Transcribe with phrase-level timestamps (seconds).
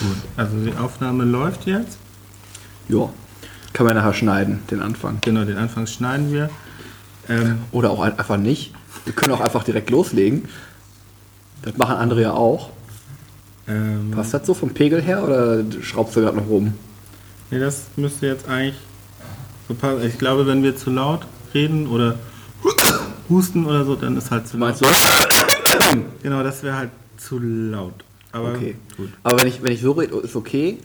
[0.00, 1.98] Gut, also die Aufnahme läuft jetzt.
[2.88, 3.08] Ja.
[3.72, 5.18] Kann man nachher schneiden, den Anfang.
[5.20, 6.50] Genau, den Anfang schneiden wir.
[7.28, 8.72] Ähm, Oder auch ein- einfach nicht.
[9.04, 10.48] Wir können auch einfach direkt loslegen.
[11.62, 12.70] Das machen andere ja auch.
[13.68, 16.74] ähm, Passt das so vom Pegel her oder schraubst du gerade noch rum?
[17.50, 18.76] nee, das müsste jetzt eigentlich
[19.68, 20.04] so passen.
[20.06, 22.16] Ich glaube, wenn wir zu laut reden oder
[23.28, 24.80] husten oder so, dann ist halt zu laut.
[24.80, 24.82] Meinst
[25.92, 26.02] du?
[26.22, 27.94] Genau, das wäre halt zu laut.
[28.32, 28.76] Aber Okay.
[28.96, 29.10] gut.
[29.22, 30.78] Aber wenn ich, wenn ich so rede, ist okay.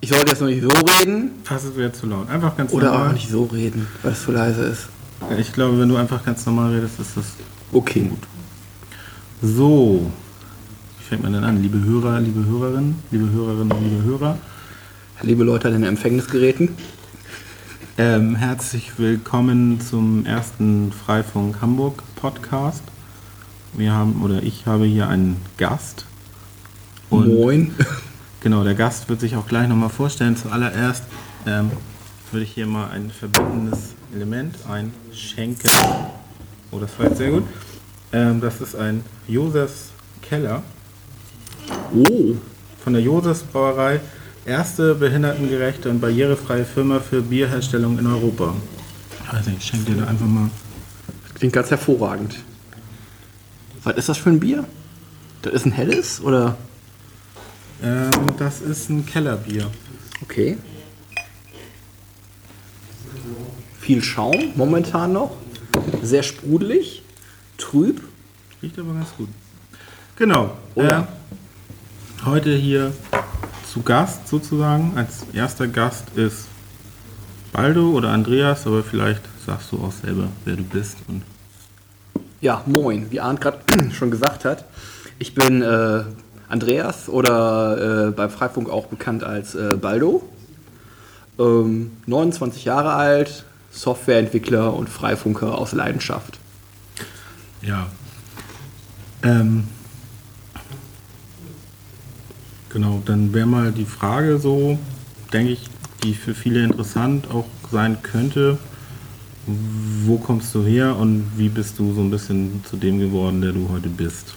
[0.00, 2.28] Ich sollte jetzt noch nicht so reden Fast wäre zu laut.
[2.28, 3.08] Einfach ganz oder normal.
[3.08, 4.88] auch nicht so reden, weil es zu leise ist.
[5.38, 7.24] Ich glaube, wenn du einfach ganz normal redest, ist das
[7.72, 8.18] Okay, gut.
[9.40, 10.10] so.
[10.98, 11.62] Wie fängt man denn an?
[11.62, 14.38] Liebe Hörer, liebe Hörerinnen, liebe Hörerinnen, liebe Hörer.
[15.22, 16.70] Liebe Leute an den Empfängnisgeräten.
[17.96, 22.82] Ähm, herzlich willkommen zum ersten Freifunk Hamburg Podcast.
[23.72, 26.04] Wir haben oder ich habe hier einen Gast.
[27.10, 27.74] Und Moin.
[28.40, 30.36] genau, der Gast wird sich auch gleich nochmal vorstellen.
[30.36, 31.04] Zuallererst
[31.46, 31.70] ähm,
[32.30, 35.70] würde ich hier mal ein verbindendes Element einschenken.
[36.70, 37.44] Oh, das war jetzt sehr gut.
[38.12, 39.90] Ähm, das ist ein Josefs
[40.22, 40.62] Keller
[41.94, 42.34] Oh,
[42.82, 44.00] von der Josefs Brauerei.
[44.44, 48.54] Erste behindertengerechte und barrierefreie Firma für Bierherstellung in Europa.
[49.30, 50.50] Also ich schenke dir da einfach mal.
[51.34, 52.36] klingt ganz hervorragend.
[53.84, 54.64] Was ist das für ein Bier?
[55.42, 56.56] Das ist ein helles oder?
[57.84, 59.70] Ähm, das ist ein Kellerbier.
[60.22, 60.56] Okay.
[63.78, 65.36] Viel Schaum momentan noch.
[66.02, 67.02] Sehr sprudelig.
[67.58, 68.00] Trüb.
[68.62, 69.28] Riecht aber ganz gut.
[70.16, 70.56] Genau.
[70.74, 71.00] Oh ja.
[71.00, 72.92] Äh, heute hier
[73.70, 74.96] zu Gast sozusagen.
[74.96, 76.46] Als erster Gast ist
[77.52, 80.96] Baldo oder Andreas, aber vielleicht sagst du auch selber, wer du bist.
[81.06, 81.22] Und
[82.40, 83.10] Ja, moin.
[83.10, 83.58] Wie Arndt gerade
[83.92, 84.64] schon gesagt hat.
[85.18, 86.04] Ich bin äh,
[86.54, 90.22] Andreas oder äh, beim Freifunk auch bekannt als äh, Baldo.
[91.38, 96.38] Ähm, 29 Jahre alt, Softwareentwickler und Freifunker aus Leidenschaft.
[97.60, 97.88] ja.
[99.24, 99.64] Ähm,
[102.68, 104.78] genau, dann wäre mal die Frage so,
[105.32, 105.68] denke ich,
[106.02, 108.58] die für viele interessant auch sein könnte.
[109.46, 113.52] Wo kommst du her und wie bist du so ein bisschen zu dem geworden, der
[113.52, 114.36] du heute bist?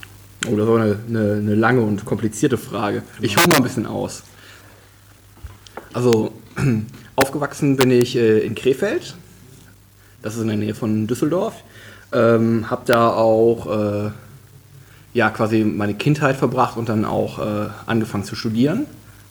[0.50, 3.04] Oh, das war eine, eine, eine lange und komplizierte Frage.
[3.22, 4.24] Ich hole mal ein bisschen aus.
[5.94, 6.32] Also,
[7.16, 9.16] aufgewachsen bin ich äh, in Krefeld.
[10.22, 11.54] Das ist in der Nähe von Düsseldorf.
[12.14, 14.12] Ähm, hab da auch äh,
[15.14, 18.86] ja, quasi meine Kindheit verbracht und dann auch äh, angefangen zu studieren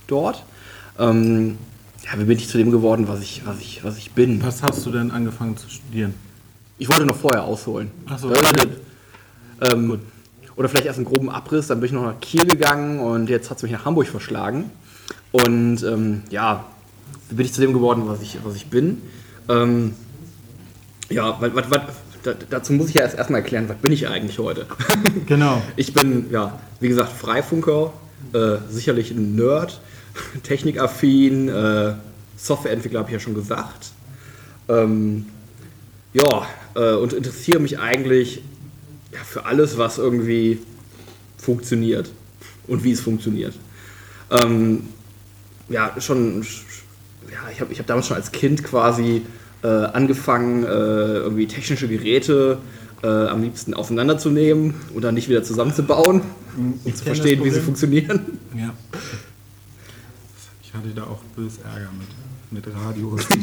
[0.06, 0.44] dort.
[0.98, 1.58] Ähm,
[2.04, 4.42] ja, wie bin ich zu dem geworden, was ich, was ich, was ich bin?
[4.42, 6.14] Was hast du denn angefangen zu studieren?
[6.78, 7.90] Ich wollte noch vorher ausholen.
[8.08, 8.68] Ach so, Äh, okay.
[9.72, 10.00] ähm,
[10.56, 13.50] oder vielleicht erst einen groben Abriss, dann bin ich noch nach Kiel gegangen und jetzt
[13.50, 14.70] hat es mich nach Hamburg verschlagen.
[15.32, 16.64] Und ähm, ja,
[17.30, 19.02] bin ich zu dem geworden, was ich, was ich bin?
[19.48, 19.94] Ähm,
[21.10, 21.80] ja, was, was, was,
[22.22, 24.66] da, dazu muss ich ja erst erstmal erklären, was bin ich eigentlich heute?
[25.26, 25.62] Genau.
[25.76, 27.92] Ich bin, ja, wie gesagt, Freifunker,
[28.32, 29.80] äh, sicherlich ein Nerd,
[30.42, 31.94] technikaffin, äh,
[32.36, 33.90] Softwareentwickler habe ich ja schon gesagt.
[34.68, 35.26] Ähm,
[36.12, 38.42] ja, äh, und interessiere mich eigentlich
[39.16, 40.58] ja, für alles, was irgendwie
[41.38, 42.10] funktioniert
[42.66, 43.54] und wie es funktioniert.
[44.30, 44.88] Ähm,
[45.68, 46.42] ja, schon,
[47.32, 49.22] ja, ich habe ich hab damals schon als Kind quasi
[49.62, 52.58] äh, angefangen, äh, irgendwie technische Geräte
[53.02, 56.22] äh, am liebsten auseinanderzunehmen und dann nicht wieder zusammenzubauen
[56.56, 58.38] und Ich zu kenn das verstehen, wie sie funktionieren.
[58.56, 58.74] Ja.
[60.62, 61.90] Ich hatte da auch bös Ärger
[62.52, 63.26] mit, mit Radios.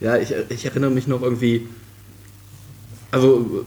[0.00, 1.68] Ja, ich, ich erinnere mich noch irgendwie,
[3.10, 3.66] also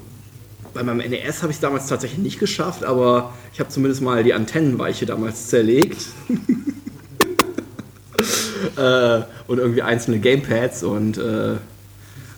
[0.73, 4.23] bei meinem NES habe ich es damals tatsächlich nicht geschafft, aber ich habe zumindest mal
[4.23, 6.06] die Antennenweiche damals zerlegt.
[8.78, 11.56] äh, und irgendwie einzelne Gamepads und äh,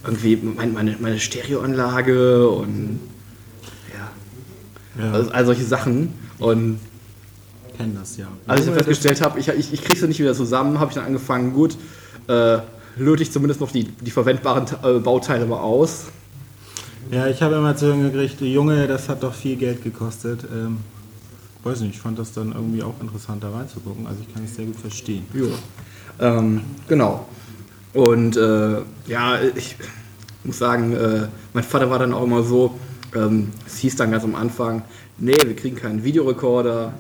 [0.06, 3.00] irgendwie mein, meine, meine Stereoanlage und
[3.94, 6.14] ja, ja, also, all solche Sachen.
[6.40, 6.80] Und
[7.78, 8.28] kennen das ja.
[8.48, 11.06] als ich festgestellt habe, ich, ich, ich kriege sie nicht wieder zusammen, habe ich dann
[11.06, 11.78] angefangen, gut,
[12.28, 12.60] äh,
[12.98, 16.06] löte ich zumindest noch die, die verwendbaren äh, Bauteile mal aus.
[17.12, 20.44] Ja, ich habe immer zu hören gekriegt, Junge, das hat doch viel Geld gekostet.
[20.52, 20.78] Ähm,
[21.64, 24.08] weiß nicht, ich fand das dann irgendwie auch interessant, da reinzugucken.
[24.08, 25.24] Also ich kann es sehr gut verstehen.
[25.32, 25.50] Jo.
[26.20, 27.28] Ähm, genau.
[27.94, 29.76] Und äh, ja, ich
[30.44, 32.78] muss sagen, äh, mein Vater war dann auch immer so,
[33.16, 34.82] ähm, es hieß dann ganz am Anfang,
[35.20, 36.94] nee, wir kriegen keinen Videorekorder,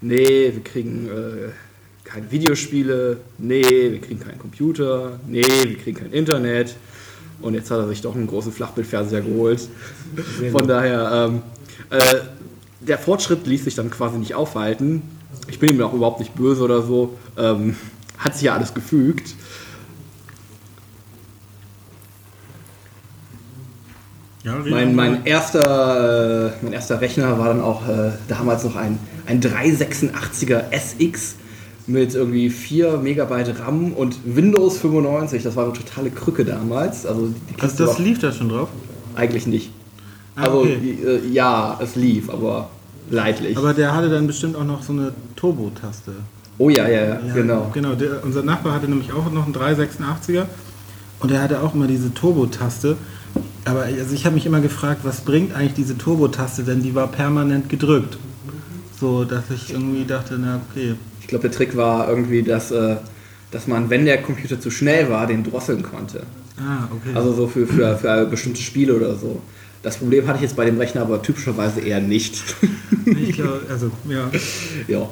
[0.00, 1.50] nee, wir kriegen äh,
[2.04, 6.76] keine Videospiele, nee, wir kriegen keinen Computer, nee, wir kriegen kein Internet.
[7.42, 9.68] Und jetzt hat er sich doch einen großen Flachbildfernseher geholt.
[10.52, 11.42] Von daher, ähm,
[11.90, 12.16] äh,
[12.80, 15.02] der Fortschritt ließ sich dann quasi nicht aufhalten.
[15.48, 17.16] ich bin ihm auch überhaupt nicht böse oder so.
[17.36, 17.76] Ähm,
[18.18, 19.34] hat sich ja alles gefügt.
[24.42, 28.98] Ja, Mein, mein, erster, äh, mein erster Rechner war dann auch äh, damals noch ein,
[29.26, 31.36] ein 386er SX
[31.90, 35.42] mit irgendwie 4 Megabyte RAM und Windows 95.
[35.42, 37.06] Das war eine totale Krücke damals.
[37.06, 38.68] Also Also das lief da schon drauf?
[39.16, 39.70] eigentlich nicht.
[40.36, 40.98] Ah, also okay.
[41.04, 42.70] äh, ja, es lief, aber
[43.10, 43.56] leidlich.
[43.56, 46.12] Aber der hatte dann bestimmt auch noch so eine Turbo-Taste.
[46.58, 47.70] oh ja, ja, ja, Ja, genau.
[47.72, 50.46] Genau, der, unser Nachbar hatte nämlich auch noch einen 386er
[51.20, 52.96] und er hatte auch immer diese Turbo-Taste.
[53.64, 57.08] Aber also ich habe mich immer gefragt, was bringt eigentlich diese Turbo-Taste, denn die war
[57.08, 58.16] permanent gedrückt.
[58.98, 60.94] So, dass ich irgendwie dachte, na okay.
[61.30, 62.96] Ich glaube, der Trick war irgendwie, dass, äh,
[63.52, 66.24] dass man, wenn der Computer zu schnell war, den drosseln konnte.
[66.58, 67.14] Ah, okay.
[67.14, 69.40] Also so für, für, für bestimmte Spiele oder so.
[69.84, 72.42] Das Problem hatte ich jetzt bei dem Rechner aber typischerweise eher nicht.
[73.06, 74.28] ich glaube, also ja,
[74.88, 75.08] ja,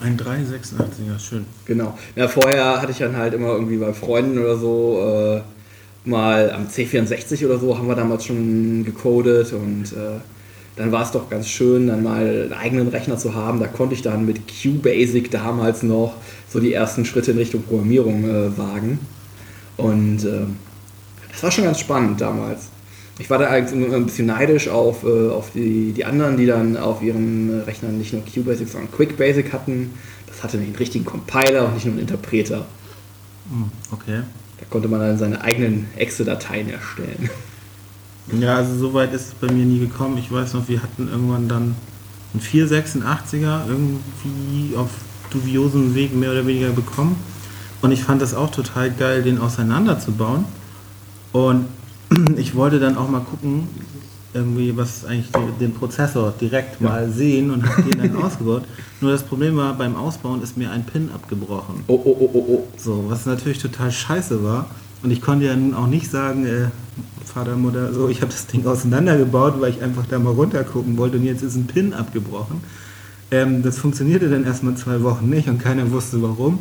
[0.00, 1.46] ein 386er, schön.
[1.64, 1.96] genau.
[2.16, 5.38] Ja, vorher hatte ich dann halt immer irgendwie bei Freunden oder so
[6.04, 10.18] äh, mal am C64 oder so haben wir damals schon gecodet und äh,
[10.78, 13.58] dann war es doch ganz schön, dann mal einen eigenen Rechner zu haben.
[13.60, 16.14] Da konnte ich dann mit QBasic damals noch
[16.48, 19.00] so die ersten Schritte in Richtung Programmierung äh, wagen.
[19.76, 20.56] Und ähm,
[21.30, 22.68] das war schon ganz spannend damals.
[23.18, 26.46] Ich war da eigentlich immer ein bisschen neidisch auf, äh, auf die, die anderen, die
[26.46, 29.90] dann auf ihren Rechnern nicht nur QBasic, sondern QuickBasic hatten.
[30.26, 32.66] Das hatte einen richtigen Compiler und nicht nur einen Interpreter.
[33.50, 34.22] Hm, Okay.
[34.60, 37.30] Da konnte man dann seine eigenen Exe-Dateien erstellen.
[38.32, 40.18] Ja, also so weit ist es bei mir nie gekommen.
[40.18, 41.74] Ich weiß noch, wir hatten irgendwann dann
[42.34, 44.90] einen 486er irgendwie auf
[45.30, 47.16] dubiosem Weg mehr oder weniger bekommen.
[47.80, 50.44] Und ich fand das auch total geil, den auseinanderzubauen.
[51.32, 51.66] Und
[52.36, 53.68] ich wollte dann auch mal gucken,
[54.34, 55.28] irgendwie, was eigentlich
[55.58, 58.64] den Prozessor direkt mal sehen und habe den dann ausgebaut.
[59.00, 61.84] Nur das Problem war, beim Ausbauen ist mir ein Pin abgebrochen.
[61.86, 62.68] Oh, oh, oh, oh, oh.
[62.76, 64.66] So, was natürlich total scheiße war.
[65.02, 66.68] Und ich konnte ja nun auch nicht sagen, äh,
[67.24, 70.96] Vater, Mutter, so, ich habe das Ding auseinandergebaut, weil ich einfach da mal runter gucken
[70.96, 72.60] wollte und jetzt ist ein Pin abgebrochen.
[73.30, 76.60] Ähm, das funktionierte dann erstmal zwei Wochen nicht und keiner wusste warum.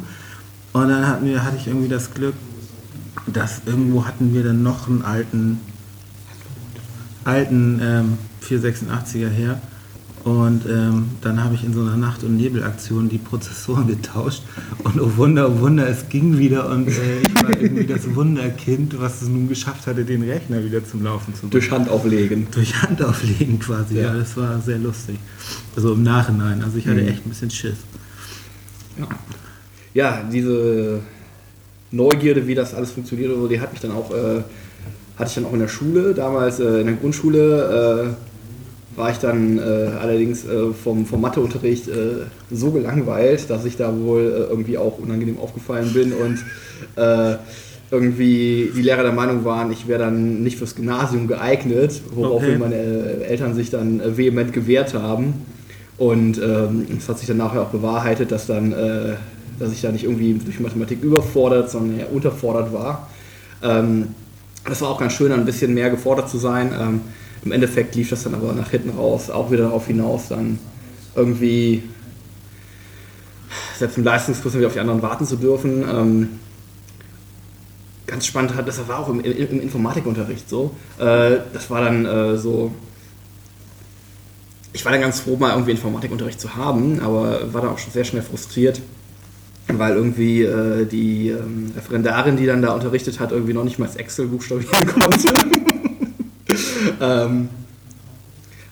[0.74, 2.36] Und dann hatten wir, hatte ich irgendwie das Glück,
[3.26, 5.60] dass irgendwo hatten wir dann noch einen alten,
[7.24, 9.62] alten ähm, 486er her.
[10.24, 14.42] Und ähm, dann habe ich in so einer Nacht- und Nebelaktion die Prozessoren getauscht.
[14.84, 16.70] Und oh Wunder, oh Wunder, es ging wieder.
[16.70, 20.84] Und äh, ich war irgendwie das Wunderkind, was es nun geschafft hatte, den Rechner wieder
[20.84, 21.52] zum Laufen zu bringen.
[21.52, 22.48] Durch Hand auflegen.
[22.52, 23.96] Durch Hand auflegen quasi.
[23.96, 24.02] Ja.
[24.08, 24.14] Ja.
[24.18, 25.18] das war sehr lustig.
[25.76, 26.62] Also im Nachhinein.
[26.64, 27.08] Also ich hatte Mhm.
[27.08, 27.78] echt ein bisschen Schiss.
[29.00, 29.08] Ja.
[29.94, 31.00] ja, diese
[31.92, 34.42] Neugierde, wie das alles funktioniert, die hat mich dann auch, äh,
[35.18, 36.14] hatte ich dann auch in der Schule.
[36.14, 38.27] Damals äh, in der Grundschule äh,
[38.98, 43.96] war ich dann äh, allerdings äh, vom, vom Matheunterricht äh, so gelangweilt, dass ich da
[43.98, 46.40] wohl äh, irgendwie auch unangenehm aufgefallen bin und
[47.02, 47.38] äh,
[47.92, 52.58] irgendwie die Lehrer der Meinung waren, ich wäre dann nicht fürs Gymnasium geeignet, woraufhin Okay.
[52.58, 55.46] meine äh, Eltern sich dann vehement gewehrt haben.
[55.98, 58.70] Und ähm, es hat sich dann nachher auch bewahrheitet, dass dann,
[59.58, 63.08] dass ich da nicht irgendwie durch Mathematik überfordert, sondern eher unterfordert war.
[63.64, 64.10] Ähm,
[64.64, 66.72] das war auch ganz schön, ein bisschen mehr gefordert zu sein.
[66.80, 67.02] Ähm,
[67.48, 70.60] Im Endeffekt lief das dann aber nach hinten raus, auch wieder darauf hinaus, dann
[71.16, 71.82] irgendwie
[73.80, 75.86] selbst im Leistungskurs wieder auf die anderen warten zu dürfen.
[75.90, 76.30] Ähm,
[78.06, 80.76] ganz spannend hat, das war auch im, im, im Informatikunterricht so.
[81.00, 82.74] Äh, das war dann äh, so,
[84.74, 87.94] ich war dann ganz froh, mal irgendwie Informatikunterricht zu haben, aber war dann auch schon
[87.94, 88.82] sehr schnell frustriert,
[89.70, 93.86] weil irgendwie äh, die ähm, Referendarin, die dann da unterrichtet hat, irgendwie noch nicht mal
[93.86, 95.67] das Excel buchstabieren konnte.
[97.02, 97.50] Ähm,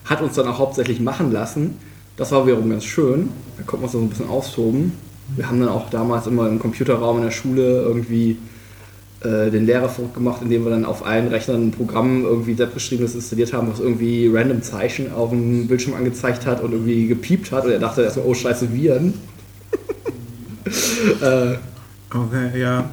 [0.04, 1.78] hat uns dann auch hauptsächlich machen lassen.
[2.16, 3.30] Das war wiederum ganz schön.
[3.56, 4.92] Da konnte man uns so ein bisschen austoben.
[5.34, 8.38] Wir haben dann auch damals immer im Computerraum in der Schule irgendwie
[9.20, 13.14] äh, den Lehrer verrückt gemacht, indem wir dann auf allen Rechnern ein Programm irgendwie selbstgeschriebenes
[13.14, 17.64] installiert haben, was irgendwie random Zeichen auf dem Bildschirm angezeigt hat und irgendwie gepiept hat.
[17.64, 19.14] Und er dachte erstmal, oh scheiße, Viren.
[21.20, 21.56] äh,
[22.14, 22.88] Okay, ja.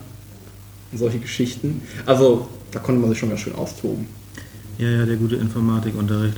[0.94, 1.82] solche Geschichten.
[2.06, 4.08] Also da konnte man sich schon ganz schön austoben.
[4.78, 6.38] Ja, ja, der gute Informatikunterricht.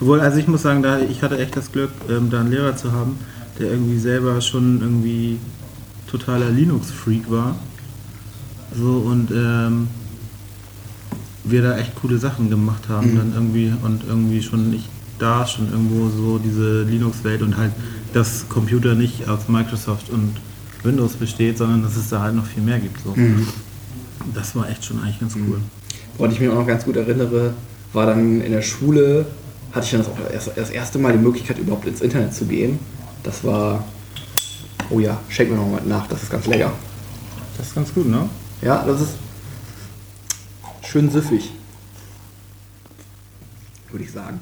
[0.00, 2.76] Obwohl, also ich muss sagen, da, ich hatte echt das Glück, ähm, da einen Lehrer
[2.76, 3.16] zu haben,
[3.58, 5.38] der irgendwie selber schon irgendwie
[6.10, 7.56] totaler Linux-Freak war.
[8.76, 9.88] So und ähm,
[11.44, 13.16] wir da echt coole Sachen gemacht haben, Mhm.
[13.16, 17.72] dann irgendwie und irgendwie schon ich da schon irgendwo so diese Linux-Welt und halt,
[18.12, 20.36] dass Computer nicht aus Microsoft und
[20.84, 23.02] Windows besteht, sondern dass es da halt noch viel mehr gibt.
[23.02, 23.14] So.
[24.34, 25.60] Das war echt schon eigentlich ganz cool.
[26.18, 27.54] Woran ich mich auch noch ganz gut erinnere,
[27.92, 29.26] war dann in der Schule
[29.72, 32.78] hatte ich dann das, das erste Mal die Möglichkeit, überhaupt ins Internet zu gehen.
[33.22, 33.84] Das war,
[34.90, 36.72] oh ja, schenk mir noch mal nach, das ist ganz lecker.
[37.56, 38.28] Das ist ganz gut, ne?
[38.62, 39.14] Ja, das ist
[40.82, 41.52] schön süffig.
[43.90, 44.40] Würde ich sagen.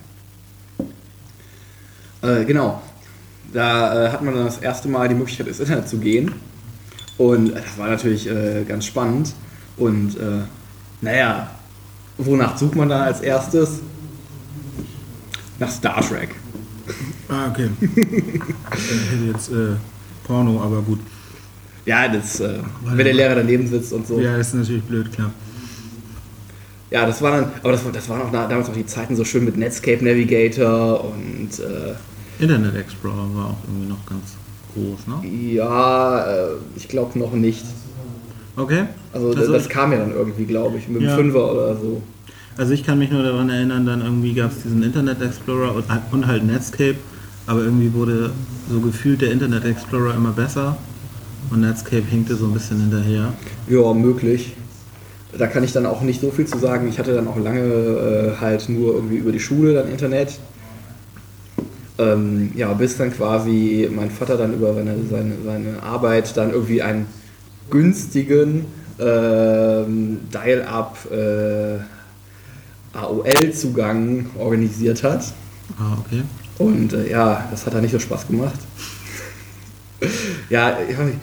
[2.22, 2.82] Äh, genau.
[3.52, 6.32] Da äh, hat man dann das erste Mal die Möglichkeit, ins Internet zu gehen.
[7.18, 9.32] Und äh, das war natürlich äh, ganz spannend.
[9.76, 10.42] Und äh,
[11.00, 11.50] naja,
[12.18, 13.80] wonach sucht man dann als erstes?
[15.58, 16.34] Nach Star Trek.
[17.28, 17.70] Ah, okay.
[17.80, 17.90] ich
[19.10, 19.74] hätte jetzt äh,
[20.24, 21.00] Porno, aber gut.
[21.84, 24.20] Ja, das, äh, wenn der Lehrer daneben sitzt und so.
[24.20, 25.30] Ja, ist natürlich blöd, klar.
[26.90, 29.24] Ja, das war dann, aber das, war- das waren auch damals auch die Zeiten so
[29.24, 31.94] schön mit Netscape Navigator und äh,
[32.42, 34.34] Internet Explorer war auch irgendwie noch ganz
[34.74, 35.28] groß, ne?
[35.54, 37.64] ja, äh, ich glaube noch nicht.
[38.56, 38.84] Okay.
[39.12, 41.16] Also das, das kam ja dann irgendwie, glaube ich, mit dem Ja.
[41.16, 42.02] Fünfer oder so.
[42.56, 45.84] Also ich kann mich nur daran erinnern, dann irgendwie gab es diesen Internet Explorer und,
[46.12, 46.96] und halt Netscape,
[47.46, 48.30] aber irgendwie wurde
[48.70, 50.76] so gefühlt der Internet Explorer immer besser
[51.50, 53.34] und Netscape hinkte so ein bisschen hinterher.
[53.68, 54.56] Ja, möglich.
[55.36, 56.88] Da kann ich dann auch nicht so viel zu sagen.
[56.88, 60.38] Ich hatte dann auch lange äh, halt nur irgendwie über die Schule dann Internet.
[61.98, 66.80] Ähm, ja, bis dann quasi mein Vater dann über seine, seine, seine Arbeit dann irgendwie
[66.80, 67.06] einen
[67.70, 68.66] günstigen
[68.98, 71.78] ähm, Dial-Up äh,
[72.96, 75.24] AOL-Zugang organisiert hat.
[75.78, 76.22] Ah, okay.
[76.58, 78.58] Und äh, ja, das hat da nicht so Spaß gemacht.
[80.50, 81.18] ja, ich weiß nicht,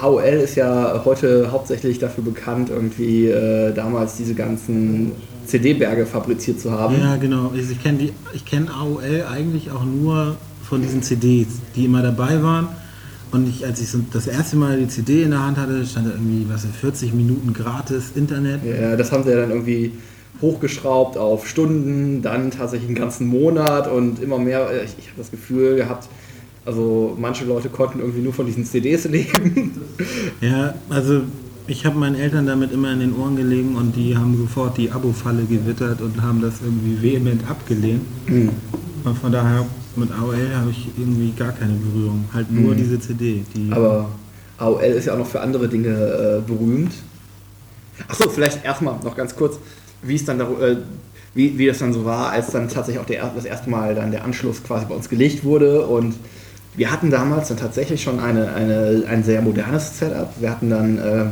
[0.00, 5.12] AOL ist ja heute hauptsächlich dafür bekannt, irgendwie äh, damals diese ganzen
[5.46, 7.00] CD-Berge fabriziert zu haben.
[7.00, 7.52] Ja, genau.
[7.54, 8.10] Ich kenne
[8.44, 10.36] kenne AOL eigentlich auch nur
[10.68, 12.68] von diesen CDs, die immer dabei waren.
[13.34, 16.06] Und ich, als ich so das erste Mal die CD in der Hand hatte, stand
[16.06, 18.60] da irgendwie, was, 40 Minuten gratis Internet.
[18.64, 19.90] Ja, das haben sie ja dann irgendwie
[20.40, 24.70] hochgeschraubt auf Stunden, dann tatsächlich einen ganzen Monat und immer mehr.
[24.70, 26.08] äh, Ich, ich habe das Gefühl gehabt,
[26.64, 29.72] also manche Leute konnten irgendwie nur von diesen CDs leben.
[30.40, 31.22] Ja, also
[31.66, 34.92] ich habe meinen Eltern damit immer in den Ohren gelegen und die haben sofort die
[34.92, 38.02] Abo-Falle gewittert und haben das irgendwie vehement abgelehnt.
[38.28, 42.24] Und von daher mit AOL habe ich irgendwie gar keine Berührung.
[42.32, 43.44] Halt nur diese CD.
[43.54, 44.08] Die Aber
[44.58, 46.92] AOL ist ja auch noch für andere Dinge äh, berühmt.
[48.08, 49.58] Achso, vielleicht erstmal noch ganz kurz,
[50.02, 50.76] wie es dann daru- äh,
[51.34, 54.10] wie, wie das dann so war, als dann tatsächlich auch der, das erste Mal dann
[54.10, 55.86] der Anschluss quasi bei uns gelegt wurde.
[55.86, 56.14] Und
[56.76, 60.28] wir hatten damals dann tatsächlich schon eine, eine, ein sehr modernes Setup.
[60.40, 61.24] Wir hatten dann äh,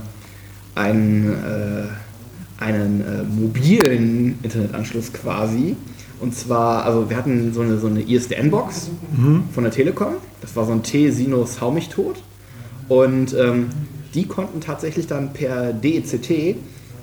[0.75, 5.77] einen, äh, einen äh, mobilen Internetanschluss quasi.
[6.23, 8.91] Und zwar, also wir hatten so eine, so eine ISDN-Box
[9.53, 10.15] von der Telekom.
[10.41, 12.23] Das war so ein T-Sinus Hau mich tot.
[12.89, 13.71] Und ähm,
[14.15, 16.57] die konnten tatsächlich dann per DECT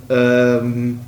[0.10, 1.00] ähm,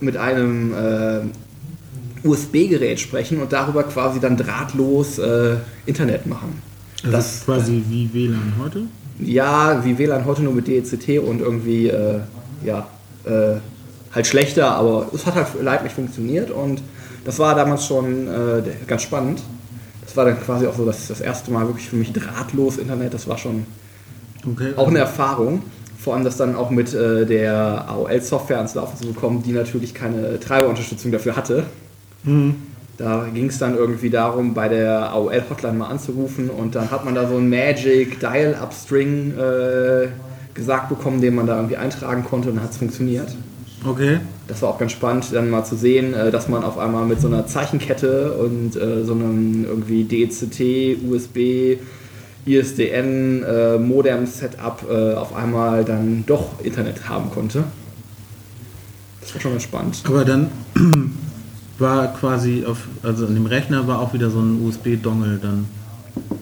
[0.00, 6.62] mit einem äh, USB-Gerät sprechen und darüber quasi dann drahtlos äh, Internet machen.
[7.02, 8.82] also das ist quasi wie WLAN heute.
[9.18, 12.20] Ja, wie WLAN heute nur mit DECT und irgendwie, äh,
[12.64, 12.86] ja,
[13.24, 13.56] äh,
[14.14, 16.80] halt schlechter, aber es hat halt leidlich funktioniert und
[17.26, 19.42] das war damals schon äh, ganz spannend.
[20.02, 23.12] Das war dann quasi auch so das, das erste Mal wirklich für mich drahtlos Internet,
[23.12, 23.66] das war schon
[24.48, 24.72] Okay.
[24.76, 25.62] auch eine Erfahrung.
[25.98, 29.92] Vor allem das dann auch mit äh, der AOL-Software ans Laufen zu bekommen, die natürlich
[29.92, 31.64] keine Treiberunterstützung dafür hatte.
[32.96, 37.14] Da ging es dann irgendwie darum, bei der AOL-Hotline mal anzurufen und dann hat man
[37.16, 40.08] da so einen Magic Dial-Up-String äh,
[40.54, 43.34] gesagt bekommen, den man da irgendwie eintragen konnte und dann hat es funktioniert.
[43.84, 44.20] Okay.
[44.48, 47.20] Das war auch ganz spannend, dann mal zu sehen, äh, dass man auf einmal mit
[47.20, 51.78] so einer Zeichenkette und äh, so einem irgendwie DCT, USB,
[52.46, 57.64] ISDN, äh, Modem-Setup auf einmal dann doch Internet haben konnte.
[59.20, 60.02] Das war schon ganz spannend.
[60.06, 60.50] Aber dann
[61.78, 65.66] war quasi auf, also in dem Rechner war auch wieder so ein USB-Dongle dann.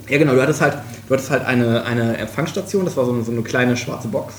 [0.09, 0.75] Ja, genau, du hattest halt,
[1.09, 4.35] du hattest halt eine, eine Empfangsstation, das war so eine, so eine kleine schwarze Box.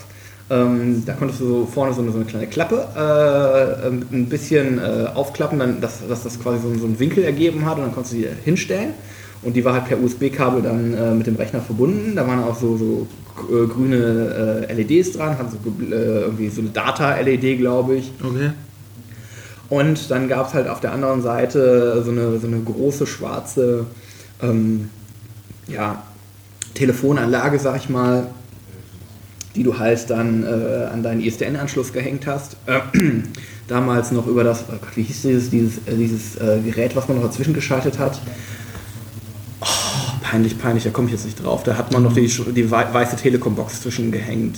[0.49, 4.29] Ähm, da konntest du so vorne so eine, so eine kleine Klappe äh, ähm, ein
[4.29, 7.83] bisschen äh, aufklappen, dann, dass, dass das quasi so, so einen Winkel ergeben hat und
[7.83, 8.93] dann konntest du die hinstellen.
[9.41, 12.15] Und die war halt per USB-Kabel dann äh, mit dem Rechner verbunden.
[12.15, 13.07] Da waren auch so, so
[13.49, 18.11] äh, grüne äh, LEDs dran, hatten so äh, irgendwie so eine Data-LED, glaube ich.
[18.23, 18.51] Okay.
[19.69, 23.85] Und dann gab es halt auf der anderen Seite so eine, so eine große schwarze
[24.41, 24.89] ähm,
[25.67, 26.03] ja,
[26.75, 28.27] Telefonanlage, sag ich mal,
[29.55, 32.57] die du halt dann äh, an deinen ISDN-Anschluss gehängt hast.
[32.65, 32.79] Äh,
[33.67, 37.07] damals noch über das, oh Gott, wie hieß dieses, dieses, äh, dieses äh, Gerät, was
[37.07, 38.19] man noch dazwischen geschaltet hat.
[39.61, 39.65] Oh,
[40.21, 41.63] peinlich, peinlich, da komme ich jetzt nicht drauf.
[41.63, 44.57] Da hat man noch die, die wei- weiße Telekom-Box zwischengehängt.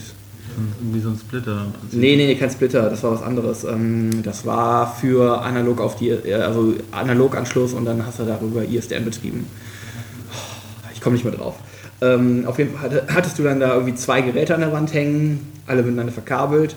[0.81, 1.67] irgendwie so ein Splitter.
[1.91, 3.63] Nee, nee, nee, kein Splitter, das war was anderes.
[3.63, 8.63] Ähm, das war für analog auf die, äh, also Analoganschluss und dann hast du darüber
[8.65, 9.45] ISDN betrieben.
[10.93, 11.55] Ich komme nicht mehr drauf.
[12.01, 14.93] Ähm, auf jeden Fall hatte, hattest du dann da irgendwie zwei Geräte an der Wand
[14.93, 16.75] hängen, alle miteinander verkabelt.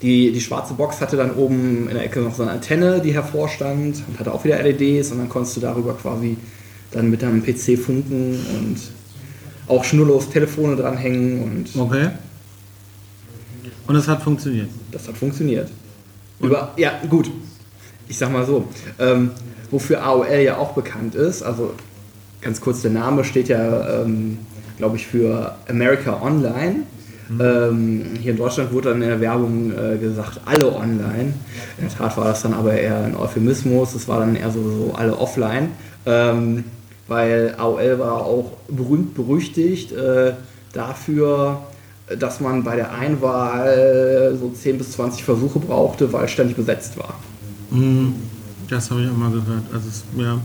[0.00, 3.12] Die, die schwarze Box hatte dann oben in der Ecke noch so eine Antenne, die
[3.12, 6.36] hervorstand und hatte auch wieder LEDs und dann konntest du darüber quasi
[6.92, 8.76] dann mit deinem PC funken und
[9.66, 12.10] auch schnurlos Telefone dranhängen und Okay.
[13.86, 14.68] Und es hat funktioniert.
[14.92, 15.70] das hat funktioniert.
[16.40, 17.30] Über, ja, gut.
[18.06, 19.32] Ich sag mal so, ähm,
[19.70, 21.74] wofür AOL ja auch bekannt ist, also
[22.40, 24.38] ganz kurz, der Name steht ja, ähm,
[24.78, 26.84] glaube ich, für America Online.
[27.40, 31.34] Ähm, hier in Deutschland wurde dann in der Werbung äh, gesagt, alle online.
[31.76, 34.62] In der Tat war das dann aber eher ein Euphemismus, es war dann eher so,
[34.62, 35.70] so alle offline.
[36.06, 36.64] Ähm,
[37.06, 40.32] weil AOL war auch berühmt berüchtigt äh,
[40.72, 41.62] dafür,
[42.18, 46.98] dass man bei der Einwahl so 10 bis 20 Versuche brauchte, weil es ständig besetzt
[46.98, 47.14] war.
[47.70, 48.14] Mhm.
[48.68, 49.62] Das habe ich auch mal gehört.
[49.72, 50.38] Also es, ja.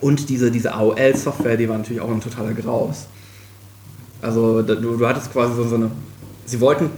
[0.00, 3.06] Und diese, diese AOL-Software, die war natürlich auch ein totaler Graus.
[4.22, 5.90] Also du, du hattest quasi so, so eine.
[6.44, 6.90] Sie wollten.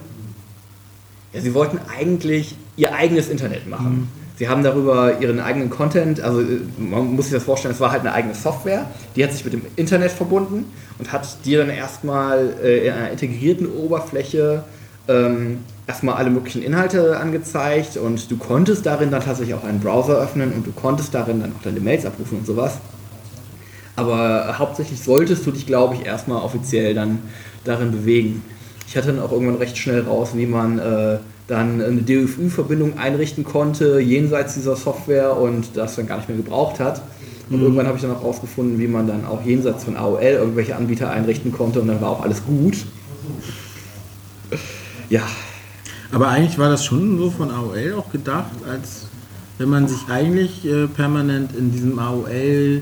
[1.33, 4.09] Ja, sie wollten eigentlich ihr eigenes Internet machen.
[4.39, 7.91] Sie haben darüber ihren eigenen Content, also äh, man muss sich das vorstellen, es war
[7.91, 8.87] halt eine eigene Software,
[9.17, 10.67] die hat sich mit dem Internet verbunden
[10.99, 14.63] und hat dir dann erstmal äh, in einer integrierten Oberfläche
[15.09, 20.19] ähm, erstmal alle möglichen Inhalte angezeigt und du konntest darin dann tatsächlich auch einen Browser
[20.19, 22.79] öffnen und du konntest darin dann auch deine Mails abrufen und sowas.
[23.97, 27.21] Aber hauptsächlich solltest du dich, glaube ich, erstmal offiziell dann
[27.65, 28.45] darin bewegen.
[28.87, 31.19] Ich hatte dann auch irgendwann recht schnell raus, wie man äh,
[31.49, 36.81] dann eine DFÜ-Verbindung einrichten konnte, jenseits dieser Software und das dann gar nicht mehr gebraucht
[36.81, 37.03] hat.
[37.49, 40.77] Und irgendwann habe ich dann auch rausgefunden, wie man dann auch jenseits von AOL irgendwelche
[40.77, 42.77] Anbieter einrichten konnte und dann war auch alles gut.
[45.09, 45.23] Ja,
[46.13, 49.07] Aber eigentlich war das schon so von AOL auch gedacht, als
[49.59, 52.81] wenn man sich eigentlich äh, permanent in diesem AOL,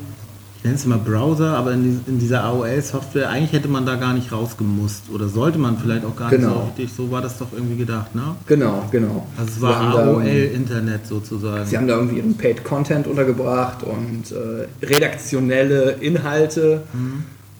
[0.58, 3.94] ich nenne es mal Browser, aber in, dies- in dieser AOL-Software, eigentlich hätte man da
[3.96, 6.54] gar nicht rausgemusst oder sollte man vielleicht auch gar nicht Genau.
[6.54, 8.36] so richtig, so war das doch irgendwie gedacht, ne?
[8.46, 9.26] genau, genau.
[9.38, 11.66] Also es war AOL-Internet sozusagen.
[11.66, 16.82] Sie haben da irgendwie ihren Paid Content untergebracht und äh, redaktionelle Inhalte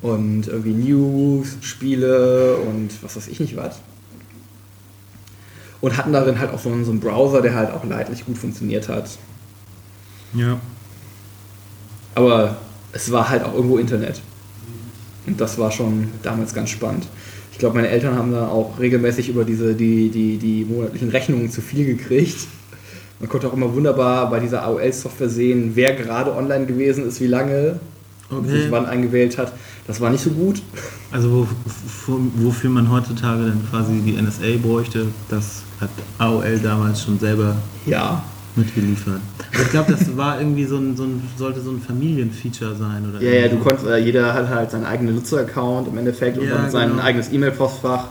[0.03, 3.81] und irgendwie News, Spiele und was weiß ich nicht was.
[5.81, 8.39] Und hatten darin halt auch so einen, so einen Browser, der halt auch leidlich gut
[8.39, 9.11] funktioniert hat.
[10.33, 10.59] Ja.
[12.15, 12.57] Aber
[12.93, 14.23] es war halt auch irgendwo Internet.
[15.27, 17.07] Und das war schon damals ganz spannend.
[17.53, 21.51] Ich glaube, meine Eltern haben da auch regelmäßig über diese, die, die, die monatlichen Rechnungen
[21.51, 22.37] zu viel gekriegt.
[23.19, 27.27] Man konnte auch immer wunderbar bei dieser AOL-Software sehen, wer gerade online gewesen ist, wie
[27.27, 27.81] lange
[28.29, 28.63] und Okay.
[28.63, 29.53] sich wann eingewählt hat.
[29.87, 30.61] Das war nicht so gut.
[31.13, 31.47] Also wo,
[32.07, 37.57] wo, wofür man heutzutage dann quasi die NSA bräuchte, das hat AOL damals schon selber
[37.85, 38.23] Ja.
[38.55, 39.21] mitgeliefert.
[39.53, 43.07] Aber ich glaube, das war irgendwie so ein, so ein, sollte so ein Familienfeature sein,
[43.11, 43.23] oder?
[43.23, 46.57] Ja, ja, du konntest, äh, jeder hat halt seinen eigenen Nutzer-Account im Endeffekt und Ja,
[46.57, 47.03] dann sein genau.
[47.03, 48.05] eigenes E-Mail-Postfach.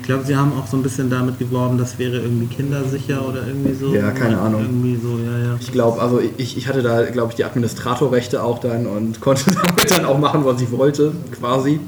[0.00, 3.46] Ich glaube, sie haben auch so ein bisschen damit geworben, das wäre irgendwie kindersicher oder
[3.46, 3.94] irgendwie so.
[3.94, 4.62] Ja, keine Ahnung.
[4.62, 5.56] Irgendwie so, ja, ja.
[5.60, 9.44] Ich glaube, also ich, ich hatte da, glaube ich, die Administratorrechte auch dann und konnte
[9.64, 11.78] damit dann auch machen, was ich wollte, quasi.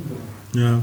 [0.55, 0.81] Ja.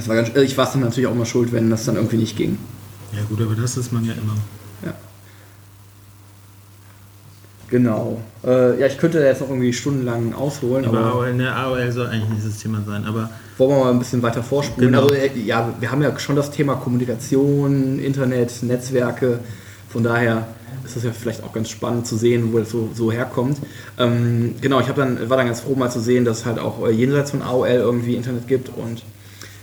[0.00, 2.16] Das war ganz, äh, ich war dann natürlich auch mal schuld, wenn das dann irgendwie
[2.16, 2.56] nicht ging.
[3.12, 4.34] Ja gut, aber das ist man ja immer.
[4.82, 4.94] Ja.
[7.68, 8.22] Genau.
[8.42, 11.92] Äh, ja, ich könnte da jetzt noch irgendwie stundenlang ausholen, Aber aber AOL, ne, AOL
[11.92, 14.90] soll eigentlich nicht das Thema sein, aber wollen wir mal ein bisschen weiter vorspulen.
[14.90, 15.02] Genau.
[15.02, 19.40] Also äh, ja, wir haben ja schon das Thema Kommunikation, Internet, Netzwerke.
[19.90, 20.46] Von daher
[20.82, 23.58] ist das ja vielleicht auch ganz spannend zu sehen, wo das so, so herkommt.
[23.98, 26.86] Ähm, genau, ich dann, war dann ganz froh mal zu sehen, dass es halt auch
[26.86, 29.02] äh, jenseits von AOL irgendwie Internet gibt und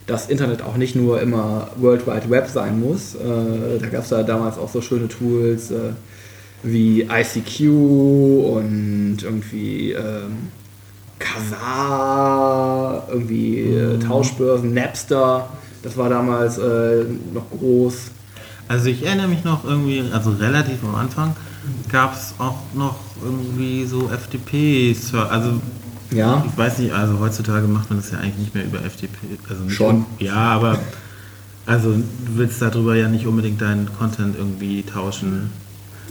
[0.08, 3.14] das Internet auch nicht nur immer World Wide Web sein muss.
[3.16, 5.92] Äh, da gab es da damals auch so schöne Tools äh,
[6.64, 10.48] wie ICQ und irgendwie ähm,
[11.20, 15.50] Kazaa, irgendwie äh, Tauschbörsen, Napster.
[15.84, 18.12] Das war damals äh, noch groß.
[18.68, 21.36] Also ich erinnere mich noch irgendwie, also relativ am Anfang
[21.92, 24.96] gab es auch noch irgendwie so FTP,
[25.30, 25.62] also
[26.12, 29.18] Ja, ich weiß nicht, also heutzutage macht man das ja eigentlich nicht mehr über FTP.
[29.50, 30.06] Also nicht Schon.
[30.20, 30.80] Ja, aber
[31.66, 35.52] also du willst darüber ja nicht unbedingt deinen Content irgendwie tauschen.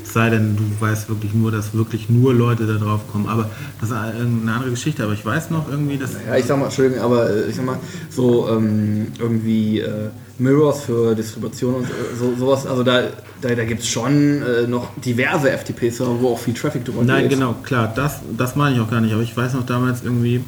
[0.02, 3.26] Es sei denn, du weißt wirklich nur, dass wirklich nur Leute da drauf kommen.
[3.26, 3.48] Aber
[3.80, 5.02] das ist eine andere Geschichte.
[5.02, 6.12] Aber ich weiß noch irgendwie, dass.
[6.26, 7.78] ja, ich sag mal, Entschuldigung, aber äh, ich sag mal,
[8.10, 11.86] so ähm, irgendwie äh, Mirrors für Distribution und
[12.18, 13.04] so, sowas, also da,
[13.40, 17.22] da, da gibt es schon äh, noch diverse FTP-Server, wo auch viel Traffic drüber Nein,
[17.22, 17.32] geht.
[17.32, 19.14] genau, klar, das, das meine ich auch gar nicht.
[19.14, 20.44] Aber ich weiß noch damals irgendwie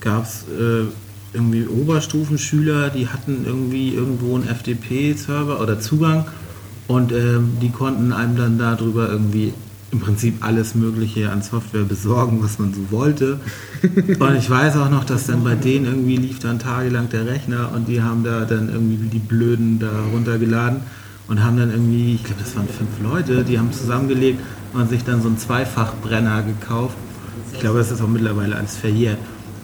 [0.00, 0.86] gab es äh,
[1.32, 6.26] irgendwie Oberstufenschüler, die hatten irgendwie irgendwo einen FTP-Server oder Zugang
[6.88, 9.54] und ähm, die konnten einem dann darüber irgendwie
[9.92, 13.40] im Prinzip alles Mögliche an Software besorgen, was man so wollte.
[13.82, 17.72] Und ich weiß auch noch, dass dann bei denen irgendwie lief dann tagelang der Rechner
[17.74, 20.82] und die haben da dann irgendwie wie die Blöden da runtergeladen
[21.28, 24.40] und haben dann irgendwie, ich glaube, das waren fünf Leute, die haben zusammengelegt
[24.72, 26.96] und sich dann so einen Zweifachbrenner gekauft.
[27.52, 29.18] Ich glaube, das ist auch mittlerweile alles verjährt.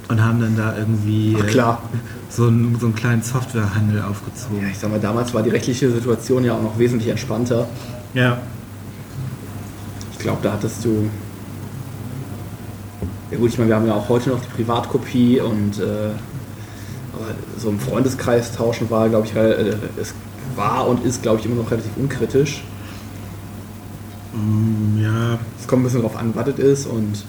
[0.09, 1.53] Und haben dann da irgendwie Ach.
[1.53, 1.77] Äh,
[2.29, 4.63] so, einen, so einen kleinen Softwarehandel aufgezogen.
[4.63, 7.67] Ja, ich sag mal, damals war die rechtliche Situation ja auch noch wesentlich entspannter.
[8.15, 8.39] Ja.
[10.27, 11.09] Ich glaube, da hattest du.
[13.31, 15.85] Ja gut, ich meine, wir haben ja auch heute noch die Privatkopie und äh,
[17.13, 20.15] aber so im Freundeskreis tauschen war, glaube ich, äh, es
[20.57, 22.65] war und ist, glaube ich, immer noch relativ unkritisch.
[24.35, 25.39] Mm, ja.
[25.61, 27.25] Es kommt ein bisschen darauf an, was es ist und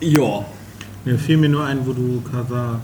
[0.00, 0.42] ja.
[1.04, 2.80] Mir fiel mir nur ein, wo du Kazaa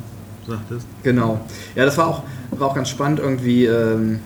[0.47, 0.87] sagtest.
[1.03, 1.41] Genau.
[1.75, 3.65] Ja, das war auch, war auch ganz spannend irgendwie.
[3.65, 4.21] Ähm,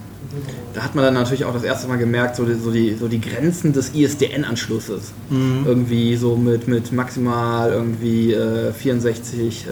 [0.75, 3.09] da hat man dann natürlich auch das erste Mal gemerkt, so die, so die, so
[3.09, 5.13] die Grenzen des ISDN-Anschlusses.
[5.31, 5.65] Mhm.
[5.67, 9.71] Irgendwie so mit, mit maximal irgendwie äh, 64 äh,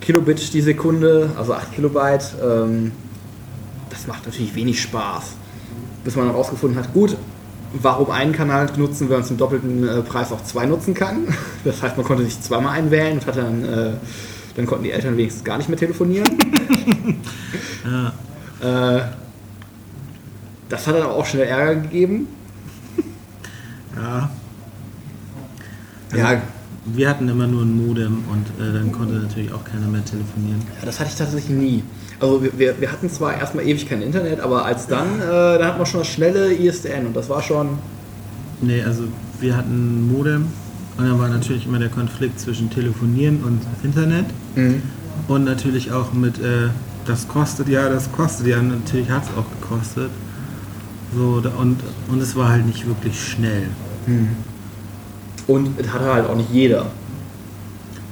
[0.00, 2.34] Kilobit die Sekunde, also 8 Kilobyte.
[2.42, 2.92] Ähm,
[3.90, 5.32] das macht natürlich wenig Spaß.
[6.04, 7.16] Bis man dann rausgefunden hat, gut,
[7.72, 11.28] warum einen Kanal nutzen, wenn man zum doppelten äh, Preis auch zwei nutzen kann.
[11.64, 13.92] Das heißt, man konnte sich zweimal einwählen und hatte dann, äh,
[14.56, 16.26] dann konnten die Eltern wenigstens gar nicht mehr telefonieren.
[17.84, 18.12] Ja.
[18.60, 19.00] Äh,
[20.68, 22.28] das hat dann auch schnell Ärger gegeben.
[23.96, 24.30] Ja.
[26.16, 26.42] Ja,
[26.86, 30.60] Wir hatten immer nur ein Modem und äh, dann konnte natürlich auch keiner mehr telefonieren.
[30.80, 31.82] Ja, das hatte ich tatsächlich nie.
[32.18, 35.64] Also wir, wir, wir hatten zwar erstmal ewig kein Internet, aber als dann, äh, dann
[35.66, 37.78] hat man schon das schnelle ISDN und das war schon.
[38.60, 39.04] Nee, also
[39.40, 39.70] wir hatten
[40.00, 40.46] ein Modem
[40.98, 44.26] und dann war natürlich immer der Konflikt zwischen Telefonieren und Internet
[45.28, 46.68] und natürlich auch mit, äh,
[47.06, 50.10] das kostet ja, das kostet ja, natürlich hat es auch gekostet.
[51.14, 53.68] So, und, und es war halt nicht wirklich schnell.
[55.46, 56.86] Und es hatte halt auch nicht jeder.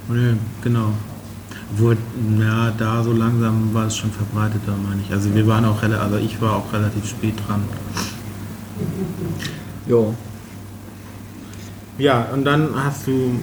[0.09, 0.93] Nee, genau.
[1.73, 1.97] Obwohl,
[2.41, 5.13] ja, da so langsam war es schon verbreiteter, meine ich.
[5.13, 7.63] Also wir waren auch relativ, also ich war auch relativ spät dran.
[9.87, 10.15] Jo.
[11.99, 13.39] Ja, und dann hast du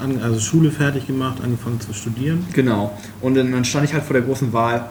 [0.00, 2.46] also Schule fertig gemacht, angefangen zu studieren.
[2.52, 2.98] Genau.
[3.20, 4.88] Und dann stand ich halt vor der großen Wahl,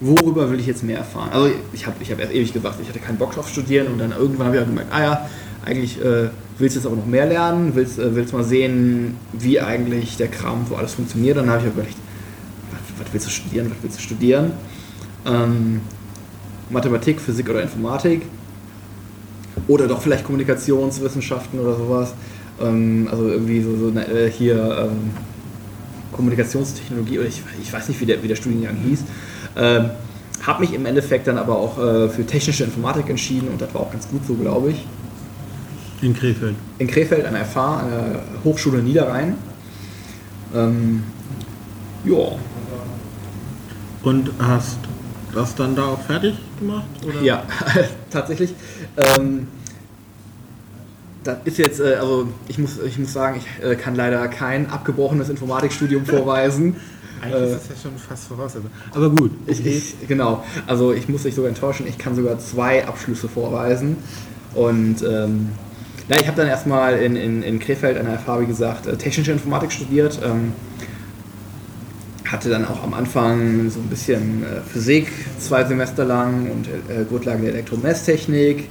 [0.00, 1.30] worüber will ich jetzt mehr erfahren?
[1.32, 3.98] Also ich habe ich hab erst ewig gesagt, ich hatte keinen Bock drauf studieren und
[3.98, 5.30] dann irgendwann habe ich auch gemerkt, ah ja,
[5.64, 9.60] eigentlich äh, willst du jetzt aber noch mehr lernen, willst, äh, willst mal sehen, wie
[9.60, 11.36] eigentlich der Kram so alles funktioniert.
[11.36, 11.96] Dann habe ich überlegt,
[12.70, 14.52] was, was willst du studieren, was willst du studieren?
[15.26, 15.80] Ähm,
[16.70, 18.22] Mathematik, Physik oder Informatik
[19.68, 22.14] oder doch vielleicht Kommunikationswissenschaften oder sowas.
[22.60, 25.10] Ähm, also irgendwie so, so äh, hier ähm,
[26.12, 29.00] Kommunikationstechnologie oder ich, ich weiß nicht, wie der, wie der Studiengang hieß.
[29.56, 29.90] Ähm,
[30.42, 33.82] habe mich im Endeffekt dann aber auch äh, für technische Informatik entschieden und das war
[33.82, 34.86] auch ganz gut so, glaube ich.
[36.02, 36.54] In Krefeld.
[36.78, 39.36] In Krefeld an der FH, an der Hochschule Niederrhein.
[40.54, 41.02] Ähm,
[42.04, 42.36] ja,
[44.02, 44.78] Und hast
[45.34, 46.84] das dann da auch fertig gemacht?
[47.06, 47.22] Oder?
[47.22, 47.44] Ja,
[48.10, 48.54] tatsächlich.
[48.96, 49.48] Ähm,
[51.24, 54.70] das ist jetzt, äh, also ich muss, ich muss sagen, ich äh, kann leider kein
[54.70, 56.76] abgebrochenes Informatikstudium vorweisen.
[57.20, 58.70] Eigentlich Äh, ist das ja schon fast Voraussetzung.
[58.92, 62.86] Aber gut, Ich, ich, genau, also ich muss dich sogar enttäuschen, ich kann sogar zwei
[62.86, 63.96] Abschlüsse vorweisen.
[64.54, 65.50] Und ähm,
[66.08, 68.96] na, ich habe dann erstmal in, in, in Krefeld an der FH, wie gesagt, äh,
[68.96, 70.20] technische Informatik studiert.
[70.22, 70.52] Ähm,
[72.30, 75.08] hatte dann auch am Anfang so ein bisschen äh, Physik,
[75.38, 78.68] zwei Semester lang und äh, Grundlagen der Elektromesstechnik.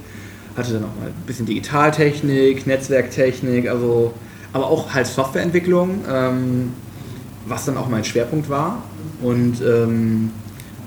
[0.56, 4.14] Hatte dann auch mal ein bisschen Digitaltechnik, Netzwerktechnik, also
[4.52, 6.72] aber auch halt Softwareentwicklung, ähm,
[7.46, 8.82] was dann auch mein Schwerpunkt war.
[9.20, 10.30] Und ähm,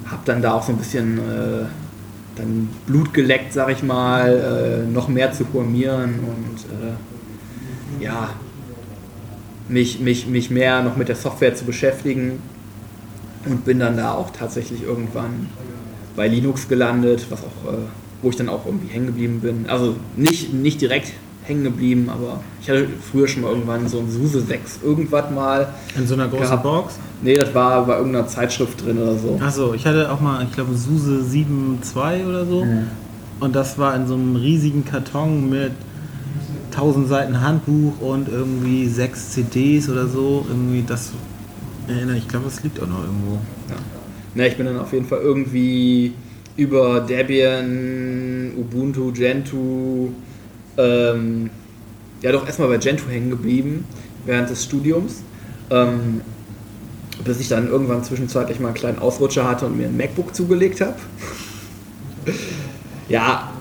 [0.05, 1.65] habe dann da auch so ein bisschen äh,
[2.35, 8.29] dann Blut geleckt, sag ich mal, äh, noch mehr zu programmieren und äh, ja,
[9.67, 12.41] mich, mich, mich mehr noch mit der Software zu beschäftigen
[13.45, 15.49] und bin dann da auch tatsächlich irgendwann
[16.15, 17.77] bei Linux gelandet, was auch, äh,
[18.21, 19.65] wo ich dann auch irgendwie hängen geblieben bin.
[19.67, 24.09] Also nicht, nicht direkt hängen geblieben, aber ich hatte früher schon mal irgendwann so ein
[24.09, 25.73] SUSE 6 irgendwas mal.
[25.97, 26.63] in so einer großen gehabt.
[26.63, 26.95] Box.
[27.21, 29.39] Nee, das war bei irgendeiner Zeitschrift drin oder so.
[29.41, 32.65] Achso, ich hatte auch mal, ich glaube, SUSE 7.2 oder so.
[33.39, 35.71] Und das war in so einem riesigen Karton mit
[36.71, 40.45] 1000 Seiten Handbuch und irgendwie sechs CDs oder so.
[40.47, 41.11] Irgendwie das
[41.87, 43.35] erinnere ich, ich glaube, das liegt auch noch irgendwo.
[43.69, 43.75] Ja.
[44.35, 46.13] Na, ich bin dann auf jeden Fall irgendwie
[46.57, 50.09] über Debian, Ubuntu, Gentoo,
[50.77, 51.49] ähm,
[52.21, 53.85] ja doch erstmal bei Gentoo hängen geblieben
[54.25, 55.21] während des Studiums
[55.69, 56.21] Ähm,
[57.25, 60.81] bis ich dann irgendwann zwischenzeitlich mal einen kleinen Ausrutscher hatte und mir ein MacBook zugelegt
[60.81, 60.95] habe.
[63.09, 63.51] ja,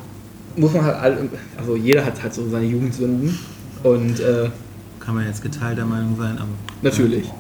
[0.57, 3.39] muss man halt, all- also jeder hat halt so seine Jugendsünden
[3.83, 4.49] und äh,
[5.01, 6.49] Kann man jetzt geteilter Meinung sein, aber.
[6.83, 7.31] natürlich.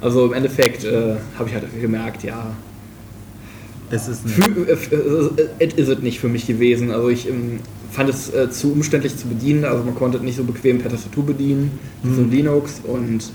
[0.00, 2.52] Also im Endeffekt äh, habe ich halt gemerkt, ja,
[3.90, 4.28] Es ist.
[4.28, 6.90] Für, äh, äh, it is it nicht für mich gewesen.
[6.90, 9.64] Also ich ähm, fand es äh, zu umständlich zu bedienen.
[9.64, 13.30] Also man konnte es nicht so bequem per Tastatur bedienen, wie so ein Linux und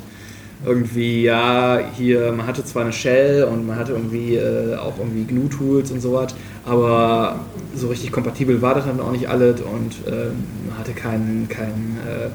[0.63, 5.23] irgendwie, ja, hier, man hatte zwar eine Shell und man hatte irgendwie äh, auch irgendwie
[5.23, 6.35] GNU-Tools und sowas,
[6.65, 7.39] aber
[7.75, 11.97] so richtig kompatibel war das dann auch nicht alles und ähm, man hatte keinen keinen
[12.07, 12.29] äh,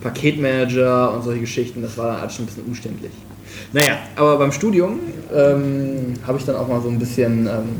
[0.00, 1.82] Paketmanager und solche Geschichten.
[1.82, 3.12] Das war dann alles schon ein bisschen umständlich.
[3.72, 5.00] Naja, aber beim Studium
[5.34, 7.76] ähm, habe ich dann auch mal so ein bisschen, ähm,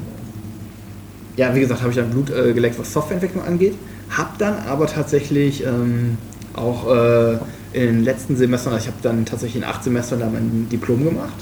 [1.36, 3.74] ja, wie gesagt, habe ich dann Blut äh, geleckt, was Softwareentwicklung angeht.
[4.10, 6.18] Hab dann aber tatsächlich ähm,
[6.54, 7.32] auch äh,
[7.72, 11.04] in den letzten Semestern, also ich habe dann tatsächlich in acht Semestern da mein Diplom
[11.04, 11.32] gemacht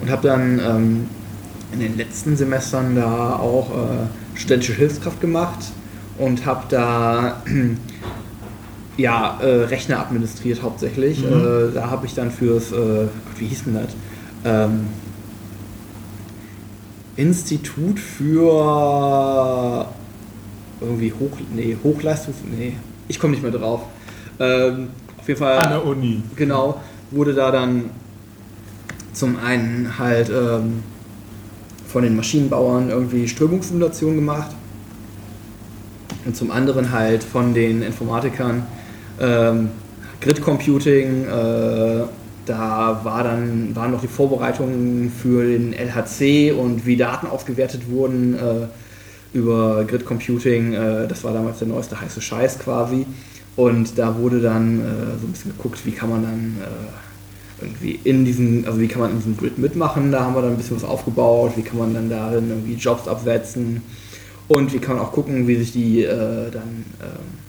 [0.00, 1.06] und habe dann ähm,
[1.72, 5.58] in den letzten Semestern da auch äh, studentische Hilfskraft gemacht
[6.18, 7.42] und habe da
[8.96, 11.24] ja, äh, Rechner administriert hauptsächlich.
[11.24, 11.70] Mhm.
[11.70, 13.06] Äh, da habe ich dann fürs, äh,
[13.38, 13.94] wie hieß denn das?
[14.44, 14.86] Ähm,
[17.16, 19.86] Institut für
[20.80, 22.38] irgendwie Hoch, nee, Hochleistungs...
[22.56, 22.74] Nee,
[23.08, 23.82] ich komme nicht mehr drauf.
[24.38, 25.78] Ähm, auf jeden Fall...
[25.80, 26.22] Uni.
[26.36, 27.90] Genau, wurde da dann
[29.12, 30.82] zum einen halt ähm,
[31.86, 34.52] von den Maschinenbauern irgendwie Strömungssimulation gemacht
[36.24, 38.66] und zum anderen halt von den Informatikern
[39.20, 39.70] ähm,
[40.20, 41.26] Grid Computing.
[41.26, 42.04] Äh,
[42.46, 48.34] da war dann, waren noch die Vorbereitungen für den LHC und wie Daten ausgewertet wurden
[48.34, 50.72] äh, über Grid Computing.
[50.72, 53.06] Äh, das war damals der neueste heiße Scheiß quasi.
[53.56, 54.84] Und da wurde dann äh,
[55.20, 59.02] so ein bisschen geguckt, wie kann man dann äh, irgendwie in diesem, also wie kann
[59.02, 60.10] man in diesem Grid mitmachen.
[60.10, 61.52] Da haben wir dann ein bisschen was aufgebaut.
[61.56, 63.82] Wie kann man dann darin irgendwie Jobs absetzen.
[64.48, 67.39] Und wie kann man auch gucken, wie sich die äh, dann ähm,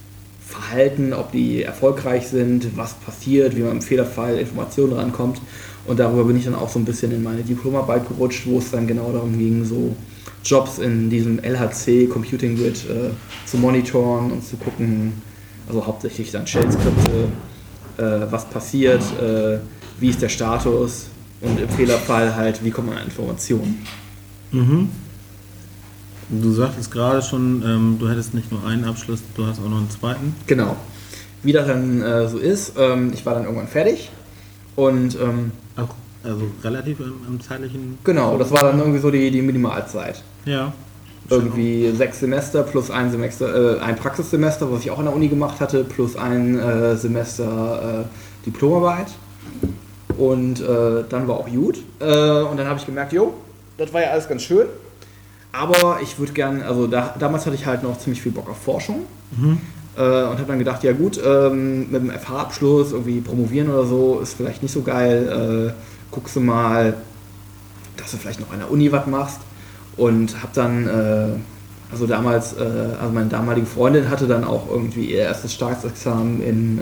[0.52, 5.42] verhalten, ob die erfolgreich sind, was passiert, wie man im Fehlerfall Informationen rankommt.
[5.86, 8.72] Und darüber bin ich dann auch so ein bisschen in meine Diplomarbeit gerutscht, wo es
[8.72, 9.96] dann genau darum ging, so
[10.44, 13.12] Jobs in diesem LHC Computing Grid äh,
[13.46, 15.14] zu monitoren und zu gucken,
[15.68, 17.28] also hauptsächlich dann Shell-Skripte,
[17.98, 19.60] äh, was passiert, äh,
[20.00, 21.08] wie ist der Status
[21.42, 23.86] und im Fehlerfall halt, wie kommt man an Informationen.
[24.52, 24.90] Mhm.
[26.32, 29.78] Du sagtest gerade schon, ähm, du hättest nicht nur einen Abschluss, du hast auch noch
[29.78, 30.36] einen zweiten.
[30.48, 30.76] Genau.
[31.44, 34.10] Wie das dann äh, so ist, ähm, ich war dann irgendwann fertig
[34.76, 35.52] und ähm,
[36.24, 37.98] also relativ im, im zeitlichen.
[38.04, 40.22] genau, das war dann irgendwie so die, die Minimalzeit.
[40.46, 40.74] Ja.
[41.30, 45.30] Irgendwie sechs Semester plus ein Semester, äh, ein Praxissemester, was ich auch an der Uni
[45.30, 49.08] gemacht hatte, plus ein äh, Semester äh, Diplomarbeit.
[50.18, 51.78] Und äh, dann war auch gut.
[52.00, 53.34] Äh, und dann habe ich gemerkt, jo,
[53.78, 54.68] das war ja alles ganz schön.
[55.52, 58.58] Aber ich würde gern, also da, damals hatte ich halt noch ziemlich viel Bock auf
[58.58, 59.02] Forschung.
[59.98, 64.20] Äh, und habe dann gedacht, ja gut, ähm, mit dem FH-Abschluss irgendwie promovieren oder so
[64.22, 65.74] ist vielleicht nicht so geil.
[65.76, 66.96] Äh, guckst du mal,
[67.98, 69.40] dass du vielleicht noch an der Uni was machst.
[69.98, 72.64] Und habe dann, äh, also damals, äh,
[73.00, 76.82] also meine damalige Freundin hatte dann auch irgendwie ihr erstes Staatsexamen in äh,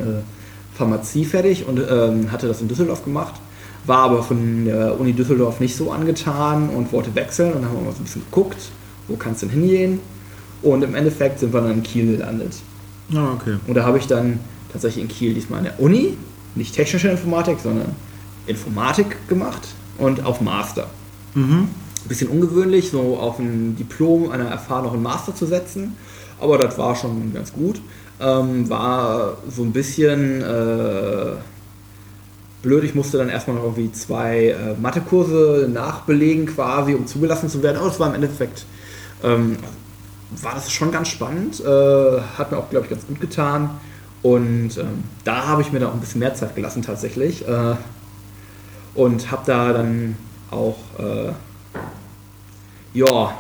[0.75, 3.33] Pharmazie fertig und ähm, hatte das in Düsseldorf gemacht.
[3.85, 7.53] War aber von der Uni Düsseldorf nicht so angetan und wollte wechseln.
[7.53, 8.71] Und dann haben wir mal so ein bisschen geguckt,
[9.07, 9.99] wo kannst du denn hingehen?
[10.61, 12.53] Und im Endeffekt sind wir dann in Kiel gelandet.
[13.13, 13.57] Ah, okay.
[13.65, 14.39] Und da habe ich dann
[14.71, 16.17] tatsächlich in Kiel diesmal an der Uni,
[16.55, 17.95] nicht technische Informatik, sondern
[18.45, 20.87] Informatik gemacht und auf Master.
[21.33, 21.67] Mhm.
[22.03, 25.95] Ein bisschen ungewöhnlich, so auf ein Diplom einer einen Master zu setzen,
[26.39, 27.81] aber das war schon ganz gut.
[28.21, 31.33] Ähm, war so ein bisschen äh,
[32.61, 37.63] blöd, ich musste dann erstmal noch irgendwie zwei äh, Mathekurse nachbelegen quasi, um zugelassen zu
[37.63, 38.65] werden, aber es war im Endeffekt,
[39.23, 39.57] ähm,
[40.31, 43.69] war das schon ganz spannend, äh, hat mir auch, glaube ich, ganz gut getan
[44.21, 47.75] und ähm, da habe ich mir dann auch ein bisschen mehr Zeit gelassen tatsächlich äh,
[48.95, 50.17] und habe da dann
[50.51, 51.31] auch äh,
[52.93, 53.37] ja,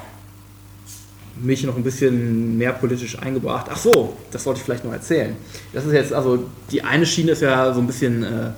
[1.41, 3.67] mich noch ein bisschen mehr politisch eingebracht.
[3.69, 5.35] Ach so, das wollte ich vielleicht noch erzählen.
[5.73, 8.51] Das ist jetzt, also die eine Schiene ist ja so ein bisschen, äh,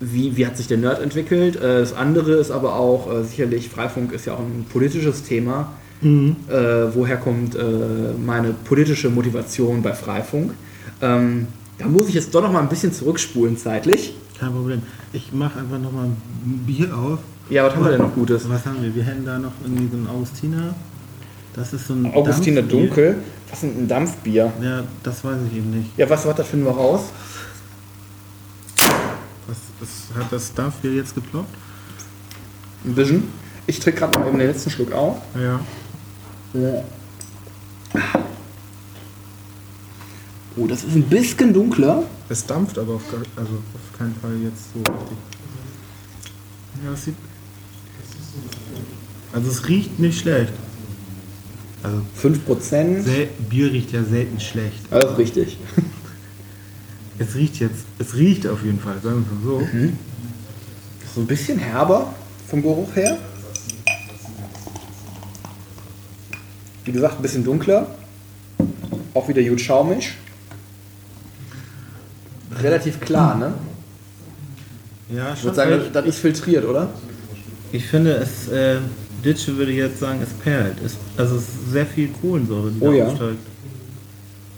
[0.00, 1.56] wie, wie hat sich der Nerd entwickelt.
[1.56, 5.72] Äh, das andere ist aber auch, äh, sicherlich, Freifunk ist ja auch ein politisches Thema.
[6.00, 6.36] Mhm.
[6.48, 7.62] Äh, woher kommt äh,
[8.24, 10.52] meine politische Motivation bei Freifunk?
[11.02, 14.14] Ähm, da muss ich jetzt doch noch mal ein bisschen zurückspulen zeitlich.
[14.38, 14.82] Kein Problem.
[15.12, 17.18] Ich mache einfach nochmal ein Bier auf.
[17.50, 18.48] Ja, was haben wir denn noch Gutes?
[18.48, 18.94] Was haben wir?
[18.94, 20.74] Wir hätten da noch irgendwie so einen Augustiner.
[21.54, 22.80] Das ist so ein Augustiner Dampfbier.
[22.80, 23.16] Dunkel.
[23.50, 24.52] Was ist denn ein Dampfbier?
[24.62, 25.90] Ja, das weiß ich eben nicht.
[25.96, 27.04] Ja, was, was, das finden wir raus.
[29.48, 31.54] Was ist, hat das Dampfbier jetzt geploppt?
[32.84, 33.24] Bisschen.
[33.66, 35.22] Ich trinke gerade noch eben den letzten Schluck auf.
[35.34, 35.60] Ja.
[40.56, 42.02] Oh, das ist ein bisschen dunkler.
[42.28, 43.02] Es dampft aber auf,
[43.36, 45.18] also auf keinen Fall jetzt so richtig.
[46.84, 47.16] Ja, es sieht.
[49.32, 50.52] Also es riecht nicht schlecht.
[51.82, 53.02] Also 5%.
[53.02, 54.92] sel Bier riecht ja selten schlecht.
[54.92, 55.58] Ist richtig.
[57.18, 59.68] Es riecht jetzt, es riecht auf jeden Fall, sagen wir mal so.
[61.14, 62.14] So ein bisschen herber
[62.48, 63.18] vom Geruch her.
[66.84, 67.86] Wie gesagt, ein bisschen dunkler.
[69.14, 70.12] Auch wieder gut schaumig.
[72.60, 73.54] Relativ klar, ne?
[75.14, 76.90] Ja, Ich würde sagen, das ist filtriert, oder?
[77.72, 78.78] Ich finde, es, äh,
[79.24, 80.80] Ditsche würde jetzt sagen, es perlt.
[80.84, 83.06] Es, also es ist sehr viel Kohlensäure, die Oh da ja.
[83.06, 83.38] aufsteigt.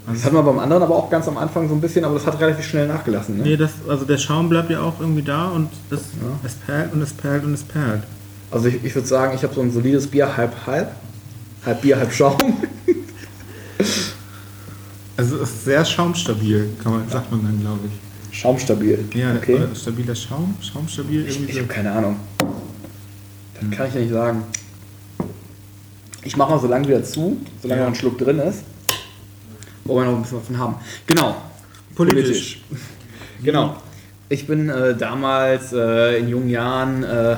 [0.07, 2.27] Das hat man beim anderen aber auch ganz am Anfang so ein bisschen, aber das
[2.27, 3.37] hat relativ schnell nachgelassen.
[3.39, 3.43] Ne?
[3.45, 6.01] Nee, das, also der Schaum bleibt ja auch irgendwie da und es,
[6.45, 8.03] es perlt und es perlt und es perlt.
[8.51, 10.91] Also ich, ich würde sagen, ich habe so ein solides Bier, halb, halb.
[11.65, 12.37] Halb Bier, halb Schaum.
[15.17, 18.39] Also es ist sehr schaumstabil, kann man, sagt man dann, glaube ich.
[18.39, 19.05] Schaumstabil.
[19.13, 19.61] Ja, okay.
[19.75, 21.63] stabiler Schaum, schaumstabil Ich, irgendwie ich so.
[21.63, 22.17] habe keine Ahnung.
[22.39, 24.45] Das kann ich ja nicht sagen.
[26.23, 27.87] Ich mache mal so lange wieder zu, solange Ja.
[27.87, 28.63] noch ein Schluck drin ist.
[29.85, 30.75] Wollen wir noch ein bisschen was von haben.
[31.07, 31.37] Genau.
[31.95, 32.63] Politisch.
[33.43, 33.77] Genau.
[34.29, 37.37] Ich bin äh, damals äh, in jungen Jahren, äh,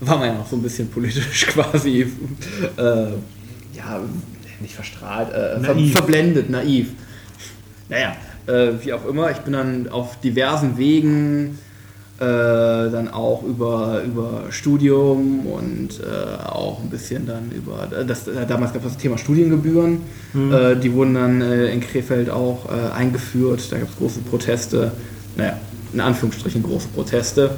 [0.00, 2.10] war man ja noch so ein bisschen politisch quasi,
[2.78, 2.82] äh,
[3.74, 4.00] ja,
[4.60, 5.92] nicht verstrahlt, äh, ver Naiv.
[5.92, 6.88] verblendet, naiv.
[7.90, 11.58] Naja, äh, wie auch immer, ich bin dann auf diversen Wegen
[12.20, 12.24] äh,
[12.90, 18.72] dann auch über, über Studium und äh, auch ein bisschen dann über, das, äh, damals
[18.72, 20.00] gab es das Thema Studiengebühren,
[20.34, 24.90] äh, die wurden dann äh, in Krefeld auch äh, eingeführt, da gab es große Proteste,
[25.36, 25.58] naja,
[25.92, 27.50] in Anführungsstrichen große Proteste.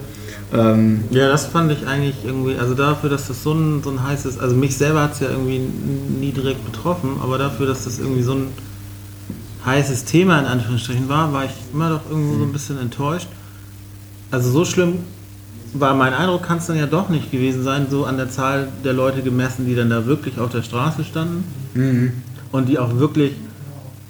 [0.53, 4.03] Ähm, Ja, das fand ich eigentlich irgendwie, also dafür, dass das so ein, so ein
[4.07, 5.59] heißes, also mich selber hat es ja irgendwie
[6.20, 8.49] nie direkt betroffen, aber dafür, dass das irgendwie so ein
[9.64, 13.29] heißes Thema in Anführungsstrichen war, war ich immer doch irgendwo so ein bisschen enttäuscht.
[14.31, 14.99] Also so schlimm
[15.73, 18.69] war mein Eindruck, kann es dann ja doch nicht gewesen sein, so an der Zahl
[18.85, 21.45] der Leute gemessen, die dann da wirklich auf der Straße standen
[22.53, 23.33] und die auch wirklich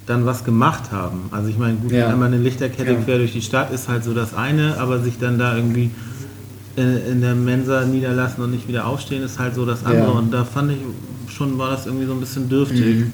[0.07, 1.29] dann was gemacht haben.
[1.31, 2.09] Also ich meine, gut, Ja.
[2.09, 2.99] einmal eine Lichterkette Ja.
[3.01, 5.91] quer durch die Stadt ist halt so das eine, aber sich dann da irgendwie
[6.77, 10.05] in, in der Mensa niederlassen und nicht wieder aufstehen ist halt so das andere.
[10.13, 10.19] Ja.
[10.19, 10.79] Und da fand ich
[11.33, 13.05] schon, war das irgendwie so ein bisschen dürftig.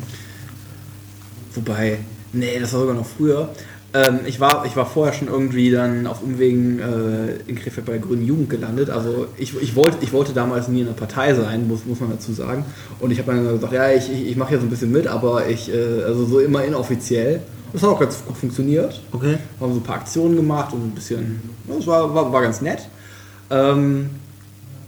[1.54, 1.98] Wobei,
[2.32, 3.48] nee, das war sogar noch früher.
[3.96, 7.92] Ähm, ich, war, ich war vorher schon irgendwie dann auf Umwegen äh, in Krefeld bei
[7.92, 8.90] der Grünen Jugend gelandet.
[8.90, 12.10] Also ich, ich, wollte, ich wollte damals nie in einer Partei sein, muss, muss man
[12.10, 12.66] dazu sagen.
[13.00, 15.06] Und ich habe dann gesagt, ja, ich, ich, ich mache hier so ein bisschen mit,
[15.06, 17.40] aber ich, äh, also so immer inoffiziell.
[17.72, 19.00] Das hat auch ganz gut funktioniert.
[19.12, 19.38] Okay.
[19.60, 22.60] Haben so ein paar Aktionen gemacht und ein bisschen, ja, das war, war, war ganz
[22.60, 22.88] nett.
[23.48, 24.10] Ähm,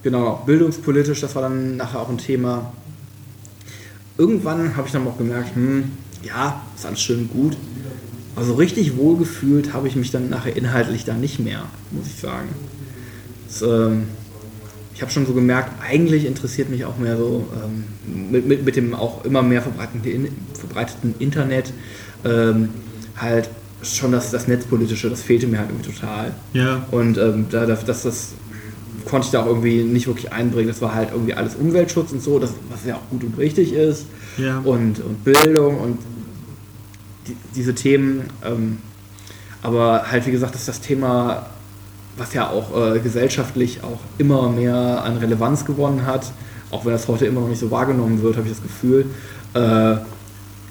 [0.03, 2.73] genau, bildungspolitisch, das war dann nachher auch ein Thema.
[4.19, 5.93] Irgendwann habe ich dann auch gemerkt, hm,
[6.23, 7.57] ja, ist alles schön und gut.
[8.39, 12.21] Aber so richtig wohlgefühlt habe ich mich dann nachher inhaltlich da nicht mehr, muss ich
[12.21, 12.49] sagen.
[13.49, 14.05] Das, ähm,
[14.95, 18.77] ich habe schon so gemerkt, eigentlich interessiert mich auch mehr so ähm, mit, mit, mit
[18.77, 21.73] dem auch immer mehr verbreiteten, verbreiteten Internet
[22.25, 22.69] ähm,
[23.17, 23.51] halt
[23.83, 26.33] schon das, das Netzpolitische, das fehlte mir halt irgendwie total.
[26.53, 26.87] Ja.
[26.93, 28.35] Und ähm, da, das, das
[29.05, 30.69] konnte ich da auch irgendwie nicht wirklich einbringen.
[30.69, 33.73] Das war halt irgendwie alles Umweltschutz und so, das, was ja auch gut und richtig
[33.73, 34.07] ist.
[34.37, 34.59] Ja.
[34.59, 35.99] Und, und Bildung und
[37.29, 38.25] die, diese Themen.
[38.45, 38.79] Ähm,
[39.63, 41.47] aber halt, wie gesagt, ist das Thema,
[42.17, 46.33] was ja auch äh, gesellschaftlich auch immer mehr an Relevanz gewonnen hat.
[46.71, 49.07] Auch wenn das heute immer noch nicht so wahrgenommen wird, habe ich das Gefühl.
[49.55, 49.97] Äh,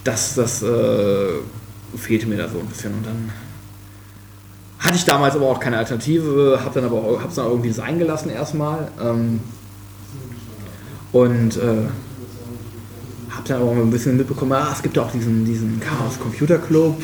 [0.04, 1.28] dass das äh,
[1.96, 2.94] fehlte mir da so ein bisschen.
[2.94, 3.32] Und dann
[4.80, 8.30] hatte ich damals aber auch keine Alternative, habe dann aber hab's dann irgendwie sein gelassen
[8.30, 8.90] erstmal.
[9.02, 9.42] Ähm,
[11.12, 11.88] und äh,
[13.38, 16.20] habe dann aber auch ein bisschen mitbekommen, ah, es gibt ja auch diesen, diesen Chaos
[16.20, 17.02] Computer Club.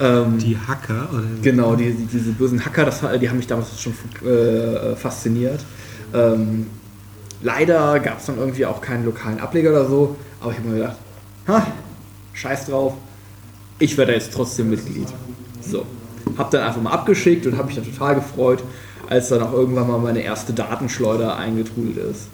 [0.00, 3.80] Ähm, Die Hacker oder Genau, die, die, diese bösen Hacker, das, die haben mich damals
[3.80, 3.94] schon
[4.28, 5.60] äh, fasziniert.
[6.14, 6.66] Ähm,
[7.42, 10.76] leider gab es dann irgendwie auch keinen lokalen Ableger oder so, aber ich habe mir
[10.76, 10.96] gedacht,
[11.48, 11.66] ha,
[12.32, 12.94] scheiß drauf,
[13.78, 15.08] ich werde jetzt trotzdem Mitglied.
[15.60, 15.86] So,
[16.36, 18.62] habe dann einfach mal abgeschickt und habe mich dann total gefreut,
[19.08, 22.28] als dann auch irgendwann mal meine erste Datenschleuder eingetrudelt ist.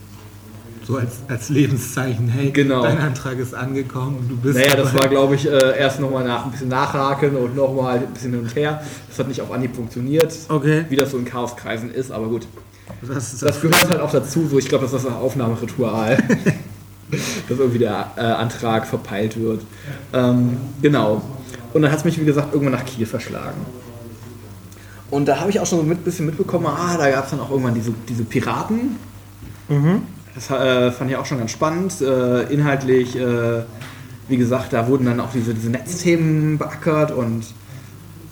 [0.88, 2.82] So als, als Lebenszeichen, hey, Genau.
[2.82, 6.46] dein Antrag ist angekommen, du bist Naja, das war, glaube ich, äh, erst nochmal nach,
[6.46, 8.80] ein bisschen nachhaken und nochmal ein bisschen hin und her.
[9.06, 10.86] Das hat nicht auf Anhieb funktioniert, Okay.
[10.88, 12.46] wie das so in Chaoskreisen ist, aber gut.
[13.06, 16.16] Das ist Das gehört halt auch dazu, so ich glaube, das ist das Aufnahmeritual,
[17.10, 19.60] dass irgendwie der äh, Antrag verpeilt wird.
[20.14, 21.20] Ähm, genau.
[21.74, 23.60] Und dann hat es mich, wie gesagt, irgendwann nach Kiel verschlagen.
[25.10, 27.40] Und da habe ich auch schon so ein bisschen mitbekommen, ah, da gab es dann
[27.40, 28.96] auch irgendwann diese, diese Piraten.
[30.38, 32.00] Das äh, fand ich auch schon ganz spannend.
[32.00, 33.62] Äh, inhaltlich, äh,
[34.28, 37.42] wie gesagt, da wurden dann auch diese, diese Netzthemen beackert und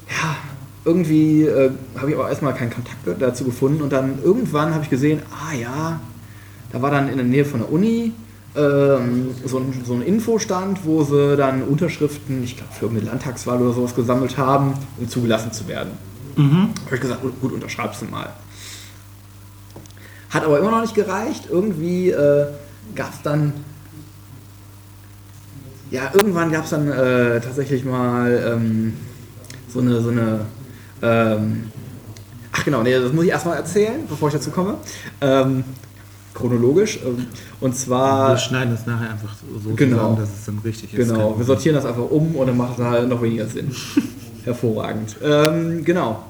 [0.09, 0.37] ja,
[0.85, 4.91] irgendwie äh, habe ich aber erstmal keinen Kontakt dazu gefunden und dann irgendwann habe ich
[4.91, 5.99] gesehen, ah ja,
[6.71, 8.13] da war dann in der Nähe von der Uni
[8.55, 13.61] ähm, so, ein, so ein Infostand, wo sie dann Unterschriften, ich glaube für irgendeine Landtagswahl
[13.61, 15.91] oder sowas gesammelt haben, um zugelassen zu werden.
[16.87, 18.33] Habe ich gesagt, gut, gut unterschreibst du mal.
[20.37, 21.45] Hat aber immer noch nicht gereicht.
[21.51, 22.47] Irgendwie äh,
[22.95, 23.55] gab es dann.
[25.91, 28.95] Ja, irgendwann gab es dann äh, tatsächlich mal ähm,
[29.73, 30.01] so eine.
[30.03, 30.41] So eine
[31.03, 31.71] ähm,
[32.53, 34.75] ach genau, nee, das muss ich erstmal erzählen, bevor ich dazu komme.
[35.21, 35.65] Ähm,
[36.35, 36.99] chronologisch.
[37.05, 37.27] Ähm,
[37.61, 38.37] und Wir zwar.
[38.37, 39.35] schneiden das nachher einfach
[39.65, 39.97] so Genau.
[39.97, 41.09] zusammen, dass es dann richtig ist.
[41.09, 43.71] Genau, wir sortieren das einfach um und dann macht es halt noch weniger Sinn.
[44.45, 45.17] Hervorragend.
[45.25, 46.23] Ähm, genau.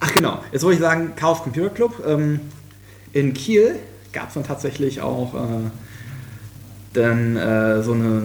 [0.00, 2.02] Ach genau, jetzt wollte ich sagen, Chaos Computer Club.
[2.06, 2.40] Ähm,
[3.12, 3.76] in Kiel
[4.12, 5.70] gab es dann tatsächlich auch äh,
[6.92, 8.22] dann äh, so eine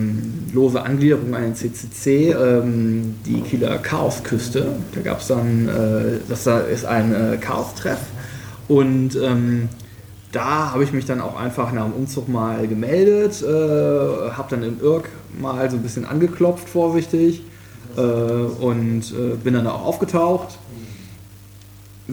[0.53, 4.75] lose Angliederung an den CCC, ähm, die Kieler Chaosküste.
[4.93, 7.99] Da gab es dann, äh, das da ist ein äh, Chaos-Treff
[8.67, 9.69] und ähm,
[10.31, 14.63] da habe ich mich dann auch einfach nach dem Umzug mal gemeldet, äh, habe dann
[14.63, 15.09] im Irk
[15.39, 17.43] mal so ein bisschen angeklopft, vorsichtig,
[17.97, 20.57] äh, und äh, bin dann auch aufgetaucht.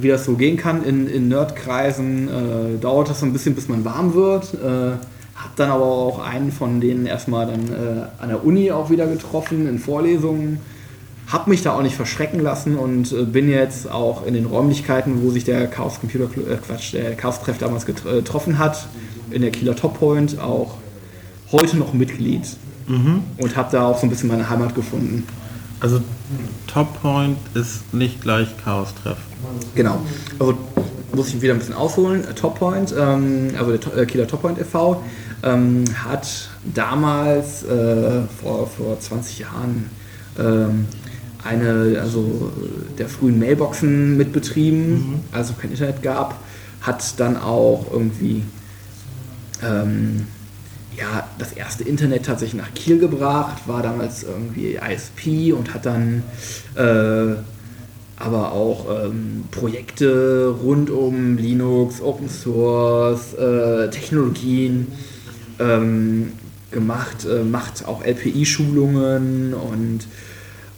[0.01, 3.69] Wie das so gehen kann in, in Nerdkreisen, äh, dauert das so ein bisschen, bis
[3.69, 4.55] man warm wird.
[4.55, 4.93] Äh,
[5.35, 9.07] hab dann aber auch einen von denen erstmal dann äh, an der Uni auch wieder
[9.07, 10.61] getroffen in Vorlesungen.
[11.31, 15.23] Hab mich da auch nicht verschrecken lassen und äh, bin jetzt auch in den Räumlichkeiten,
[15.23, 18.89] wo sich der Chaos Computer äh, Quatsch, der Chaos Treff damals äh, getroffen hat,
[19.31, 20.77] in der Kieler Top Point auch
[21.53, 22.43] heute noch Mitglied
[23.37, 25.25] und habe da auch so ein bisschen meine Heimat gefunden.
[25.81, 26.01] Also
[26.67, 29.19] Top Point ist nicht gleich Chaos-Treff.
[29.75, 30.01] Genau.
[30.39, 30.59] Also
[31.15, 32.25] muss ich wieder ein bisschen ausholen.
[32.35, 35.03] Top Point, ähm, also der äh, Kieler Top Point e.V.
[35.43, 39.89] Ähm, hat damals äh, vor, vor 20 Jahren
[40.39, 40.87] ähm,
[41.45, 42.53] eine, also
[42.99, 46.41] der frühen Mailboxen mitbetrieben, als es kein Internet gab,
[46.81, 48.43] hat dann auch irgendwie
[49.63, 50.27] ähm,
[50.99, 56.25] ja, das erste Internet tatsächlich nach Kiel gebracht, war damals irgendwie ISP und hat dann
[56.75, 57.37] äh,
[58.17, 64.89] aber auch ähm, Projekte rund um Linux, Open Source, äh, Technologien
[65.61, 66.33] ähm,
[66.73, 70.01] gemacht, äh, macht auch LPI-Schulungen und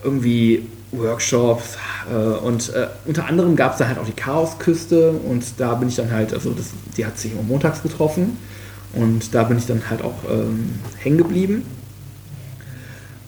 [0.03, 1.77] irgendwie Workshops
[2.11, 5.87] äh, und äh, unter anderem gab es da halt auch die Chaosküste und da bin
[5.87, 8.37] ich dann halt, also das, die hat sich immer montags getroffen
[8.93, 11.63] und da bin ich dann halt auch ähm, hängen geblieben.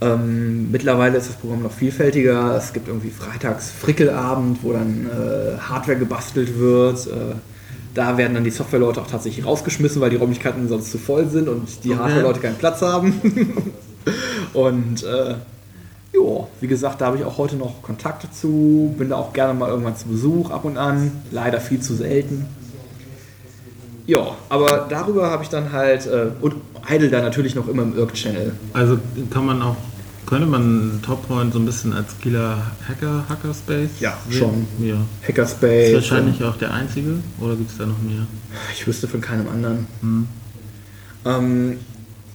[0.02, 2.58] Ähm, mittlerweile ist das Programm noch vielfältiger.
[2.58, 7.08] Es gibt irgendwie freitags Frickelabend, wo dann äh, Hardware gebastelt wird.
[7.08, 7.36] Äh,
[7.94, 11.48] da werden dann die Softwareleute auch tatsächlich rausgeschmissen, weil die Räumlichkeiten sonst zu voll sind
[11.48, 11.96] und die.
[11.96, 13.22] Hardwareleute keinen Platz haben.
[14.54, 15.36] und äh,
[16.12, 18.94] jo, wie gesagt, da habe ich auch heute noch Kontakt dazu.
[18.98, 21.12] Bin da auch gerne mal irgendwann zu Besuch ab und an.
[21.32, 22.48] Leider viel zu selten.
[24.06, 26.56] Ja, aber darüber habe ich dann halt äh, und
[26.90, 28.52] idle da natürlich noch immer im Irk-Channel.
[28.74, 28.98] Also
[29.30, 29.78] kann man auch,
[30.26, 34.38] könnte man Top Point so ein bisschen als Kieler Hacker, Hackerspace Ja, sehen?
[34.38, 34.68] schon.
[34.86, 34.96] Ja.
[35.26, 35.90] Hackerspace.
[35.90, 38.26] Ist wahrscheinlich auch der einzige oder gibt es da noch mehr?
[38.74, 39.88] Ich wüsste von keinem anderen.
[40.02, 40.28] Hm.
[41.26, 41.78] Ähm,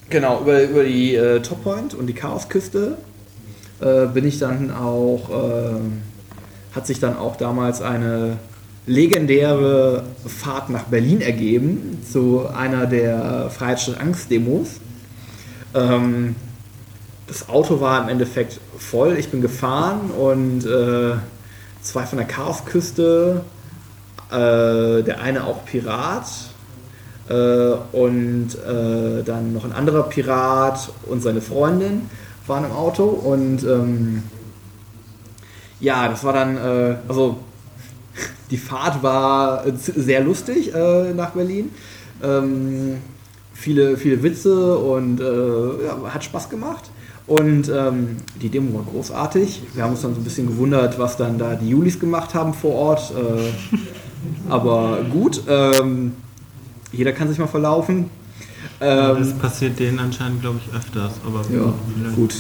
[0.09, 2.97] genau, über, über die äh, Top Point und die Chaosküste
[3.81, 6.01] äh, bin ich dann auch, ähm,
[6.75, 8.39] hat sich dann auch damals eine
[8.89, 14.81] legendäre Fahrt nach Berlin ergeben, zu einer der Freiheitsstadt Angst-Demos.
[15.75, 16.35] Ähm,
[17.27, 21.17] das Auto war im Endeffekt voll, ich bin gefahren und äh,
[21.83, 23.43] zwei von der Chaosküste,
[24.31, 26.27] äh, der eine auch Pirat,
[27.29, 32.09] äh, und äh, dann noch ein anderer Pirat und seine Freundin
[32.47, 34.23] waren im Auto und ähm,
[35.81, 37.39] ja, das war dann, äh, also
[38.51, 41.71] die Fahrt war sehr lustig äh, nach Berlin.
[42.23, 42.99] Ähm,
[43.55, 46.91] viele, viele Witze und äh, ja, hat Spaß gemacht.
[47.27, 49.63] Und ähm, die Demo war großartig.
[49.75, 52.55] Wir haben uns dann so ein bisschen gewundert, was dann da die Julis gemacht haben
[52.55, 53.13] vor Ort.
[53.13, 56.13] Äh, aber gut, ähm,
[56.91, 58.09] jeder kann sich mal verlaufen.
[58.79, 61.13] das Ähm, passiert denen anscheinend, glaube ich, öfters.
[61.27, 61.75] Aber ja,
[62.17, 62.35] gut.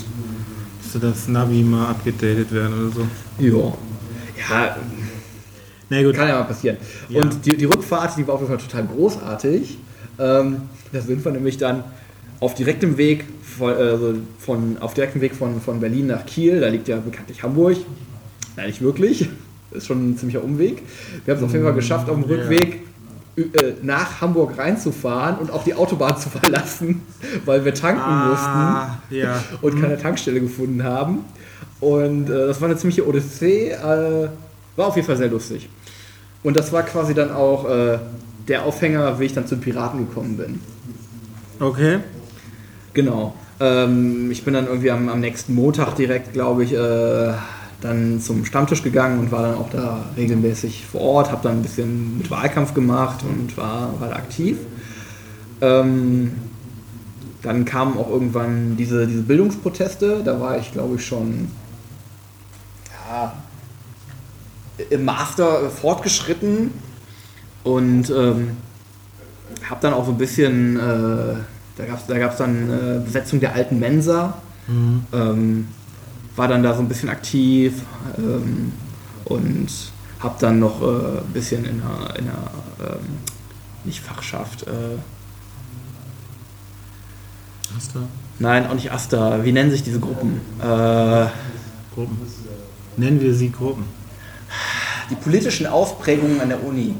[0.88, 3.06] müsste das Navi mal abgedatet werden oder so.
[3.38, 3.74] Ja.
[4.50, 4.76] Ja,
[5.90, 6.14] Na gut.
[6.14, 6.76] Kann ja mal passieren.
[7.08, 7.20] Ja.
[7.22, 9.78] Und die, die Rückfahrt, die war auf jeden Fall total großartig.
[10.18, 10.62] Ähm,
[10.92, 11.84] da sind wir nämlich dann
[12.40, 13.24] auf direktem Weg
[13.58, 17.42] von, also von, auf direktem Weg von, von Berlin nach Kiel, da liegt ja bekanntlich
[17.42, 17.76] Hamburg,
[18.56, 19.28] Nein, nicht wirklich.
[19.70, 20.82] Ist schon ein ziemlicher Umweg.
[21.24, 22.36] Wir haben es auf jeden Fall geschafft, auf dem Ja.
[22.36, 22.80] Rückweg
[23.36, 23.42] äh,
[23.82, 27.02] nach Hamburg reinzufahren und auch die Autobahn zu verlassen,
[27.44, 29.34] weil wir tanken Ah, ja.
[29.34, 31.20] mussten und keine Tankstelle gefunden haben.
[31.80, 33.70] Und äh, das war eine ziemliche Odyssee.
[33.70, 34.28] Äh,
[34.74, 35.68] war auf jeden Fall sehr lustig.
[36.42, 37.98] Und das war quasi dann auch äh,
[38.46, 40.60] der Aufhänger, wie ich dann zu den Piraten gekommen bin.
[41.60, 41.98] Okay.
[42.94, 43.34] Genau.
[43.60, 47.32] Ähm, ich bin dann irgendwie am, am nächsten Montag direkt, glaube ich, äh,
[47.80, 51.62] dann zum Stammtisch gegangen und war dann auch da regelmäßig vor Ort, habe dann ein
[51.62, 54.58] bisschen mit Wahlkampf gemacht und war, war da aktiv.
[55.60, 56.32] Ähm,
[57.42, 61.50] dann kamen auch irgendwann diese, diese Bildungsproteste, da war ich, glaube ich, schon
[63.10, 63.32] ja,
[64.90, 66.72] im Master fortgeschritten
[67.64, 68.56] und ähm,
[69.68, 71.34] habe dann auch so ein bisschen, äh,
[71.76, 74.34] da gab es da gab's dann äh, Besetzung der alten Mensa,
[75.12, 75.68] ähm,
[76.36, 77.82] war dann da so ein bisschen aktiv
[78.18, 78.72] ähm,
[79.24, 79.68] und
[80.20, 83.06] habe dann noch äh, ein bisschen in einer, in einer ähm,
[83.84, 84.98] nicht Fachschaft, äh,
[87.76, 88.00] Hast du
[88.38, 90.40] nein, auch nicht Asta, wie nennen sich diese Gruppen?
[90.58, 91.26] Äh,
[91.94, 92.18] Gruppen?
[92.96, 93.84] Nennen wir sie Gruppen.
[95.10, 96.94] Die politischen Ausprägungen an der Uni.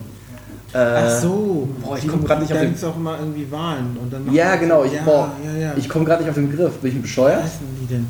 [0.74, 1.66] Äh, Ach so.
[1.82, 3.96] boah, ich komm grad nicht auf Da den- gibt es auch immer irgendwie Wahlen.
[4.02, 5.72] Und dann Ja, genau, ich, ja, boah, ja, ja.
[5.76, 6.74] ich komme gerade nicht auf den Begriff.
[6.78, 7.42] Bin ich Wie bescheuert?
[7.42, 8.06] heißen die denn?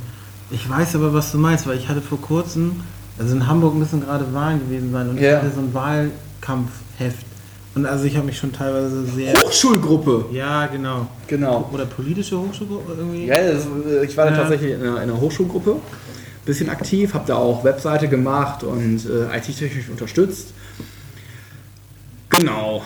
[0.51, 2.81] Ich weiß aber, was du meinst, weil ich hatte vor kurzem,
[3.19, 7.27] also in Hamburg müssen gerade Wahlen gewesen sein und ich hatte so ein Wahlkampfheft.
[7.75, 9.35] Und also ich habe mich schon teilweise sehr.
[9.35, 10.25] Hochschulgruppe.
[10.33, 11.07] Ja, genau.
[11.29, 11.69] Genau.
[11.73, 13.27] Oder politische Hochschule irgendwie?
[13.27, 14.41] Ja, das, äh, ich war dann Ja.
[14.41, 15.77] tatsächlich in einer, in einer Hochschulgruppe,
[16.49, 20.55] bisschen aktiv, habe da auch Webseite gemacht und äh, IT-technisch unterstützt.
[22.31, 22.83] Genau.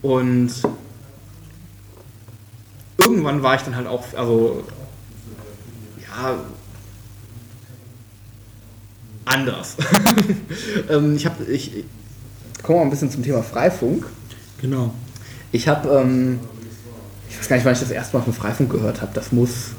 [0.00, 0.50] Und
[2.96, 4.64] irgendwann war ich dann halt auch, also
[6.00, 6.38] ja,
[9.26, 9.76] anders.
[10.88, 11.84] ähm, ich habe, ich, ich
[12.62, 14.06] komme mal ein bisschen zum Thema Freifunk.
[14.62, 14.94] Genau.
[15.52, 16.40] Ich habe, ähm,
[17.28, 19.12] ich weiß gar nicht, wann ich das erste Mal von Freifunk gehört habe.
[19.12, 19.72] Das muss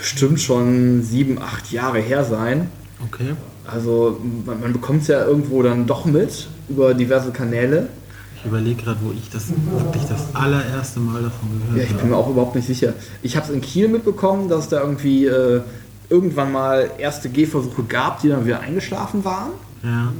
[0.00, 2.68] bestimmt schon sieben, acht Jahre her sein.
[3.06, 3.34] Okay.
[3.66, 7.88] Also man, man bekommt es ja irgendwo dann doch mit über diverse Kanäle.
[8.36, 11.98] Ich überlege gerade, wo ich das wirklich das allererste Mal davon Ja, gehört ich bin
[11.98, 12.08] habe.
[12.08, 12.94] mir auch überhaupt nicht sicher.
[13.22, 15.60] Ich habe es in Kiel mitbekommen, dass es da irgendwie äh,
[16.08, 19.50] irgendwann mal erste Gehversuche gab, die dann wieder eingeschlafen waren.
[19.82, 20.12] Ja.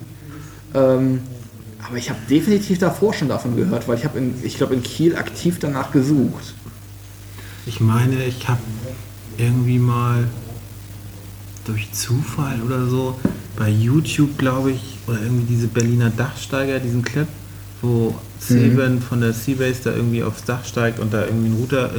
[0.74, 1.20] Ähm,
[1.88, 5.16] aber ich habe definitiv davor schon davon gehört, weil ich habe, ich glaube, in Kiel
[5.16, 6.54] aktiv danach gesucht.
[7.66, 8.60] Ich meine, ich habe
[9.40, 10.24] irgendwie mal
[11.64, 13.18] durch Zufall oder so
[13.56, 17.28] bei YouTube, glaube ich, oder irgendwie diese Berliner Dachsteiger, diesen Clip,
[17.82, 21.90] wo Seven von der Seabase da irgendwie aufs Dach steigt und da irgendwie ein Router,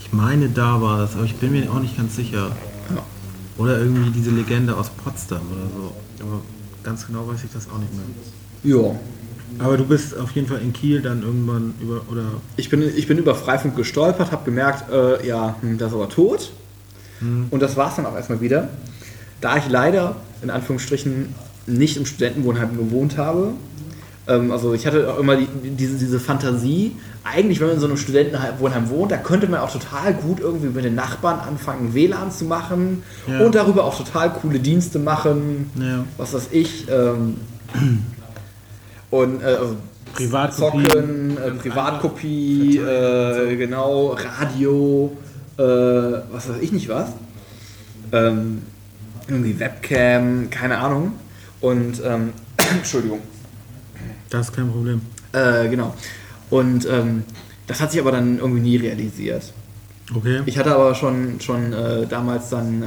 [0.00, 2.52] ich meine, da war das, aber ich bin mir auch nicht ganz sicher.
[2.94, 3.02] Ja.
[3.58, 5.92] Oder irgendwie diese Legende aus Potsdam oder so.
[6.24, 6.40] Aber
[6.84, 8.78] ganz genau weiß ich das auch nicht mehr.
[8.78, 8.98] Ja.
[9.58, 12.24] Aber du bist auf jeden Fall in Kiel dann irgendwann über, oder
[12.56, 16.08] Ich bin, ich bin über Freifunk gestolpert, habe gemerkt, äh, ja, hm, das ist aber
[16.08, 16.52] tot.
[17.20, 18.68] Und das war es dann auch erstmal wieder.
[19.40, 21.34] Da ich leider, in Anführungsstrichen,
[21.66, 23.52] nicht im Studentenwohnheim gewohnt habe,
[24.28, 26.92] ähm, also ich hatte auch immer die, diese, diese Fantasie,
[27.24, 30.68] eigentlich, wenn man in so einem Studentenwohnheim wohnt, da könnte man auch total gut irgendwie
[30.68, 33.40] mit den Nachbarn anfangen, WLAN zu machen Ja.
[33.44, 36.04] und darüber auch total coole Dienste machen, Ja.
[36.18, 36.86] was weiß ich.
[36.90, 37.36] Ähm,
[39.10, 39.76] und äh, also
[40.14, 40.84] Privatkopie.
[40.88, 45.12] Zocken, äh, Privatkopie, äh, genau, Radio,
[45.58, 47.10] äh, was weiß ich nicht was.
[48.12, 48.62] Ähm,
[49.28, 51.12] irgendwie Webcam, keine Ahnung.
[51.60, 53.20] Und, ähm, Entschuldigung.
[54.30, 55.00] Das ist kein Problem.
[55.32, 55.94] Äh, genau.
[56.50, 57.24] Und ähm,
[57.66, 59.52] das hat sich aber dann irgendwie nie realisiert.
[60.14, 60.42] Okay.
[60.46, 62.86] Ich hatte aber schon, schon äh, damals dann, äh,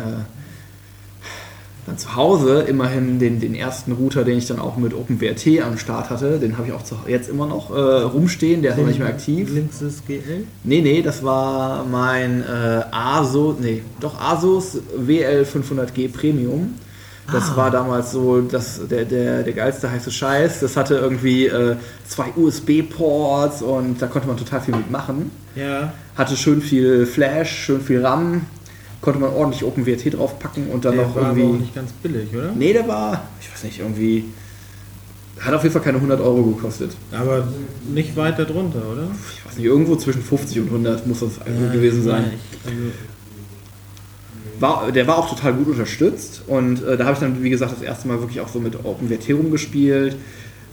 [1.90, 5.78] dann zu Hause immerhin den, den ersten Router, den ich dann auch mit OpenWRT am
[5.78, 6.40] Start hatte.
[6.40, 9.10] Den habe ich auch zu, jetzt immer noch äh, rumstehen, der ist noch nicht mehr
[9.10, 9.50] aktiv.
[9.54, 10.46] Linksys GL?
[10.64, 16.76] Nee, nee, das war mein äh, ASUS, nee, doch Asus WL500G Premium.
[17.32, 17.58] Das Ah.
[17.58, 20.62] war damals so das, der, der, der geilste heiße Scheiß.
[20.62, 21.76] Das hatte irgendwie äh,
[22.08, 25.30] zwei USB-Ports und da konnte man total viel mitmachen.
[25.56, 25.94] Ja.
[26.16, 28.42] Hatte schön viel Flash, schön viel RAM,
[29.02, 31.60] konnte man ordentlich OpenWRT draufpacken und dann Der noch war irgendwie.
[31.62, 32.52] nicht ganz billig, oder?
[32.58, 34.26] Nee, der war, ich weiß nicht, irgendwie.
[35.40, 36.92] Hat auf jeden Fall keine 100 Euro gekostet.
[37.14, 37.48] Aber
[37.94, 39.08] nicht weiter drunter, oder?
[39.38, 42.26] Ich weiß nicht, irgendwo zwischen 50 und 100 muss das irgendwie gewesen sein.
[42.66, 42.78] Also,
[44.60, 47.72] War, der war auch total gut unterstützt und äh, da habe ich dann, wie gesagt,
[47.72, 50.18] das erste Mal wirklich auch so mit OpenWrt rumgespielt.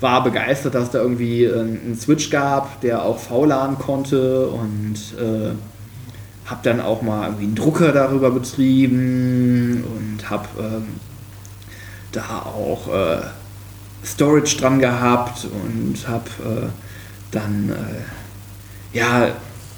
[0.01, 4.97] War begeistert, dass es da irgendwie äh, einen Switch gab, der auch VLAN konnte und
[5.17, 5.53] äh,
[6.47, 10.87] habe dann auch mal irgendwie einen Drucker darüber betrieben und habe ähm,
[12.13, 13.23] da auch äh,
[14.05, 16.69] Storage dran gehabt und habe äh,
[17.33, 19.29] dann, äh, ja,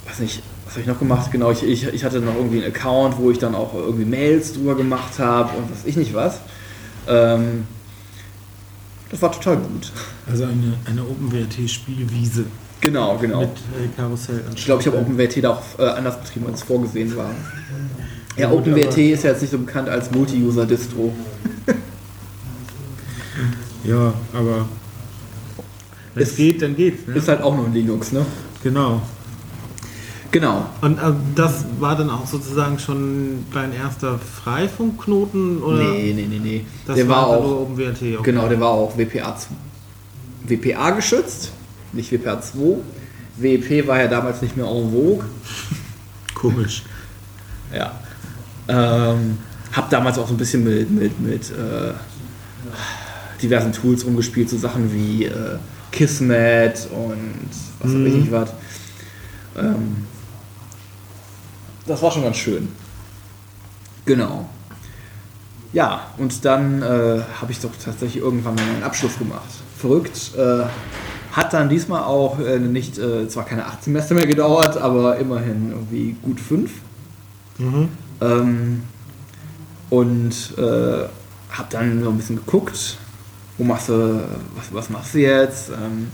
[0.07, 1.31] weiß nicht, was habe ich noch gemacht?
[1.33, 4.53] Genau, ich, ich, ich hatte noch irgendwie einen Account, wo ich dann auch irgendwie Mails
[4.53, 6.41] drüber gemacht habe und was ich nicht was.
[7.09, 7.67] Ähm,
[9.11, 9.91] das war total gut.
[10.31, 12.45] Also eine, eine OpenWrt-Spielwiese
[12.81, 13.41] Genau, genau.
[13.41, 14.45] mit äh, Karussell.
[14.55, 14.99] Ich glaube, ich habe.
[14.99, 17.31] OpenWrt da auch äh, anders betrieben, als es vorgesehen war.
[18.37, 21.13] Ja, OpenWrt ist ja jetzt nicht so bekannt als Multi-User-Distro.
[23.85, 24.69] Ja, aber
[26.15, 27.07] wenn es geht, dann geht's.
[27.07, 27.15] Ne?
[27.15, 28.27] Ist halt auch nur ein Linux, ne?
[28.63, 29.01] Genau.
[30.31, 30.67] Genau.
[30.83, 35.63] Und äh, das war dann auch sozusagen schon dein erster Freifunkknoten?
[35.63, 35.79] Oder?
[35.79, 36.65] Nee, nee, nee, nee.
[36.87, 37.97] Das der war, war auch, nur OpenWrt.
[37.97, 38.19] Okay.
[38.23, 39.37] genau, der war auch WPA,
[40.45, 41.53] WPA geschützt,
[41.93, 42.79] nicht WPA 2.
[43.37, 45.25] WP war ja damals nicht mehr en vogue.
[46.35, 46.83] Komisch.
[47.71, 48.01] Ja.
[48.67, 49.37] Ähm,
[49.75, 51.93] hab damals auch so ein bisschen mit, mit, mit äh,
[53.43, 55.59] diversen Tools rumgespielt, so Sachen wie äh,
[55.93, 58.21] Kismet und was weiß ich Mhm.
[58.21, 58.51] nicht was.
[59.57, 60.07] Ähm,
[61.87, 62.69] das war schon ganz schön.
[64.07, 64.49] Genau.
[65.75, 69.51] Ja, und dann äh, habe ich doch tatsächlich irgendwann mal meinen Abschluss gemacht.
[69.77, 70.31] Verrückt.
[70.39, 70.65] Äh,
[71.39, 75.71] hat dann diesmal auch äh, nicht, äh, zwar keine acht Semester mehr gedauert, aber immerhin
[75.71, 76.73] irgendwie gut fünf.
[77.59, 77.89] Mhm.
[78.21, 78.83] Ähm,
[79.89, 81.07] und äh,
[81.51, 82.99] habe dann so ein bisschen geguckt,
[83.57, 84.21] wo machst du,
[84.57, 86.09] was, was machst du jetzt, ähm,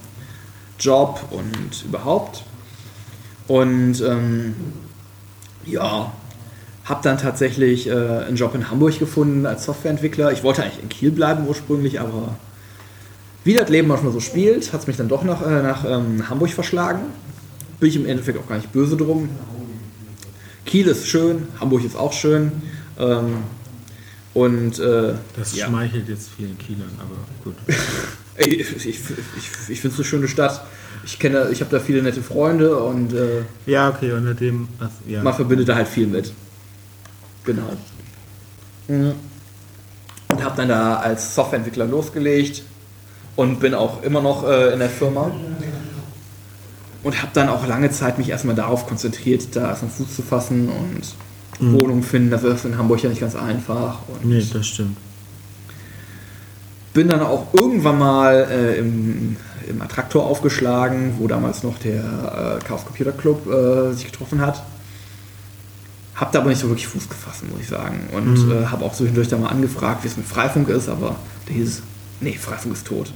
[0.78, 2.44] Job und überhaupt.
[3.48, 4.54] Und ähm,
[5.64, 6.12] ja,
[6.84, 10.32] habe dann tatsächlich äh, einen Job in Hamburg gefunden als Softwareentwickler.
[10.32, 12.36] Ich wollte eigentlich in Kiel bleiben ursprünglich, aber
[13.44, 16.28] wie das Leben manchmal so spielt, hat es mich dann doch nach, äh, nach ähm,
[16.28, 17.02] Hamburg verschlagen.
[17.78, 19.28] Bin ich im Endeffekt auch gar nicht böse drum.
[20.64, 22.52] Kiel ist schön, Hamburg ist auch schön.
[22.98, 23.38] Ähm,
[24.32, 25.66] und äh, Das ja.
[25.66, 27.54] schmeichelt jetzt vielen Kielern, aber gut.
[28.36, 28.98] Ich, ich, ich,
[29.68, 30.64] ich finde es eine schöne Stadt.
[31.04, 34.66] Ich kenne, ich habe da viele nette Freunde und äh, Ja, okay, unter dem.
[34.80, 35.22] Das, ja.
[35.22, 36.32] man verbindet da halt viel mit.
[37.44, 37.76] Genau.
[38.88, 39.14] Und
[40.42, 42.64] habe dann da als Softwareentwickler losgelegt
[43.36, 45.30] und bin auch immer noch äh, in der Firma.
[47.02, 50.70] Und habe dann auch lange Zeit mich erstmal darauf konzentriert, da erstmal Fuß zu fassen
[50.70, 51.02] und
[51.72, 52.30] Wohnung finden.
[52.30, 53.98] Das ist in Hamburg ja nicht ganz einfach.
[54.08, 54.96] Und Nee, das stimmt.
[56.94, 59.36] bin dann auch irgendwann mal äh, im,
[59.68, 64.62] im Attraktor aufgeschlagen, wo damals noch der äh, Chaos Computer Club äh, sich getroffen hat.
[66.14, 68.08] Hab da aber nicht so wirklich Fuß gefasst, muss ich sagen.
[68.12, 71.16] Und äh, habe auch zwischendurch da mal angefragt, wie es mit Freifunk ist, aber
[71.48, 71.82] der hieß,
[72.20, 73.12] nee, Freifunk ist tot.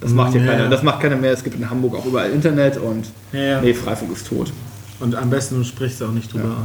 [0.00, 0.52] Das macht hier Ja.
[0.52, 1.32] keiner, das macht keiner mehr.
[1.32, 3.60] Es gibt in Hamburg auch überall Internet und Ja, ja.
[3.60, 4.52] nee, Freifunk ist tot.
[5.00, 6.56] Und am besten du sprichst auch nicht drüber.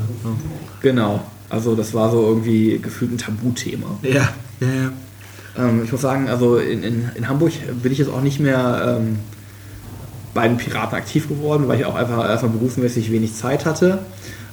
[0.82, 1.22] Genau.
[1.50, 3.88] Also das war so irgendwie gefühlt ein Tabuthema.
[4.02, 4.12] Ja,
[4.60, 4.92] ja, ja.
[5.56, 7.52] Ähm, ich muss sagen, also in, in, in Hamburg
[7.84, 9.20] bin ich jetzt auch nicht mehr ähm,
[10.34, 14.00] bei den Piraten aktiv geworden, weil ich auch einfach erstmal berufsmäßig wenig Zeit hatte.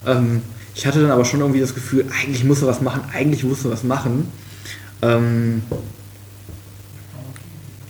[0.07, 0.43] Ähm,
[0.75, 3.65] ich hatte dann aber schon irgendwie das Gefühl, eigentlich musst du was machen, eigentlich musst
[3.65, 4.29] du was machen.
[5.01, 5.63] Ähm,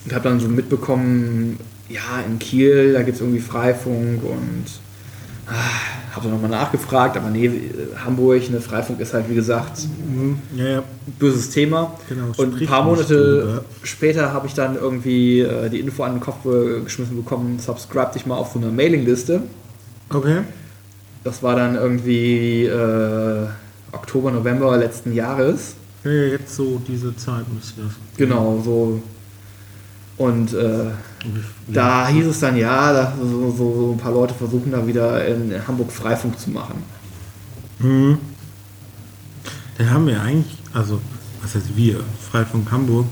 [0.05, 4.65] und habe dann so mitbekommen, ja, in Kiel, da gibt es irgendwie Freifunk und
[5.47, 7.51] ah, habe dann nochmal nachgefragt, aber nee,
[8.03, 10.39] Hamburg, ne, Freifunk ist halt wie gesagt Mhm.
[10.55, 10.83] Ja, ja.
[11.19, 11.97] böses Thema.
[12.09, 13.63] Genau, und ein paar Monate drüber.
[13.83, 16.43] später habe ich dann irgendwie äh, die Info an den Kopf
[16.83, 19.43] geschmissen bekommen, subscribe dich mal auf so eine Mailingliste.
[20.09, 20.39] Okay.
[21.23, 23.47] Das war dann irgendwie äh,
[23.91, 25.75] Oktober, November letzten Jahres.
[26.03, 27.91] Ja, ja, jetzt so diese Zeit müsste das.
[28.17, 29.01] Genau, so.
[30.21, 30.91] Und äh,
[31.67, 35.25] da hieß es dann, ja, da, so, so, so ein paar Leute versuchen da wieder
[35.25, 36.83] in Hamburg Freifunk zu machen.
[37.79, 38.19] Mhm.
[39.79, 41.01] Da haben wir eigentlich, also,
[41.41, 43.07] was heißt wir, Freifunk Hamburg,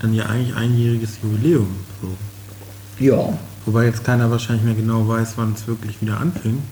[0.00, 1.68] dann ja eigentlich einjähriges Jubiläum.
[2.00, 3.04] So.
[3.04, 3.38] Ja.
[3.66, 6.62] Wobei jetzt keiner wahrscheinlich mehr genau weiß, wann es wirklich wieder anfing.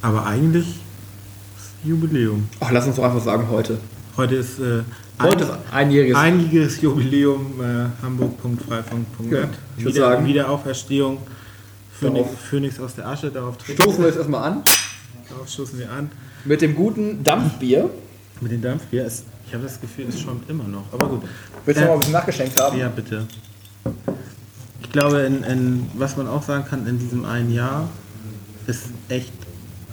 [0.00, 0.80] Aber eigentlich
[1.58, 2.48] ist Jubiläum.
[2.60, 3.78] Ach, lass uns doch einfach sagen, heute.
[4.16, 4.82] Heute ist äh,
[5.20, 6.16] Heute ist einjähriges.
[6.16, 9.30] einjähriges Jubiläum äh, hamburg.freifunk.net.
[9.30, 11.18] Ja, ich würd Wieder, sagen- Wiederauferstehung.
[11.98, 14.62] Phönix, Phönix aus der Asche, darauf Stoßen wir jetzt erstmal an.
[15.28, 16.10] Darauf stoßen wir an.
[16.44, 17.88] Mit dem guten Dampfbier.
[18.40, 19.06] Mit dem Dampfbier.
[19.06, 20.84] Es, ich habe das Gefühl, es schäumt immer noch.
[20.92, 21.22] Aber gut.
[21.64, 22.76] Willst du Äh, noch mal ein bisschen nachgeschenkt haben?
[22.76, 23.26] Ja, bitte.
[24.82, 27.88] Ich glaube, in, in, was man auch sagen kann, in diesem einen Jahr
[28.66, 29.32] ist echt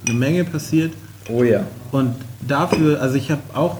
[0.07, 0.93] eine Menge passiert.
[1.29, 1.67] Oh ja.
[1.91, 2.15] Und
[2.47, 3.77] dafür, also ich habe auch,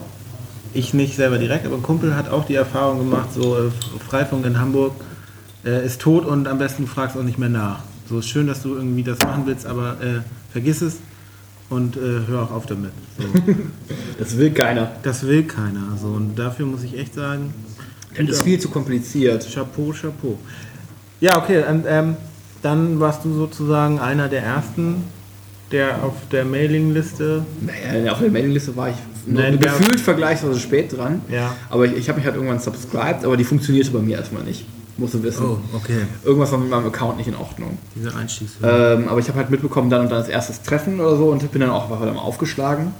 [0.74, 3.70] ich nicht selber direkt, aber ein Kumpel hat auch die Erfahrung gemacht, so äh,
[4.08, 4.92] Freifunk in Hamburg
[5.64, 7.80] äh, ist tot und am besten du fragst auch nicht mehr nach.
[8.08, 10.20] So ist schön, dass du irgendwie das machen willst, aber äh,
[10.52, 10.98] vergiss es.
[11.68, 12.92] und äh, hör auch auf damit.
[13.18, 13.24] So.
[14.18, 14.90] Das will keiner.
[15.02, 15.96] das will keiner.
[16.00, 16.08] So.
[16.08, 17.54] Und dafür muss ich echt sagen,
[18.16, 19.46] Das ist viel zu kompliziert.
[19.52, 20.38] Chapeau, Chapeau.
[21.20, 22.16] Ja, okay, und, ähm,
[22.62, 25.04] dann warst du sozusagen einer der ersten,
[25.72, 27.44] der auf der Mailingliste.
[27.60, 28.96] Naja, auf der Mailingliste war ich
[29.26, 31.20] noch Nein, gefühlt vergleichsweise spät dran.
[31.30, 31.54] Ja.
[31.68, 34.66] Aber ich, ich habe mich halt irgendwann subscribed, aber die funktionierte bei mir erstmal nicht.
[34.96, 35.44] Musst du wissen.
[35.74, 36.02] okay.
[36.24, 37.78] Irgendwas war mit meinem Account nicht in Ordnung.
[37.94, 38.98] Diese Einstiegshürde.
[39.00, 41.50] Ähm, aber ich habe halt mitbekommen, dann und dann das erste Treffen oder so und
[41.52, 42.92] bin dann auch einfach dann aufgeschlagen.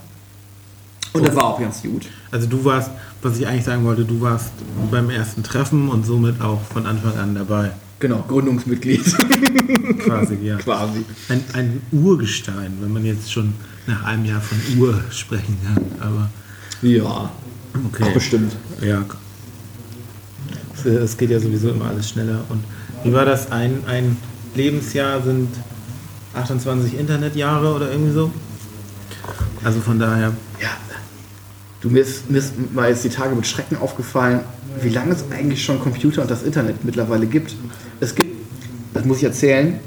[1.13, 2.07] Und das war auch ganz gut.
[2.31, 2.91] Also du warst,
[3.21, 4.53] was ich eigentlich sagen wollte, du warst
[4.91, 7.73] beim ersten Treffen und somit auch von Anfang an dabei.
[8.01, 9.05] Genau, Gründungsmitglied
[10.05, 10.57] Quasi, ja.
[10.57, 11.05] quasi.
[11.29, 13.53] Ein, ein Urgestein, wenn man jetzt schon
[13.87, 15.85] nach einem Jahr von Ur sprechen kann.
[16.01, 16.31] Aber
[16.83, 17.31] Ja,
[17.87, 18.05] okay.
[18.09, 18.57] Ach, bestimmt.
[18.81, 19.05] Ja.
[20.85, 22.43] Es- geht ja sowieso immer alles schneller.
[22.49, 22.65] Und
[23.05, 23.53] wie war das?
[23.53, 24.17] Ein, ein
[24.55, 25.49] Lebensjahr sind
[26.35, 28.31] 28 Internetjahre oder irgendwie so?
[29.63, 30.33] Also von daher.
[30.61, 30.69] Ja.
[31.83, 34.41] Du, mir ist, mir ist mal jetzt die Tage mit Schrecken aufgefallen,
[34.83, 37.55] wie lange es eigentlich schon Computer und das Internet mittlerweile gibt.
[38.01, 38.35] Es gibt,
[38.95, 39.79] das muss ich erzählen,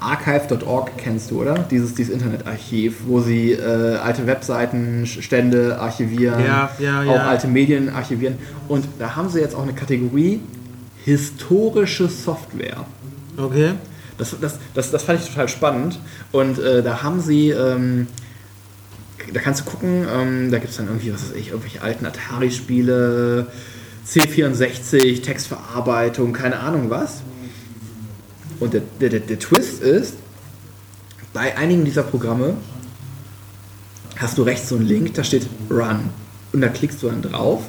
[0.00, 1.58] archive.org kennst du, oder?
[1.70, 7.28] Dieses, dieses Internetarchiv, wo sie äh, alte Webseiten, Stände archivieren, Ja, ja, auch ja.
[7.28, 8.36] alte Medien archivieren.
[8.68, 10.40] Und da haben sie jetzt auch eine Kategorie
[11.04, 12.84] historische Software.
[13.36, 13.72] Okay.
[14.18, 15.98] Das, das, das, das fand ich total spannend.
[16.30, 18.06] Und äh, da haben sie, ähm,
[19.32, 22.06] da kannst du gucken, ähm, da gibt es dann irgendwie, was weiß ich, irgendwelche alten
[22.06, 23.46] Atari-Spiele,
[24.06, 27.22] C64, Textverarbeitung, keine Ahnung was.
[28.60, 30.14] Und der, der, der, Twist ist,
[31.32, 32.54] bei einigen dieser Programme
[34.16, 36.10] hast du rechts so einen Link, da steht Run.
[36.52, 37.62] Und da klickst du dann drauf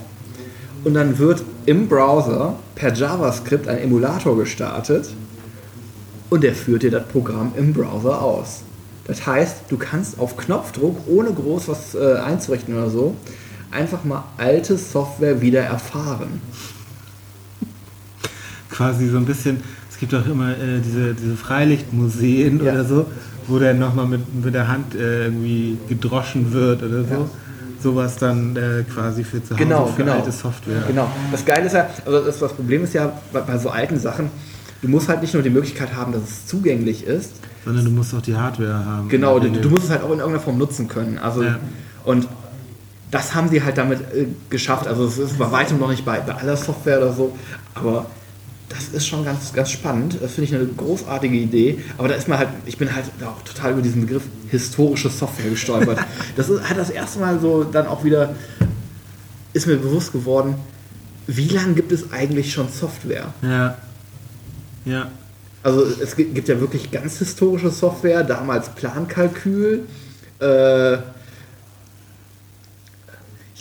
[0.84, 5.10] und dann wird im Browser per JavaScript ein Emulator gestartet
[6.30, 8.64] und der führt dir das Programm im Browser aus.
[9.06, 13.16] Das heißt, du kannst auf Knopfdruck, ohne groß was äh, einzurichten oder so,
[13.74, 16.42] einfach mal alte Software wieder erfahren.
[18.70, 19.58] Quasi so ein bisschen,
[19.92, 22.72] es gibt auch immer äh, diese, diese Freilichtmuseen Ja.
[22.74, 23.06] oder so,
[23.48, 27.14] wo dann nochmal mit, mit der Hand äh, irgendwie gedroschen wird oder so.
[27.14, 27.30] Ja.
[27.82, 30.14] Sowas dann äh, quasi für zu Hause, Genau, für genau.
[30.14, 30.84] alte Software.
[30.88, 31.10] Genau.
[31.32, 34.30] Das Geile ist ja, also das, das Problem ist ja bei, bei so alten Sachen,
[34.82, 37.32] du musst halt nicht nur die Möglichkeit haben, dass es zugänglich ist,
[37.66, 39.10] Sondern du musst auch die Hardware haben.
[39.10, 41.18] Genau, du, du musst es halt auch in irgendeiner Form nutzen können.
[41.20, 41.60] Also, Ja.
[42.06, 42.28] Und
[43.14, 44.88] das haben sie halt damit äh, geschafft.
[44.88, 47.38] Also es ist bei weitem noch nicht bei, bei aller Software oder so,
[47.76, 48.08] aber
[48.70, 50.18] das ist schon ganz, ganz spannend.
[50.20, 51.84] Das finde ich eine großartige Idee.
[52.00, 55.52] Aber da ist man halt, ich bin halt auch total über diesen Begriff historische Software
[55.52, 56.00] gestolpert.
[56.36, 58.36] das ist halt das erste Mal so dann auch wieder,
[59.54, 60.56] ist mir bewusst geworden,
[61.28, 63.32] wie lange gibt es eigentlich schon Software?
[63.44, 63.78] Ja.
[64.86, 65.12] Ja.
[65.62, 69.86] Also es gibt gibt ja wirklich ganz historische Software, damals Plankalkül,
[70.40, 70.98] äh,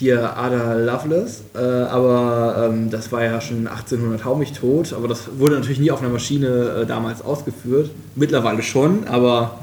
[0.02, 5.06] hier Ada Lovelace, äh, aber ähm, das war ja schon 1800 hau mich tot, aber
[5.06, 9.60] das wurde natürlich nie auf einer Maschine äh, damals ausgeführt, mittlerweile schon, aber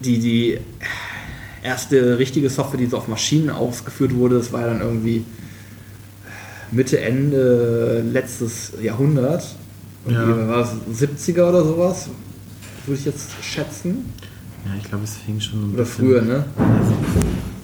[0.00, 0.58] die, die
[1.62, 5.24] erste richtige Software, die so auf Maschinen ausgeführt wurde, das war ja dann irgendwie
[6.70, 9.42] Mitte, Ende letztes Jahrhundert.
[10.06, 10.48] Ja.
[10.48, 10.60] War
[10.90, 12.08] es 70er oder sowas?
[12.86, 14.04] Würde ich jetzt schätzen.
[14.66, 16.44] Ja, ich glaube, es fing schon ein Oder bisschen- früher, ne?
[16.58, 16.94] Also,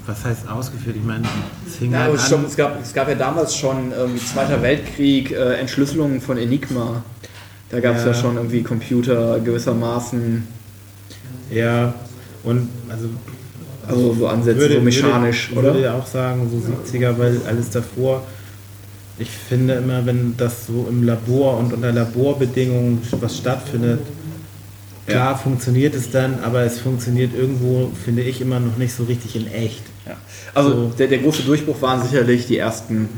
[0.06, 0.96] was heißt ausgeführt?
[0.96, 1.24] Ich meine,
[1.66, 2.18] es fing Ja, halt an.
[2.18, 7.02] schon, es, gab, es gab ja damals schon irgendwie Zweiter Weltkrieg, äh, Entschlüsselungen von Enigma.
[7.70, 8.08] Da gab es ja.
[8.08, 8.14] Ja.
[8.14, 10.46] schon irgendwie Computer gewissermaßen,
[11.50, 11.94] Ja,
[12.44, 13.08] und also
[13.88, 15.86] also so Ansätze, so mechanisch, würde, würde oder?
[15.86, 16.56] ja auch sagen, so
[16.98, 18.24] 70er, weil alles davor.
[19.18, 24.00] Ich finde immer, wenn das so im Labor und unter Laborbedingungen was stattfindet,
[25.06, 29.36] klar funktioniert es dann, aber es funktioniert irgendwo, finde ich, immer noch nicht so richtig
[29.36, 29.82] in echt.
[30.06, 30.16] Ja.
[30.54, 30.88] Also So.
[30.98, 33.08] der, der große Durchbruch waren sicherlich die ersten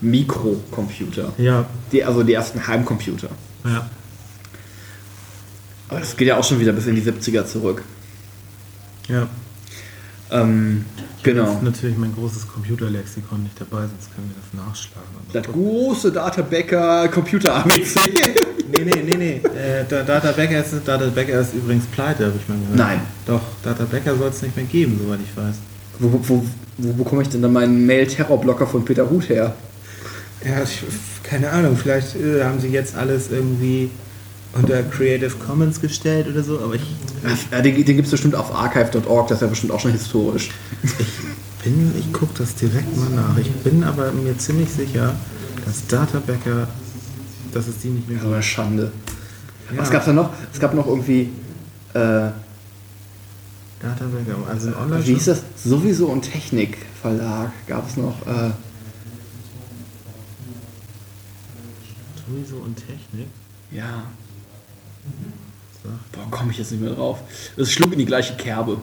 [0.00, 1.32] Mikrocomputer.
[1.38, 3.28] Ja, Die, also die ersten Heimcomputer.
[3.64, 3.88] ja.
[5.88, 7.82] Aber das geht ja auch schon wieder bis in die 70er zurück.
[9.08, 9.28] Ja.
[10.30, 10.86] Ähm,
[11.16, 11.52] Das genau.
[11.52, 15.08] ist natürlich mein großes Computerlexikon nicht dabei, sonst können wir das nachschlagen.
[15.32, 18.00] Das große Databäcker Computer ABC.
[18.76, 19.48] Nee, nee, nee, nee.
[19.56, 22.76] Äh, Da- Data Becker ist, Data Becker ist übrigens pleite, habe ich mal gehört.
[22.76, 23.00] Nein.
[23.24, 25.54] Doch, Data Becker soll es nicht mehr geben, soweit ich weiß.
[25.98, 26.44] Wo, wo,
[26.78, 29.54] wo bekomme ich denn dann meinen Mail-Terrorblocker von Peter Huth her?
[30.44, 30.82] Ja, ich,
[31.22, 33.90] keine Ahnung, vielleicht äh, haben sie jetzt alles irgendwie
[34.52, 36.82] unter Creative Commons gestellt oder so, aber ich
[37.50, 40.50] Ja, den den gibt es bestimmt auf archive.org, das ist ja bestimmt auch schon historisch.
[41.64, 43.36] bin, ich gucke das direkt mal nach.
[43.38, 45.14] Ich bin aber mir ziemlich sicher,
[45.64, 46.68] dass Data Becker,
[47.52, 48.92] dass es die nicht mehr So eine Schande.
[49.72, 49.80] Ja.
[49.80, 50.30] Was gab es da noch?
[50.52, 51.30] Es gab noch irgendwie.
[51.94, 52.28] Äh,
[53.84, 55.42] Data Backup, also ein online Wie hieß das?
[55.62, 58.26] Sowieso und Technik Verlag gab es noch.
[58.26, 58.50] Äh,
[62.26, 63.28] Sowieso und Technik.
[63.70, 64.04] ja,
[65.82, 65.90] So.
[66.12, 67.18] boah, komme ich jetzt nicht mehr drauf.
[67.58, 68.78] Das schlug in die gleiche Kerbe.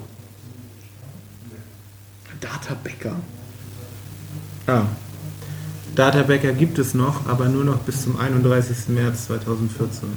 [2.39, 3.15] Data Bäcker.
[4.67, 4.83] Ah.
[5.95, 8.89] Data Backup gibt es noch, aber nur noch bis zum 31.
[8.89, 10.09] März 2014.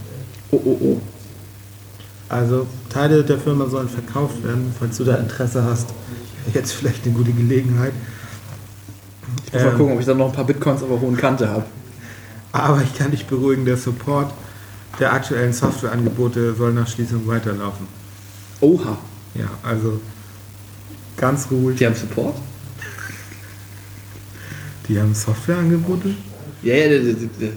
[0.51, 1.03] Oh, oh, oh.
[2.28, 5.88] Also Teile der Firma sollen verkauft werden, falls du da Interesse hast.
[6.52, 7.92] Jetzt vielleicht eine gute Gelegenheit.
[9.46, 11.16] Ich muss mal Ähm, gucken, ob ich dann noch ein paar Bitcoins auf der hohen
[11.16, 11.64] Kante habe.
[12.52, 14.32] Aber ich kann dich beruhigen, der Support
[15.00, 17.86] der aktuellen Softwareangebote soll nach Schließung weiterlaufen.
[18.60, 18.96] Oha.
[19.34, 20.00] Ja, also
[21.16, 21.78] ganz ruhig.
[21.78, 22.36] Die haben Support?
[24.88, 26.14] Die haben Softwareangebote?
[26.62, 27.50] Ja, ja, die, die, die.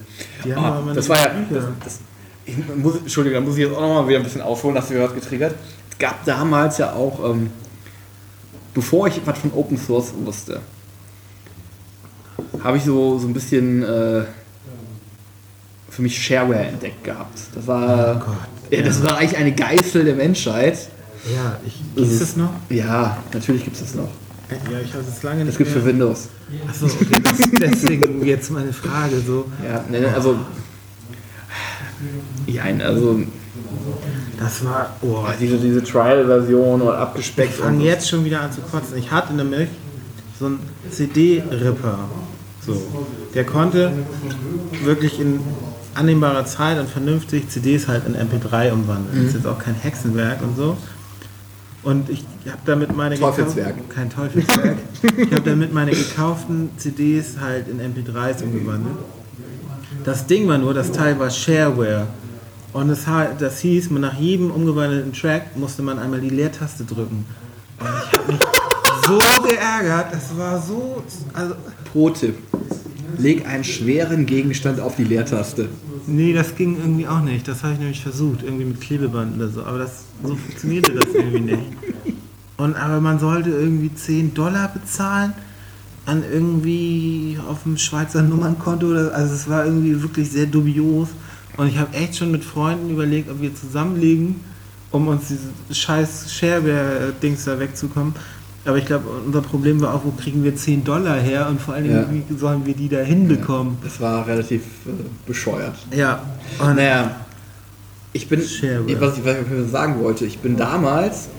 [0.43, 1.31] Die haben aber das war ja.
[1.49, 1.99] Das, das,
[2.47, 4.99] ich muss, Entschuldigung, da muss ich jetzt auch nochmal wieder ein bisschen aufholen, dass du
[5.03, 5.55] was getriggert.
[5.91, 7.49] Es gab damals ja auch, ähm,
[8.73, 10.61] bevor ich was von Open Source wusste,
[12.63, 14.23] habe ich so, so ein bisschen äh,
[15.89, 17.37] für mich Shareware entdeckt gehabt.
[17.55, 18.37] Das war, Oh Gott.
[18.71, 20.77] ja, das war eigentlich eine Geißel der Menschheit.
[21.33, 22.51] Ja, ich, Das gibt es noch?
[22.69, 24.09] Ja, natürlich gibt es das noch.
[24.71, 25.83] Ja, ich weiß es lange nicht Das gibt es mehr.
[25.83, 26.29] für Windows.
[26.69, 29.45] Achso, okay, das, deswegen jetzt meine Frage so.
[29.65, 30.37] Ja, ne, also.
[32.47, 33.19] Ja, also
[34.39, 37.53] Das war, oh, diese, diese Trial-Version oder ich abgespeckt.
[37.53, 38.97] fange und- jetzt schon wieder an zu kotzen.
[38.97, 39.69] Ich hatte nämlich
[40.39, 40.59] so einen
[40.91, 41.97] CD-Ripper.
[42.65, 42.81] So.
[43.33, 43.91] Der konnte
[44.83, 45.39] wirklich in
[45.95, 49.15] annehmbarer Zeit und vernünftig CDs halt in MP3 umwandeln.
[49.17, 50.77] Das ist jetzt auch kein Hexenwerk und so.
[51.83, 53.89] Und ich habe damit meine Teufelswerk.
[53.89, 54.77] kein Teufelswerk.
[55.17, 58.95] ich habe damit meine gekauften CDs halt in MP3s umgewandelt.
[60.07, 62.07] Das Ding war nur, das Teil war Shareware.
[62.71, 63.03] Und das,
[63.39, 67.25] das hieß, man nach jedem umgewandelten Track musste man einmal die Leertaste drücken.
[67.77, 68.39] Und ich habe mich
[69.05, 70.13] so geärgert.
[70.13, 71.03] Das war so.
[71.33, 71.55] Also,
[71.91, 72.35] Pro-Tipp.
[73.17, 75.67] Leg einen schweren Gegenstand auf die Leertaste.
[76.05, 77.45] nee, das ging irgendwie auch nicht.
[77.45, 79.63] Das habe ich nämlich versucht, irgendwie mit Klebeband oder so.
[79.65, 81.63] Aber das, so funktionierte das irgendwie nicht.
[82.55, 85.33] Und aber man sollte irgendwie 10 Dollar bezahlen
[86.07, 88.87] an irgendwie auf dem Schweizer Nummernkonto.
[88.87, 91.09] Oder, also es war irgendwie wirklich sehr dubios.
[91.57, 94.39] Und ich habe echt schon mit Freunden überlegt, ob wir zusammenlegen,
[94.91, 98.13] um uns dieses scheiß Shareware-Dings da wegzukommen.
[98.65, 101.73] Aber ich glaube, unser Problem war auch, wo kriegen wir 10 Dollar her und vor
[101.73, 102.07] allen Dingen, Ja.
[102.11, 103.77] wie sollen wir die da hinbekommen?
[103.83, 104.91] Das war relativ äh,
[105.25, 105.75] bescheuert.
[105.95, 106.21] Ja.
[106.59, 107.15] Und Naja,
[108.13, 109.01] ich bin, Shareware.
[109.01, 109.35] was ich, was
[109.65, 111.29] ich sagen wollte, ich bin damals,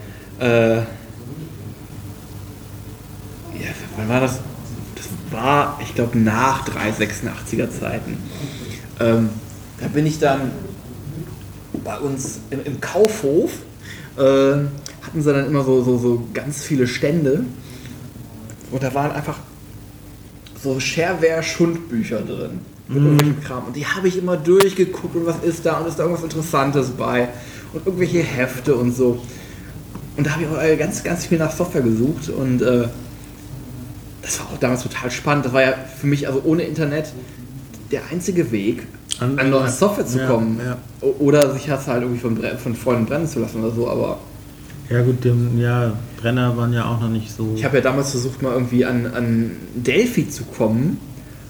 [0.40, 0.84] äh, ja,
[3.96, 4.40] wann war das?
[5.30, 8.18] War, ich glaube, nach 386er Zeiten.
[9.00, 9.30] Ähm,
[9.80, 10.50] da bin ich dann
[11.84, 13.52] bei uns im, im Kaufhof,
[14.16, 17.44] äh, hatten sie dann immer so, so, so ganz viele Stände
[18.70, 19.38] und da waren einfach
[20.62, 22.60] so Shareware-Schundbücher drin.
[22.88, 23.64] Mit irgendwelchem Kram.
[23.66, 26.90] Und die habe ich immer durchgeguckt und was ist da und ist da irgendwas Interessantes
[26.90, 27.28] bei
[27.72, 29.22] und irgendwelche Hefte und so.
[30.16, 32.88] Und da habe ich auch äh, ganz, ganz viel nach Software gesucht und äh,
[34.28, 35.46] das war auch damals total spannend.
[35.46, 37.12] Das war ja für mich, also ohne Internet,
[37.90, 38.82] der einzige Weg,
[39.20, 40.60] An- an neue Software zu kommen.
[40.64, 40.76] ja.
[41.00, 43.88] Oder sich das halt irgendwie von, von Freunden brennen zu lassen oder so.
[43.88, 44.18] Aber
[44.90, 47.52] Ja gut, dem, ja, Brenner waren ja auch noch nicht so.
[47.56, 50.98] ich habe ja damals versucht, mal irgendwie an, an Delphi zu kommen.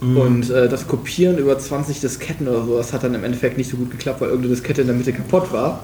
[0.01, 3.69] Und äh, das Kopieren über 20 Disketten oder so, das hat dann im Endeffekt nicht
[3.69, 5.81] so gut geklappt, weil irgendeine Diskette in der Mitte kaputt war.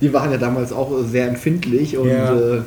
[0.00, 2.32] Die waren ja damals auch sehr empfindlich und Ja.
[2.34, 2.62] äh,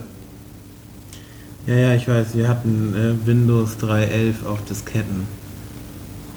[1.68, 5.28] ja, ja, ich weiß, wir hatten äh, Windows 3.11 auf Disketten.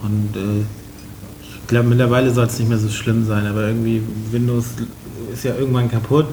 [0.03, 0.61] Und äh,
[1.43, 4.67] ich glaube, mittlerweile soll es nicht mehr so schlimm sein, aber irgendwie Windows
[5.33, 6.27] ist ja irgendwann kaputt.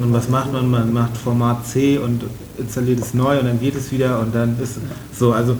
[0.00, 0.70] Und was macht man?
[0.70, 2.24] Man macht Format C und
[2.56, 4.78] installiert es neu und dann geht es wieder und dann ist
[5.18, 5.56] so, also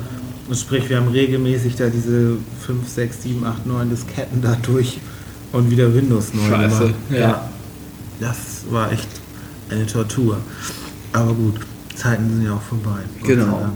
[0.54, 4.98] sprich, wir haben regelmäßig da diese 5, 6, 7, 8, 9 Disketten da durch
[5.52, 6.94] und wieder Windows neu Scheiße, gemacht.
[7.10, 7.50] ja.
[8.20, 8.36] Das
[8.70, 9.08] war echt
[9.70, 10.38] eine Tortur.
[11.12, 11.54] Aber gut,
[12.00, 13.00] Zeiten sind ja auch vorbei.
[13.22, 13.68] Genau.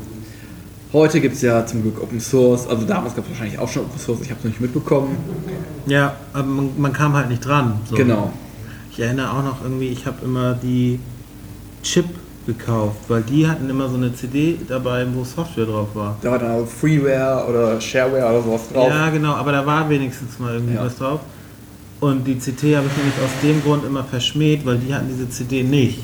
[0.92, 2.66] Heute gibt es ja zum Glück Open Source.
[2.68, 5.16] Also damals gab es wahrscheinlich auch schon Open Source, ich habe es noch nicht mitbekommen.
[5.86, 7.80] Ja, aber man, man kam halt nicht dran.
[7.90, 7.96] So.
[7.96, 8.32] Genau.
[8.90, 11.00] Ich erinnere auch noch irgendwie, ich habe immer die
[11.82, 12.06] Chip
[12.46, 16.16] gekauft, weil die hatten immer so eine CD dabei, wo Software drauf war.
[16.22, 18.88] Da war dann auch Freeware oder Shareware oder sowas drauf.
[18.88, 20.84] Ja, genau, aber da war wenigstens mal irgendwie Ja.
[20.84, 21.20] was drauf.
[22.00, 25.28] Und die CT habe ich nämlich aus dem Grund immer verschmäht, weil die hatten diese
[25.28, 25.98] CD nicht.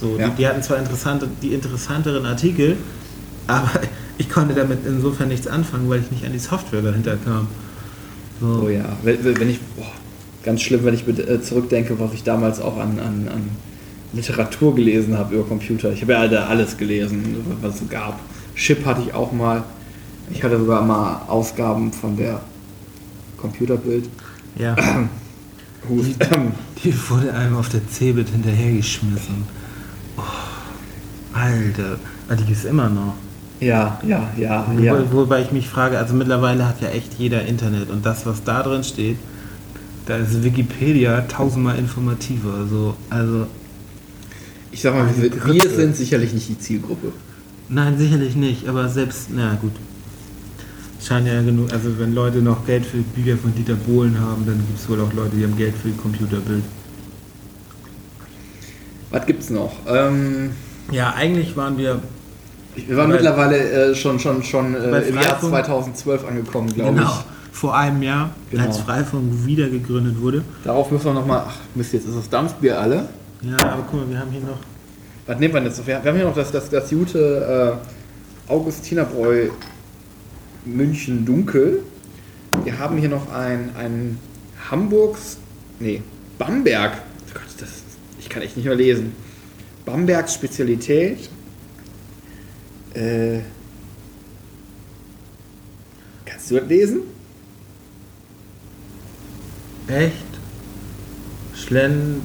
[0.00, 0.28] So, Ja.
[0.28, 2.76] die, die hatten zwar interessante, die interessanteren Artikel,
[3.46, 3.70] aber
[4.18, 7.48] ich konnte damit insofern nichts anfangen, weil ich nicht an die Software dahinter kam.
[8.40, 8.62] So.
[8.64, 9.86] Oh ja, wenn, ich, boah,
[10.42, 13.50] ganz schlimm, wenn ich äh, zurückdenke, was ich damals auch an, an, an
[14.12, 15.92] Literatur gelesen habe über Computer.
[15.92, 18.18] Ich habe ja da alles gelesen, was es gab.
[18.56, 19.62] Chip hatte ich auch mal.
[20.32, 22.40] Ich hatte sogar mal Ausgaben von der
[23.36, 24.08] Computerbild.
[24.58, 24.76] Ja.
[25.88, 26.16] Hust.
[26.84, 29.59] Die wurde einem auf der Cebit hinterhergeschmissen.
[31.32, 33.14] Alter, Ah, die gibt's immer noch.
[33.60, 35.12] Ja, ja, ja, Wo, ja.
[35.12, 38.62] Wobei ich mich frage, also mittlerweile hat ja echt jeder Internet und das, was da
[38.62, 39.16] drin steht,
[40.06, 42.66] da ist Wikipedia tausendmal informativer.
[42.68, 43.46] So, also,
[44.72, 47.12] Ich sag mal, wir, wir sind sicherlich nicht die Zielgruppe.
[47.68, 49.72] nein, sicherlich nicht, aber selbst, na gut.
[51.02, 54.56] Scheint ja genug, also wenn Leute noch Geld für Bücher von Dieter Bohlen haben, dann
[54.58, 56.62] gibt es wohl auch Leute, die haben Geld für Computerbild.
[59.10, 59.72] Was gibt's noch?
[59.86, 60.50] Ähm,
[60.90, 62.00] Ja, eigentlich waren wir
[62.76, 66.94] wir waren Weil- mittlerweile äh, schon, schon, schon äh, im Jahr Freifunk- 2012 angekommen, glaube
[66.94, 67.12] genau
[67.52, 68.64] vor einem Jahr, Genau.
[68.64, 70.38] als Freifunk wieder gegründet wurde.
[70.38, 70.64] ich.
[70.64, 71.44] Darauf müssen wir nochmal.
[71.48, 73.08] Ach, Mist, jetzt ist das Dampfbier alle.
[73.42, 74.56] Ja, aber guck mal, wir haben hier noch
[75.26, 75.84] Was nehmen wir denn jetzt?
[75.86, 77.78] Wir, wir haben hier noch das, das, das gute
[78.48, 79.48] äh, Augustinerbräu
[80.64, 81.80] München Dunkel.
[82.64, 84.18] Wir haben hier noch ein, ein
[84.70, 85.38] Hamburgs.
[85.80, 86.02] Nee,
[86.38, 86.92] Bamberg.
[86.94, 87.68] Oh Gott, das,
[88.18, 89.12] ich kann echt nicht mehr lesen.
[89.84, 91.28] Bambergs Spezialität.
[92.94, 93.40] Äh,
[96.24, 97.00] kannst du das lesen?
[99.90, 100.14] echt
[101.54, 102.22] Schlenterler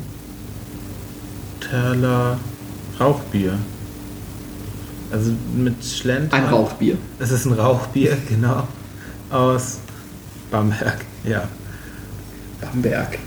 [2.99, 3.57] Rauchbier.
[5.11, 6.35] Also mit Schlenter.
[6.35, 6.97] Ein Rauchbier.
[7.19, 8.67] Es ist ein Rauchbier, genau.
[9.29, 9.79] Aus
[10.51, 11.47] Bamberg, ja.
[12.61, 13.19] Bamberg.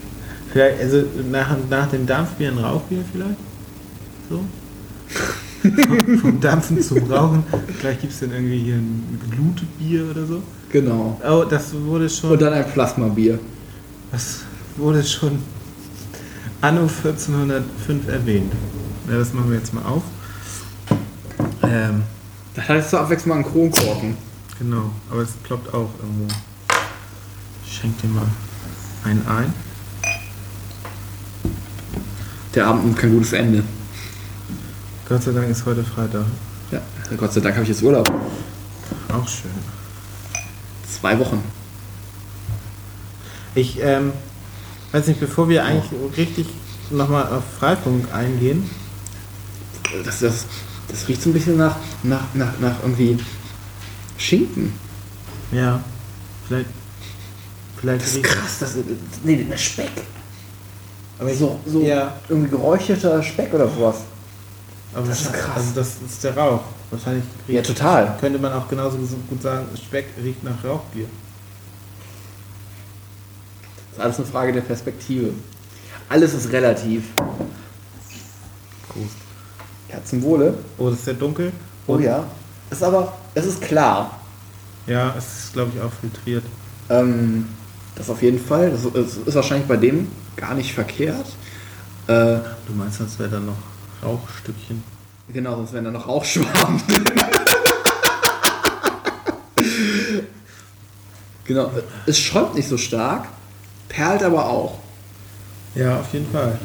[0.53, 3.37] Vielleicht, also nach, nach dem Dampfbier ein Rauchbier vielleicht?
[4.29, 4.45] So?
[6.21, 7.45] Vom- Dampfen zum Rauchen.
[7.79, 10.43] Vielleicht gibt es dann irgendwie hier ein Glutbier oder so.
[10.71, 11.21] Genau.
[11.29, 12.31] Oh, das wurde schon.
[12.33, 13.39] Und dann ein Plasmabier.
[14.13, 14.41] Das
[14.77, 15.39] wurde schon
[16.61, 18.53] anno 1405 erwähnt.
[19.11, 20.03] Ja, das machen wir jetzt mal auf.
[21.63, 22.03] Ähm,
[22.55, 24.17] Da hattest du abwechselnd mal einen Kronkorken.
[24.59, 26.27] genau, aber es ploppt auch irgendwo.
[27.67, 28.27] Ich schenk dir mal
[29.05, 29.53] einen ein.
[32.55, 33.63] Der Abend nimmt kein gutes Ende.
[35.09, 36.27] Gott sei Dank ist heute Freitag.
[36.71, 36.81] Ja,
[37.17, 38.11] Gott sei Dank habe ich jetzt Urlaub.
[39.09, 39.51] Auch schön.
[41.01, 41.43] Zwei Wochen.
[43.55, 44.13] Ich ähm,
[44.93, 46.47] weiß nicht, bevor wir eigentlich richtig
[46.91, 48.69] nochmal auf Freifunk eingehen.
[50.05, 50.45] Das, das,
[50.89, 53.19] das riecht so ein bisschen nach, nach, nach, nach irgendwie
[54.19, 54.75] Schinken.
[55.53, 55.83] Ja,
[56.47, 56.69] vielleicht.
[57.81, 58.59] Vielleicht Das ist krass.
[58.61, 58.85] Das ist,
[59.25, 59.91] nee, Speck.
[61.19, 62.15] Aber so, so Ja.
[62.29, 63.97] irgendwie geräucherter Speck oder sowas.
[64.95, 65.57] Aber Das ist krass.
[65.57, 66.63] Also das ist der Rauch.
[66.91, 68.17] Wahrscheinlich Ja, total.
[68.19, 68.97] könnte man auch genauso
[69.29, 71.07] gut sagen, Speck riecht nach Rauchbier.
[73.91, 75.33] Das ist alles eine Frage der Perspektive.
[76.09, 77.05] Alles ist relativ.
[78.89, 79.11] Prost.
[79.91, 80.55] Ja, zum Wohle.
[80.79, 81.53] Oh, das ist sehr dunkel.
[81.87, 82.25] Oh ja.
[82.71, 84.19] Ist aber, es ist klar.
[84.87, 86.45] Ja, es ist glaube ich auch filtriert.
[86.89, 87.47] Ähm,
[87.95, 88.71] das auf jeden Fall.
[88.71, 91.27] Das ist, ist wahrscheinlich bei dem gar nicht verkehrt.
[92.07, 93.57] Äh, Du meinst, das wäre dann noch
[94.03, 94.83] Rauchstückchen?
[95.33, 96.83] genau, sonst wären da noch Rauchschwaben.
[101.45, 101.71] genau.
[102.07, 103.27] Es schäumt nicht so stark,
[103.89, 104.79] perlt aber auch.
[105.75, 106.59] Ja, auf jeden Fall.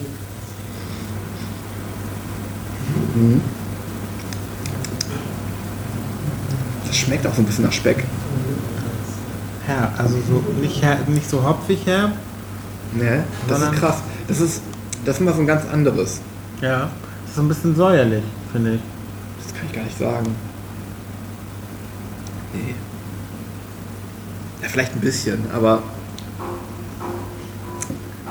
[6.87, 8.03] Das schmeckt auch so ein bisschen nach Speck.
[9.67, 12.13] Ja, also so nicht, her, nicht so hopfig herb.
[12.93, 13.23] Ne?
[13.47, 13.97] Das ist krass.
[14.27, 14.61] Das ist,
[15.05, 16.21] das ist mal so ein ganz anderes.
[16.61, 16.89] Ja.
[17.33, 18.81] Ist so ein bisschen säuerlich, finde ich.
[19.43, 20.35] Das kann ich gar nicht sagen.
[22.53, 22.75] Nee.
[24.61, 25.81] Ja, vielleicht ein bisschen, aber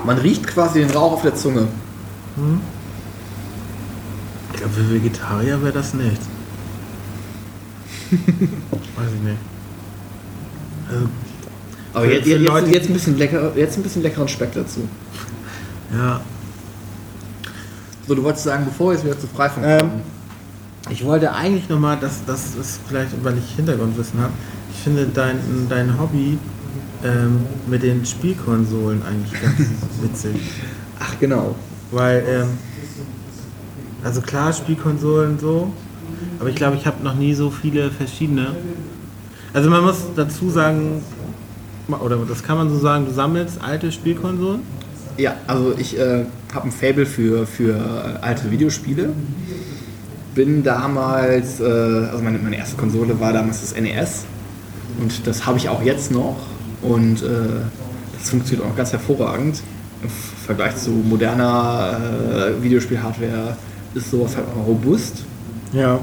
[0.04, 1.66] man riecht quasi den Rauch auf der Zunge.
[4.52, 6.28] Ich glaube, für Vegetarier wäre das nichts.
[8.12, 8.20] Weiß
[9.16, 9.38] ich nicht.
[10.88, 11.08] Also,
[11.92, 14.88] Aber jetzt, jetzt, jetzt, ein bisschen lecker, jetzt ein bisschen leckeren Speck dazu.
[15.92, 16.20] ja.
[18.06, 20.02] So, du wolltest sagen, bevor wir jetzt wieder zu Freifunk Ähm, kommen.
[20.90, 24.32] Ich wollte eigentlich nochmal, das, das ist vielleicht, weil ich Hintergrundwissen habe,
[24.72, 25.38] ich finde dein,
[25.68, 26.38] dein Hobby
[27.04, 29.56] ähm, mit den Spielkonsolen eigentlich ganz
[30.02, 30.36] witzig.
[30.98, 31.54] Ach genau.
[31.92, 32.48] Weil, ähm,
[34.02, 35.72] also klar, Spielkonsolen so,
[36.40, 38.48] aber ich glaube, ich habe noch nie so viele verschiedene.
[39.52, 41.02] Also man muss dazu sagen,
[41.88, 44.62] oder das kann man so sagen, du sammelst alte Spielkonsolen.
[45.18, 49.10] Ja, also ich äh, habe ein Fable für, für alte Videospiele.
[50.34, 54.24] Bin damals, äh, also meine, meine erste Konsole war damals das NES
[55.00, 56.36] und das habe ich auch jetzt noch
[56.80, 57.26] und äh,
[58.18, 59.62] das funktioniert auch ganz hervorragend.
[60.46, 62.00] Vergleich zu moderner
[62.58, 63.56] äh, Videospiel-Hardware
[63.94, 65.24] ist sowas halt auch robust.
[65.72, 66.00] Ja.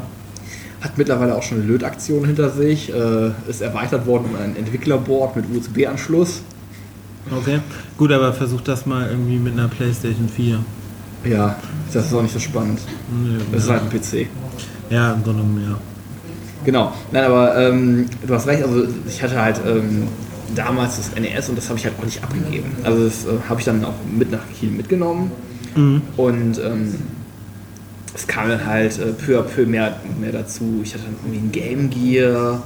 [0.82, 5.36] Hat mittlerweile auch schon eine Lötaktion hinter sich, äh, ist erweitert worden um ein Entwicklerboard
[5.36, 6.42] mit USB-Anschluss.
[7.32, 7.60] Okay.
[7.98, 10.60] Gut, aber versuch das mal irgendwie mit einer PlayStation 4.
[11.26, 11.56] Ja,
[11.94, 12.80] das ist auch nicht so spannend.
[13.24, 14.28] Nö, Das ist halt ein PC.
[14.90, 15.78] ja, im Grunde genommen, ja.
[16.66, 16.94] Genau.
[17.12, 20.08] Nein, aber ähm, du hast recht, also ich hatte halt ähm,
[20.56, 22.72] damals das NES und das habe ich halt auch nicht abgegeben.
[22.84, 25.32] Also das äh, habe ich dann auch mit nach Kiel mitgenommen
[26.18, 26.96] und ähm,
[28.14, 30.82] es kam dann halt äh, peu à peu mehr, mehr dazu.
[30.84, 32.62] Ich hatte dann irgendwie ein Game Gear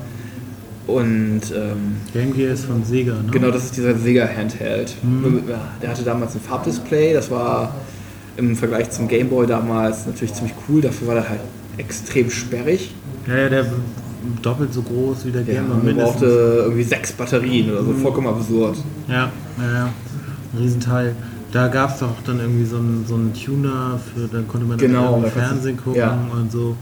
[0.87, 3.29] und ähm, Game Gear ist von Sega, ne?
[3.31, 4.95] Genau, das ist dieser Sega Handheld.
[5.47, 7.75] Ja, der hatte damals ein Farbdisplay, das war
[8.35, 11.39] im Vergleich zum Game Boy damals natürlich ziemlich cool, dafür war der halt
[11.77, 12.93] extrem sperrig.
[13.27, 13.65] Ja, ja, der
[14.41, 16.13] doppelt so groß wie der Ja, Game Boy man mindestens.
[16.21, 16.25] brauchte
[16.63, 18.77] irgendwie sechs Batterien oder so, vollkommen absurd.
[19.07, 19.85] Ja, ja, ja.
[19.85, 21.15] Ein Riesenteil.
[21.51, 24.77] Da gab es doch dann irgendwie so einen, so einen Tuner, für, dann konnte man
[24.79, 26.17] Genau, dann Fernsehen gucken ja.
[26.31, 26.75] und so.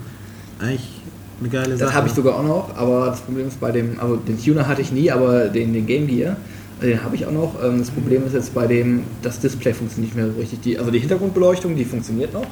[0.60, 1.01] Eigentlich
[1.42, 1.88] eine geile Sache.
[1.88, 4.68] Das habe ich sogar auch noch, aber das Problem ist bei dem, also den Tuner
[4.68, 6.38] hatte ich nie, aber den, den Game Gear,
[6.82, 7.56] den habe ich auch noch.
[7.64, 10.62] Ähm, Das Problem ist jetzt bei dem, das Display funktioniert nicht mehr so richtig.
[10.62, 12.48] Die, also die Hintergrundbeleuchtung, die funktioniert noch.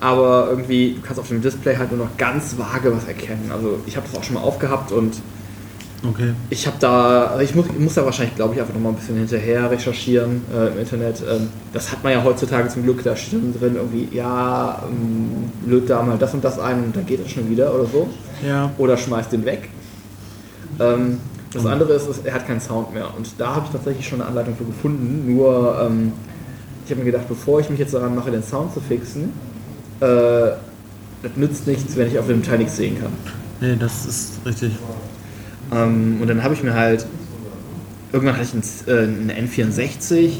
[0.00, 3.50] Aber irgendwie, du kannst auf dem Display halt nur noch ganz vage was erkennen.
[3.52, 5.14] Also ich habe das auch schon mal aufgehabt und
[6.08, 6.32] Okay.
[6.48, 8.88] ich habe da, also ich muss, ich muss da wahrscheinlich, glaube ich, einfach noch mal
[8.90, 11.22] ein bisschen hinterher recherchieren äh, im Internet.
[11.30, 15.50] Ähm, das hat man ja heutzutage zum Glück, da steht dann drin irgendwie, ja, ähm,
[15.66, 18.08] löt da mal das und das ein und dann geht das schon wieder oder so
[18.46, 18.70] Ja.
[18.78, 19.68] oder schmeißt den weg.
[20.78, 21.18] Ähm,
[21.52, 23.14] das andere ist, ist, er hat keinen Sound mehr.
[23.16, 25.34] Und da habe ich tatsächlich schon eine Anleitung für gefunden.
[25.34, 26.12] Nur, ähm,
[26.84, 29.32] ich habe mir gedacht, bevor ich mich jetzt daran mache, den Sound zu fixen,
[30.00, 30.06] äh,
[31.22, 33.12] das nützt nichts, wenn ich auf dem Teil nichts sehen kann.
[33.60, 34.72] Nee, das ist richtig.
[35.72, 37.06] Ähm, und dann habe ich mir halt,
[38.12, 40.32] irgendwann hatte ich einen, äh, einen N64.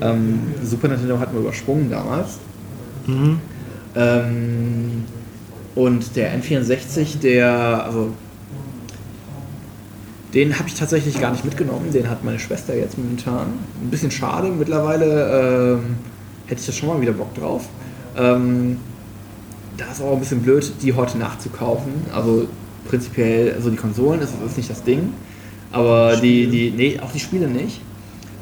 [0.00, 2.38] Ähm, Super Nintendo hatten wir übersprungen damals.
[3.06, 3.40] Mhm.
[3.96, 5.04] Ähm,
[5.74, 8.12] und der N64, der, also
[10.34, 11.90] den habe ich tatsächlich gar nicht mitgenommen.
[11.92, 13.46] Den hat meine Schwester jetzt momentan.
[13.80, 14.48] Ein bisschen schade.
[14.48, 15.96] Mittlerweile ähm,
[16.46, 17.68] hätte ich da schon mal wieder Bock drauf.
[18.16, 18.78] Ähm,
[19.78, 21.92] da ist auch ein bisschen blöd, die heute nachzukaufen.
[22.12, 22.48] Also
[22.88, 25.12] prinzipiell, also die Konsolen ist, ist nicht das Ding.
[25.70, 27.80] Aber die, die, nee, auch die Spiele nicht.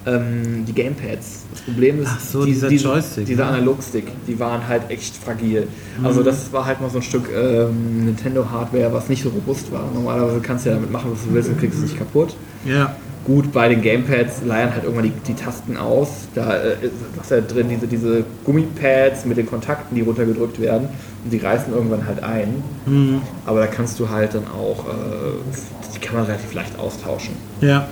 [0.06, 1.46] Ähm, die Gamepads.
[1.50, 3.56] Das Problem ist, Ach so, dieser Joystick, dieser ne?
[3.56, 5.66] Analogstick, die waren halt echt fragil.
[6.04, 9.90] Also das war halt mal so ein Stück ähm, Nintendo-Hardware, was nicht so robust war.
[9.92, 12.36] Normalerweise kannst du ja damit machen, was du willst und kriegst es nicht kaputt.
[12.64, 12.94] Ja.
[13.26, 16.28] Gut, bei den Gamepads leiern halt irgendwann die, die Tasten aus.
[16.36, 16.76] Da äh,
[17.20, 20.88] ist ja drin, diese, diese Gummipads mit den Kontakten, die runtergedrückt werden
[21.24, 22.62] und die reißen irgendwann halt ein.
[22.86, 23.22] Mhm.
[23.44, 27.34] Aber da kannst du halt dann auch, äh, die kann man relativ leicht austauschen.
[27.60, 27.88] Ja.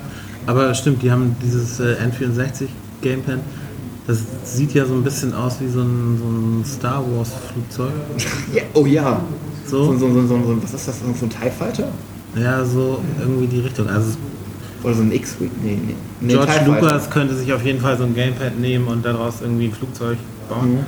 [0.46, 2.68] Aber stimmt, die haben dieses äh, N64
[3.02, 3.40] Gamepad.
[4.06, 7.92] Das sieht ja so ein bisschen aus wie so ein, so ein Star Wars Flugzeug.
[8.54, 9.20] Ja, oh ja.
[9.66, 9.84] So?
[9.84, 11.00] So, so, so, so, so, was ist das?
[11.00, 11.88] So ein TIE Fighter?
[12.36, 13.88] Ja, so irgendwie die Richtung.
[13.88, 14.16] Also
[14.84, 15.50] Oder so ein X-Wing?
[15.62, 15.94] Nee, nee.
[16.20, 16.52] nee George.
[16.66, 20.18] Lucas könnte sich auf jeden Fall so ein Gamepad nehmen und daraus irgendwie ein Flugzeug
[20.48, 20.72] bauen.
[20.72, 20.84] Mhm.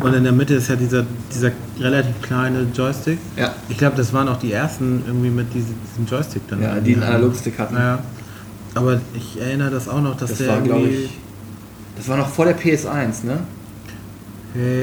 [0.00, 1.04] Und in der Mitte ist ja dieser,
[1.34, 3.18] dieser relativ kleine Joystick.
[3.36, 3.54] Ja.
[3.68, 6.62] Ich glaube, das waren auch die ersten irgendwie mit diesem, diesem Joystick dann.
[6.62, 7.74] Ja, die einen Analogstick hatten.
[7.74, 7.98] Ja.
[8.74, 11.10] Aber ich erinnere das auch noch, dass Das der war, glaube ich.
[11.96, 13.40] Das war noch vor der PS1, ne?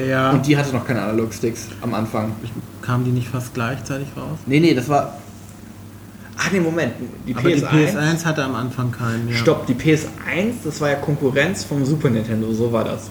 [0.08, 0.30] Ja.
[0.30, 2.32] Und die hatte noch keine Analogsticks am Anfang.
[2.82, 4.38] kamen die nicht fast gleichzeitig raus?
[4.46, 5.18] Nee, nee, das war.
[6.40, 6.92] Ach nee, Moment.
[7.26, 7.96] Die Aber die PS1.
[7.96, 9.28] PS1 hatte am Anfang keinen.
[9.28, 9.34] Ja.
[9.36, 13.10] Stopp, die PS1, das war ja Konkurrenz vom Super Nintendo, so war das.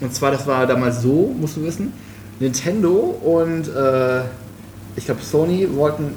[0.00, 1.92] Und zwar, das war damals so, musst du wissen,
[2.40, 4.22] Nintendo und äh,
[4.96, 6.14] ich glaube Sony wollten.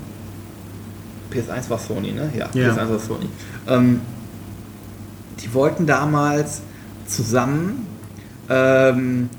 [1.31, 2.31] PS1 war Sony, ne?
[2.35, 2.71] Ja, Ja.
[2.71, 3.29] PS1 war Sony.
[3.67, 4.01] Ähm,
[5.41, 6.61] die wollten damals
[7.07, 7.85] zusammen
[8.49, 9.29] ähm,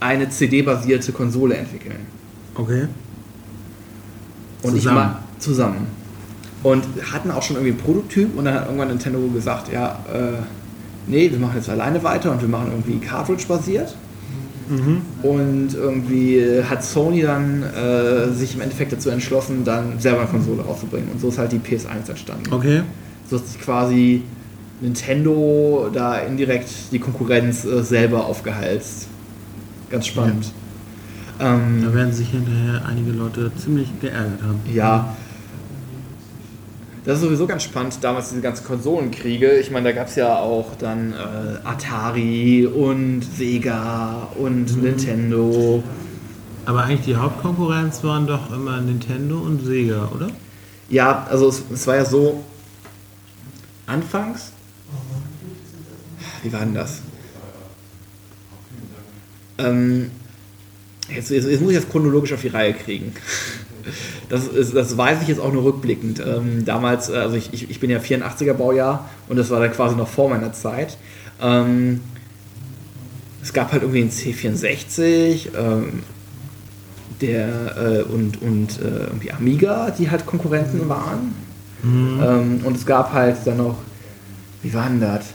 [0.00, 2.06] eine CD-basierte Konsole entwickeln.
[2.54, 2.88] Okay.
[4.62, 4.96] Und ich Zusammen.
[4.96, 5.86] mal zusammen.
[6.62, 10.42] Und hatten auch schon irgendwie einen Prototyp und dann hat irgendwann Nintendo gesagt, ja, äh,
[11.06, 13.96] nee, wir machen jetzt alleine weiter und wir machen irgendwie Cartridge-basiert.
[14.68, 15.02] Mhm.
[15.22, 20.62] Und irgendwie hat Sony dann äh, sich im Endeffekt dazu entschlossen, dann selber eine Konsole
[20.62, 21.10] rauszubringen.
[21.10, 22.52] Und so ist halt die PS1 entstanden.
[22.52, 22.82] Okay.
[23.28, 24.22] So hat sich quasi
[24.80, 29.08] Nintendo da indirekt die Konkurrenz äh, selber aufgehalst.
[29.90, 30.52] Ganz spannend.
[31.40, 34.60] Ähm, Da werden sich hinterher einige Leute ziemlich geärgert haben.
[34.72, 35.16] Ja.
[37.04, 39.58] Das ist sowieso ganz spannend, damals diese ganzen Konsolenkriege.
[39.58, 45.82] Ich meine, da gab es ja auch dann äh, Atari und Sega und Nintendo.
[46.64, 50.28] Aber eigentlich die Hauptkonkurrenz waren doch immer Nintendo und Sega, oder?
[50.88, 52.44] Ja, also es, es war ja so,
[53.86, 54.52] anfangs,
[56.44, 57.00] wie war denn das?
[59.58, 60.10] Ähm,
[61.08, 63.12] jetzt, jetzt, jetzt muss ich das chronologisch auf die Reihe kriegen.
[64.28, 66.20] Das, ist, das weiß ich jetzt auch nur rückblickend.
[66.20, 69.72] Ähm, damals, äh, also ich, ich, ich bin ja 84er Baujahr und das war dann
[69.72, 70.96] quasi noch vor meiner Zeit.
[71.40, 72.00] Ähm,
[73.42, 76.02] es gab halt irgendwie einen C64 ähm,
[77.20, 81.34] der, äh, und, und äh, irgendwie Amiga, die halt Konkurrenten waren.
[81.84, 83.76] Ähm, und es gab halt dann noch,
[84.62, 85.26] wie war denn das?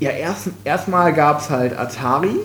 [0.00, 2.36] Ja, erst, erstmal gab es halt Atari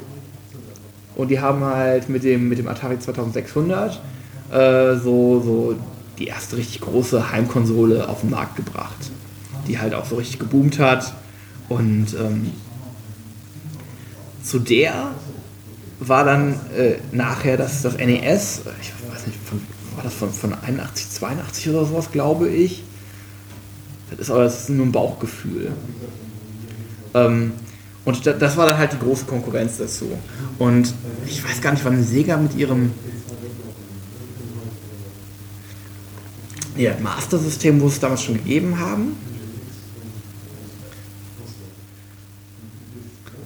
[1.16, 4.02] und die haben halt mit dem, mit dem Atari 2600
[4.54, 5.76] äh, so, so
[6.20, 9.12] die erste richtig große Heimkonsole auf den Markt gebracht,
[9.68, 11.14] die halt auch so richtig geboomt hat.
[11.70, 12.52] Und ähm,
[14.44, 15.12] zu der
[16.00, 19.62] war dann äh, nachher das, das NES, ich weiß nicht, von,
[19.96, 22.84] war das von, von 81, 82 oder sowas, glaube ich.
[24.12, 25.72] Das ist aber das ist nur ein Bauchgefühl.
[27.14, 27.54] Ähm,
[28.06, 30.12] und da, das war dann halt die große Konkurrenz dazu.
[30.60, 30.94] Und
[31.26, 32.92] ich weiß gar nicht, wann Sega mit ihrem
[36.76, 39.16] ja, Master-System, wo es damals schon gegeben haben.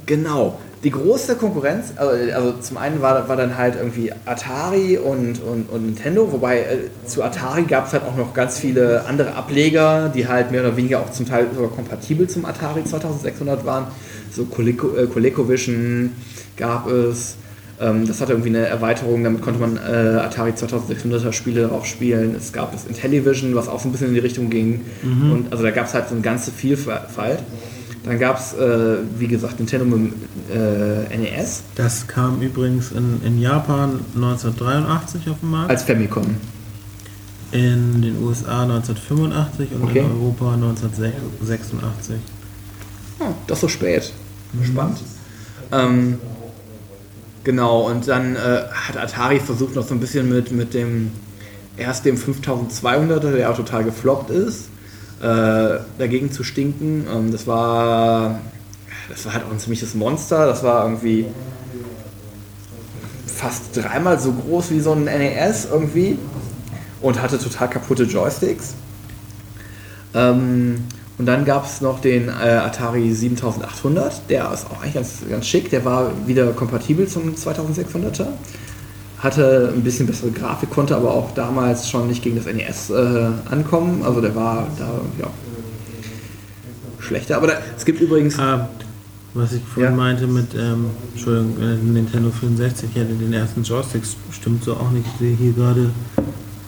[0.05, 0.59] Genau.
[0.83, 5.69] Die große Konkurrenz, also, also zum einen war, war dann halt irgendwie Atari und, und,
[5.69, 10.09] und Nintendo, wobei äh, zu Atari gab es halt auch noch ganz viele andere Ableger,
[10.09, 13.87] die halt mehr oder weniger auch zum Teil sogar kompatibel zum Atari 2600 waren.
[14.31, 16.11] So Coleco, äh, ColecoVision
[16.55, 17.37] gab es.
[17.79, 22.33] Ähm, das hatte irgendwie eine Erweiterung, damit konnte man äh, Atari 2600er Spiele darauf spielen.
[22.35, 24.81] Es gab das Intellivision, was auch so ein bisschen in die Richtung ging.
[25.03, 27.39] Und also da gab es halt so eine ganze Vielfalt.
[28.03, 30.13] Dann gab es, äh, wie gesagt, Nintendo mit dem
[31.11, 36.25] äh, NES Das kam übrigens in, in Japan 1983 auf den Markt, als Famicom.
[37.51, 39.99] in den USA 1985 und Okay.
[39.99, 42.15] in Europa 1986.
[43.19, 44.11] Oh, doch so spät.
[44.63, 44.99] Spannend.
[45.71, 46.17] Ähm,
[47.47, 51.13] genau, und dann äh, hat Atari versucht noch so ein bisschen mit, mit dem
[51.77, 54.65] erst dem 5200er, der auch total gefloppt ist,
[55.21, 57.07] äh, dagegen zu stinken.
[57.09, 58.41] Ähm, das war
[59.07, 60.45] das war halt auch ein ziemliches Monster.
[60.45, 61.27] Das war irgendwie
[63.25, 66.19] fast dreimal so groß wie so ein NES irgendwie
[67.01, 68.73] und hatte total kaputte Joysticks.
[70.13, 70.83] Ähm,
[71.17, 75.47] und dann gab es noch den äh, Atari 7800, der ist auch eigentlich ganz, ganz
[75.47, 78.27] schick, der war wieder kompatibel zum 2600er.
[79.19, 83.29] Hatte ein bisschen bessere Grafik, konnte aber auch damals schon nicht gegen das NES äh,
[83.49, 84.03] ankommen.
[84.03, 85.27] Also der war da ja,
[86.99, 87.37] schlechter.
[87.37, 88.37] Aber da, es gibt übrigens.
[88.37, 88.69] Ah,
[89.33, 89.97] was ich vorhin Ja.
[89.97, 95.05] meinte mit, ähm, Entschuldigung, äh, Nintendo 64 hatte den ersten Joysticks, stimmt so auch nicht.
[95.13, 95.89] Ich sehe hier gerade,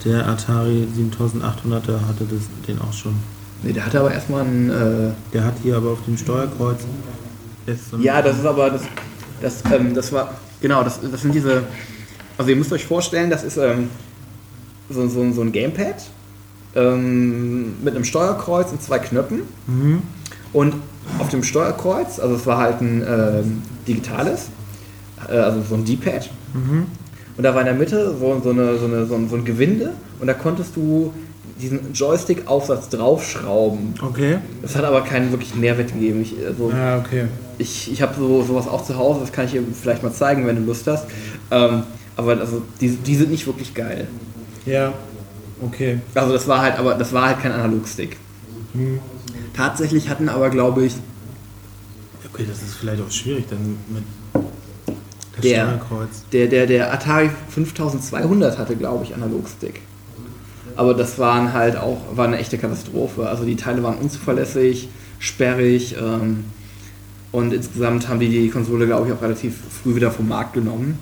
[0.04, 3.14] der Atari 7800er hatte das, den auch schon.
[3.62, 4.70] Nee, der hatte aber erstmal einen.
[4.70, 6.80] Äh, Der hat hier aber auf dem Steuerkreuz
[7.90, 8.82] so Ja, das ist aber das,
[9.40, 11.64] das, ähm, das war genau, das, das sind diese.
[12.38, 13.90] Also ihr müsst euch vorstellen, das ist ähm,
[14.88, 15.96] so, so, so ein Gamepad
[16.74, 19.42] ähm, mit einem Steuerkreuz und zwei Knöpfen.
[19.66, 20.02] Mhm.
[20.52, 20.74] Und
[21.18, 24.48] auf dem Steuerkreuz, also es war halt ein ähm, digitales,
[25.28, 26.30] äh, also so ein D-Pad.
[26.54, 26.86] Mhm.
[27.36, 29.44] Und da war in der Mitte so, so, eine, so, eine, so, ein, so ein
[29.44, 31.12] Gewinde und da konntest du
[31.60, 33.94] diesen Joystick-Aufsatz draufschrauben.
[34.02, 34.38] Okay.
[34.62, 36.22] Das hat aber keinen wirklichen Mehrwert gegeben.
[36.22, 37.26] Ich, also, Ah, okay.
[37.58, 40.46] ich, ich habe so, sowas auch zu Hause, das kann ich dir vielleicht mal zeigen,
[40.46, 41.06] wenn du Lust hast.
[41.50, 41.82] Ähm,
[42.16, 44.08] aber also, die, die sind nicht wirklich geil.
[44.66, 44.92] Ja,
[45.62, 46.00] okay.
[46.14, 48.16] Also das war halt, aber das war halt kein Analogstick.
[49.54, 50.94] Tatsächlich hatten aber, glaube ich,
[52.32, 54.04] Okay, das ist vielleicht auch schwierig dann mit
[55.42, 55.78] Der-
[56.32, 59.80] der, der, der Atari 5200 hatte, glaube ich, Analogstick.
[60.76, 63.28] Aber das waren halt auch, war eine echte Katastrophe.
[63.28, 64.88] Also die Teile waren unzuverlässig,
[65.18, 66.44] sperrig ähm,
[67.32, 70.98] und insgesamt haben die die Konsole, glaube ich, auch relativ früh wieder vom Markt genommen.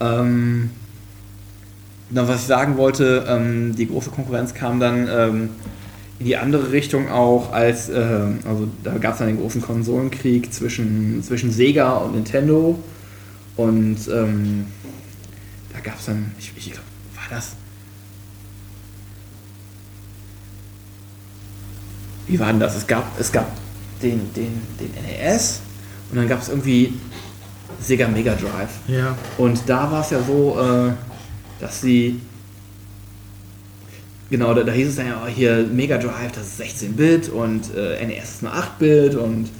[0.00, 0.70] Ähm,
[2.10, 5.48] dann, was ich sagen wollte, ähm, die große Konkurrenz kam dann ähm,
[6.18, 10.52] in die andere Richtung auch, als ähm, also da gab es dann den großen Konsolenkrieg
[10.52, 12.78] zwischen, zwischen Sega und Nintendo.
[13.56, 14.66] Und ähm,
[15.72, 17.56] da gab es dann, ich, ich glaube, war das.
[22.32, 22.76] Wie war denn das?
[22.76, 23.46] Es gab, es gab
[24.02, 25.60] den, den, den NES
[26.10, 26.94] und dann gab es irgendwie
[27.78, 28.70] Sega Mega Drive.
[28.86, 29.16] Ja.
[29.36, 30.92] Und da war es ja so, äh,
[31.60, 32.20] dass sie.
[34.30, 37.74] Genau, da, da hieß es dann ja oh, hier Mega Drive, das ist 16-Bit und
[37.76, 39.50] äh, NES ist nur 8-Bit und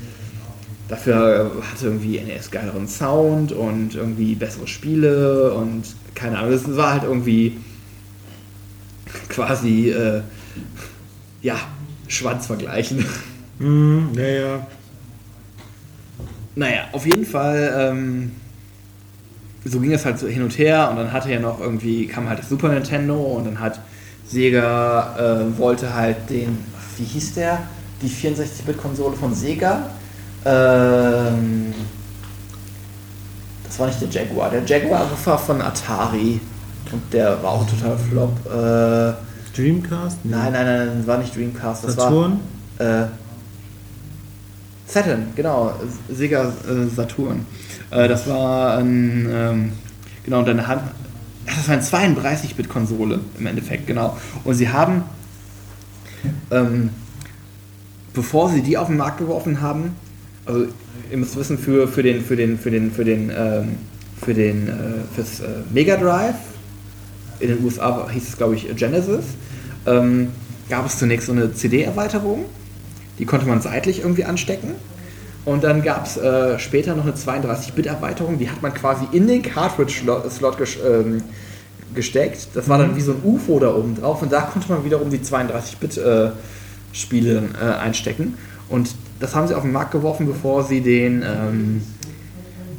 [0.88, 5.84] dafür äh, hatte irgendwie NES geileren Sound und irgendwie bessere Spiele und
[6.14, 7.58] keine Ahnung, das war halt irgendwie
[9.28, 10.22] quasi, äh,
[11.42, 11.56] ja,
[12.12, 13.04] Schwanz vergleichen.
[13.58, 14.66] Mhm, ja, ja.
[16.54, 18.32] naja, auf jeden Fall, ähm,
[19.64, 22.28] so ging es halt so hin und her und dann hatte ja noch irgendwie, kam
[22.28, 23.80] halt das Super Nintendo und dann hat
[24.26, 26.58] Sega, äh, wollte halt den,
[26.96, 27.62] wie hieß der?
[28.00, 29.90] Die 64-Bit-Konsole von Sega.
[30.44, 31.72] Ähm,
[33.64, 34.50] das war nicht der Jaguar.
[34.50, 36.40] Der Jaguar war von Atari
[36.90, 38.32] und der war auch total flop.
[38.46, 40.24] Äh, Dreamcast?
[40.24, 40.30] Nee.
[40.30, 41.84] nein, nein, nein, war nicht Dreamcast.
[41.84, 42.40] Das Saturn?
[42.78, 43.06] war äh,
[44.86, 45.74] Saturn, genau,
[46.10, 47.46] Sega äh, Saturn.
[47.90, 49.72] Äh, das war ein, ähm,
[50.24, 50.82] genau, und dann hat,
[51.46, 54.16] das war eine 32-Bit-Konsole im Endeffekt, genau.
[54.44, 55.04] Und sie haben,
[56.50, 56.90] ähm,
[58.12, 59.96] bevor sie die auf den Markt geworfen haben,
[60.44, 60.66] also
[61.10, 63.76] ihr müsst wissen, für, für den, für den, für den, für den, ähm,
[64.20, 64.72] für den, äh,
[65.14, 66.36] fürs äh, Mega Drive,
[67.42, 69.24] in den USA hieß es glaube ich Genesis,
[69.86, 70.28] ähm,
[70.68, 72.44] gab es zunächst so eine CD-Erweiterung,
[73.18, 74.74] die konnte man seitlich irgendwie anstecken.
[75.44, 79.42] Und dann gab es äh, später noch eine 32-Bit-Erweiterung, die hat man quasi in den
[79.42, 81.20] Cartridge-Slot ges ähm,
[81.94, 82.48] gesteckt.
[82.54, 85.10] Das war dann wie so ein UFO da oben drauf und da konnte man wiederum
[85.10, 88.38] die 32-Bit-Spiele äh, einstecken.
[88.68, 91.82] Und das haben sie auf den Markt geworfen, bevor sie den, ähm,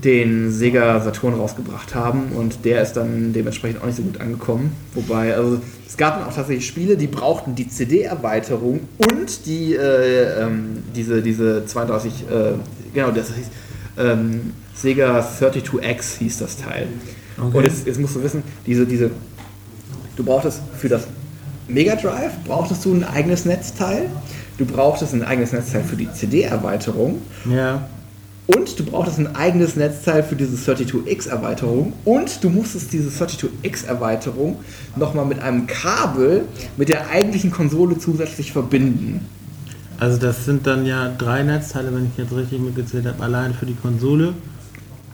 [0.03, 4.75] den Sega Saturn rausgebracht haben und der ist dann dementsprechend auch nicht so gut angekommen.
[4.93, 8.81] Wobei, also es gab dann auch tatsächlich Spiele, die brauchten die CD-Erweiterung
[9.11, 12.53] und die, äh, ähm, diese, diese 32, äh,
[12.93, 13.47] genau, das hieß
[13.97, 16.87] ähm, Sega 32X hieß das Teil.
[17.37, 17.57] Okay.
[17.57, 19.11] Und jetzt, jetzt musst du wissen, diese, diese,
[20.15, 21.07] du brauchtest für das
[21.67, 24.09] Mega Drive, brauchtest du ein eigenes Netzteil,
[24.57, 27.87] du brauchtest ein eigenes Netzteil für die CD-Erweiterung Ja.
[28.47, 34.59] Und du brauchtest ein eigenes Netzteil für diese 32X-Erweiterung und du musstest diese 32X-Erweiterung
[34.95, 36.45] nochmal mit einem Kabel
[36.75, 39.25] mit der eigentlichen Konsole zusätzlich verbinden.
[39.99, 43.65] Also das sind dann ja drei Netzteile, wenn ich jetzt richtig mitgezählt habe, allein für
[43.65, 44.33] die Konsole.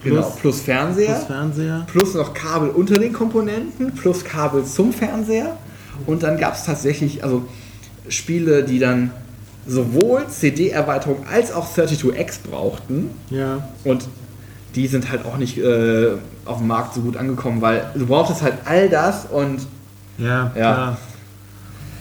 [0.01, 1.87] Plus, Genau, plus Fernseher, plus Fernseher.
[1.91, 5.57] plus noch Kabel unter den Komponenten, plus Kabel zum Fernseher.
[6.05, 7.43] Und dann gab es tatsächlich also
[8.07, 9.11] Spiele, die dann
[9.69, 13.11] sowohl CD-Erweiterung als auch 32X brauchten.
[13.29, 13.67] Ja.
[13.83, 14.07] Und
[14.75, 16.09] die sind halt auch nicht äh,
[16.45, 19.61] auf dem Markt so gut angekommen, weil du brauchtest halt all das und
[20.17, 20.73] Ja, Ja.
[20.73, 20.97] klar.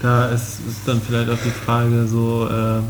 [0.00, 2.80] Da ist, ist dann vielleicht auch die Frage so, äh,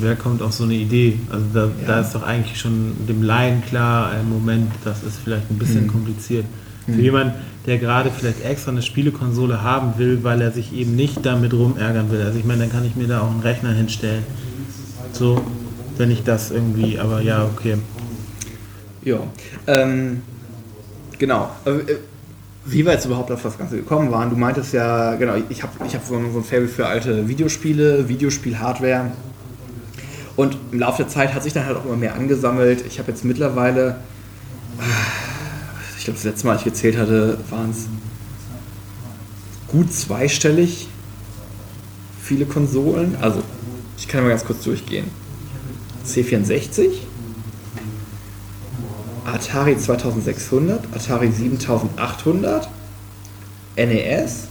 [0.00, 1.18] wer kommt auf so eine Idee?
[1.30, 5.48] Also da, da ist doch eigentlich schon dem Laien klar, im Moment, das ist vielleicht
[5.50, 5.88] ein bisschen Mhm.
[5.92, 6.44] kompliziert.
[6.94, 7.34] Für jemanden,
[7.66, 12.10] der gerade vielleicht extra eine Spielekonsole haben will, weil er sich eben nicht damit rumärgern
[12.10, 12.22] will.
[12.22, 14.24] Also ich meine, dann kann ich mir da auch einen Rechner hinstellen.
[15.12, 15.40] So,
[15.98, 17.76] wenn ich das irgendwie, aber ja, okay.
[19.02, 19.18] ja.
[19.66, 20.22] Ähm,
[21.18, 21.50] genau.
[21.66, 21.96] Äh, äh,
[22.64, 25.72] Wie wir jetzt überhaupt auf das Ganze gekommen waren, du meintest ja, genau, ich habe
[25.86, 29.12] ich hab so, ein- so ein Faible für alte Videospiele, Videospiel-Hardware.
[30.36, 32.84] Und im Laufe der Zeit hat sich dann halt auch immer mehr angesammelt.
[32.86, 33.96] Ich habe jetzt mittlerweile,
[36.08, 37.86] glaube, das letzte Mal, als ich gezählt hatte, waren es
[39.68, 40.88] gut zweistellig
[42.22, 43.16] viele Konsolen.
[43.20, 43.42] Also,
[43.98, 45.10] ich kann mal ganz kurz durchgehen.
[46.06, 46.92] C64,
[49.26, 52.68] Atari 2600, Atari 7800,
[53.76, 54.48] NES,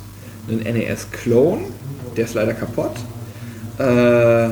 [0.48, 1.66] einen NES-Clone,
[2.16, 2.92] der ist leider kaputt.
[3.80, 4.52] Äh,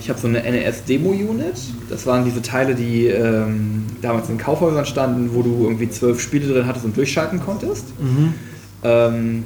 [0.00, 1.54] ich habe so eine NES-Demo-Unit,
[1.90, 6.52] das waren diese Teile, die ähm, damals in Kaufhäusern standen, wo du irgendwie zwölf Spiele
[6.52, 7.84] drin hattest und durchschalten konntest.
[8.84, 9.44] Ähm,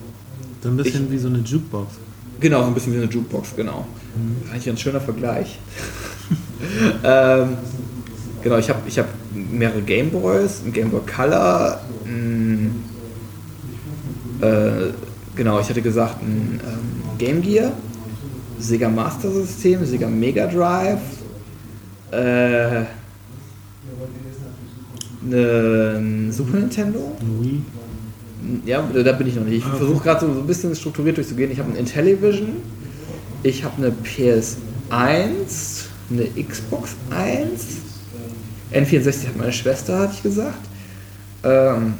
[0.62, 1.94] So ein bisschen wie so eine Jukebox.
[2.40, 3.86] Genau, so ein bisschen wie eine Jukebox, genau.
[4.52, 5.58] Eigentlich ein schöner Vergleich.
[7.04, 7.56] ähm,
[8.42, 12.84] genau, ich habe ich hab mehrere Gameboys, ein Game Boy Color, ein,
[14.40, 14.92] äh,
[15.34, 17.72] genau, ich hatte gesagt, ein ähm, Game Gear,
[18.58, 21.00] Sega Master System, Sega Mega Drive,
[22.10, 22.84] äh,
[25.22, 27.62] ne- ein Super Nintendo, Wii.
[28.66, 29.58] ja, da bin ich noch nicht.
[29.58, 31.50] Ich versuche gerade so, so ein bisschen strukturiert durchzugehen.
[31.50, 32.56] Ich habe einen Intellivision,
[33.42, 34.56] ich habe eine PS1,
[36.10, 37.66] eine Xbox 1,
[38.72, 40.58] N64 hat meine Schwester, hatte ich gesagt.
[41.44, 41.94] Ähm,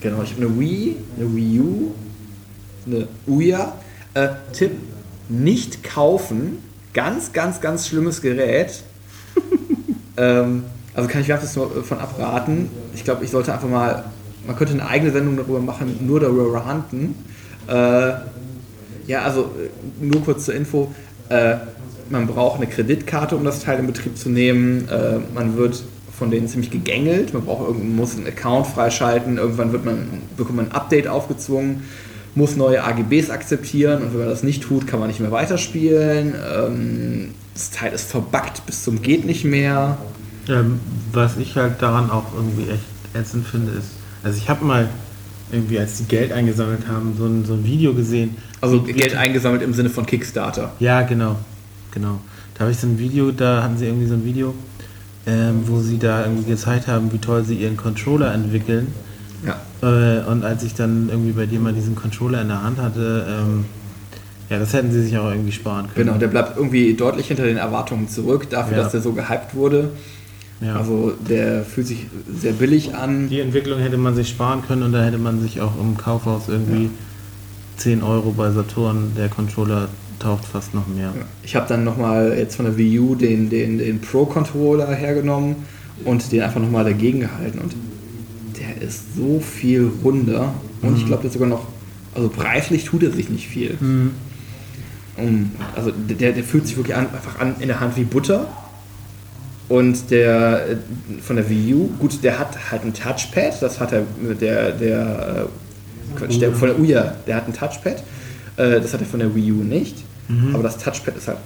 [0.00, 1.92] genau, ich habe eine Wii, eine Wii U,
[2.86, 3.72] eine Ouya.
[4.14, 4.70] Äh, Tipp,
[5.28, 6.58] nicht kaufen.
[6.94, 8.82] Ganz, ganz, ganz schlimmes Gerät.
[10.16, 12.70] ähm, also kann ich wärmstens nur von abraten.
[12.94, 14.04] Ich glaube, ich sollte einfach mal,
[14.46, 17.14] man könnte eine eigene Sendung darüber machen, nur darüber ranten.
[17.68, 18.12] Äh,
[19.06, 20.94] ja, also äh, nur kurz zur Info.
[21.28, 21.56] Äh,
[22.08, 24.88] man braucht eine Kreditkarte, um das Teil in Betrieb zu nehmen.
[24.88, 25.82] Äh, man wird
[26.16, 27.34] von denen ziemlich gegängelt.
[27.34, 29.36] Man braucht muss einen Account freischalten.
[29.36, 31.84] Irgendwann wird man, bekommt man ein Update aufgezwungen,
[32.36, 36.34] muss neue AGBs akzeptieren und wenn man das nicht tut, kann man nicht mehr weiterspielen.
[36.34, 39.96] Ähm, das Teil ist verbuggt bis zum geht nicht mehr.
[40.48, 40.78] Ähm,
[41.12, 42.84] was ich halt daran auch irgendwie echt
[43.14, 43.88] ätzend finde, ist,
[44.22, 44.88] also ich habe mal
[45.50, 48.36] irgendwie, als die Geld eingesammelt haben, so ein, so ein Video gesehen.
[48.60, 50.72] Also Geld eingesammelt im Sinne von Kickstarter.
[50.78, 51.36] Ja, genau,
[51.92, 52.20] genau.
[52.54, 54.54] Da habe ich so ein Video, da hatten sie irgendwie so ein Video,
[55.26, 58.88] ähm, wo sie da irgendwie gezeigt haben, wie toll sie ihren Controller entwickeln.
[59.82, 60.18] Ja.
[60.20, 63.26] Äh, und als ich dann irgendwie bei dir mal diesen Controller in der Hand hatte,
[63.28, 63.64] ähm,
[64.48, 66.06] ja, das hätten sie sich auch irgendwie sparen können.
[66.06, 68.82] Genau, der bleibt irgendwie deutlich hinter den Erwartungen zurück, dafür, Ja.
[68.84, 69.90] dass der so gehypt wurde.
[70.60, 70.76] ja.
[70.76, 73.28] Also der fühlt sich sehr billig an.
[73.28, 76.48] die Entwicklung hätte man sich sparen können und da hätte man sich auch im Kaufhaus
[76.48, 76.90] irgendwie
[77.76, 79.88] 10 Euro bei Saturn, der Controller
[80.18, 81.12] taucht fast noch mehr.
[81.42, 85.56] Ich habe dann nochmal jetzt von der Wii U den, den, den Pro-Controller hergenommen
[86.06, 87.58] und den einfach nochmal dagegen gehalten.
[87.58, 87.74] Und
[88.58, 90.54] der ist so viel runder.
[90.82, 91.66] Und ich glaube, der ist sogar noch,
[92.14, 93.76] also preislich tut er sich nicht viel.
[95.16, 98.48] Um, also der, der fühlt sich wirklich an, einfach an in der Hand wie Butter.
[99.68, 100.76] Und der äh,
[101.22, 104.02] von der Wii U, gut, der hat halt ein Touchpad, das hat er,
[104.40, 105.48] der, der,
[106.14, 108.04] äh, Quatsch, der von der Uya, der hat ein Touchpad,
[108.56, 110.04] äh, das hat er von der Wii U nicht.
[110.52, 111.38] Aber das Touchpad ist halt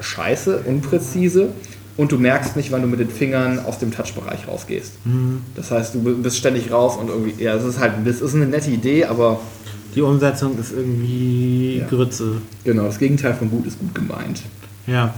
[0.00, 1.50] scheiße, unpräzise
[1.98, 4.92] und du merkst nicht, wann du mit den Fingern aus dem Touchbereich rausgehst.
[5.54, 8.46] Das heißt, du bist ständig raus und irgendwie, ja, das ist halt, das ist eine
[8.46, 9.40] nette Idee, aber
[9.94, 11.86] Die Umsetzung ist irgendwie Ja.
[11.86, 12.40] Grütze.
[12.64, 14.42] genau, das Gegenteil von gut ist gut gemeint.
[14.86, 15.12] Ja.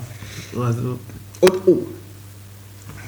[0.59, 0.99] Also,
[1.41, 1.79] Und oh,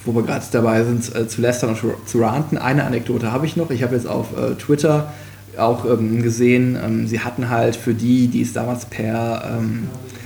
[0.05, 1.79] wo wir gerade dabei sind, äh, zu lästern und
[2.09, 3.71] zu- ranten, eine Anekdote habe ich noch.
[3.71, 5.13] Ich habe jetzt auf äh, Twitter
[5.57, 10.22] auch ähm, gesehen, ähm, sie hatten halt für die, die es damals per ähm, äh,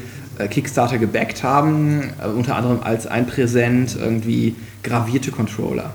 [0.48, 5.94] Kickstarter gebackt haben, äh, unter anderem als ein Präsent irgendwie gravierte Controller.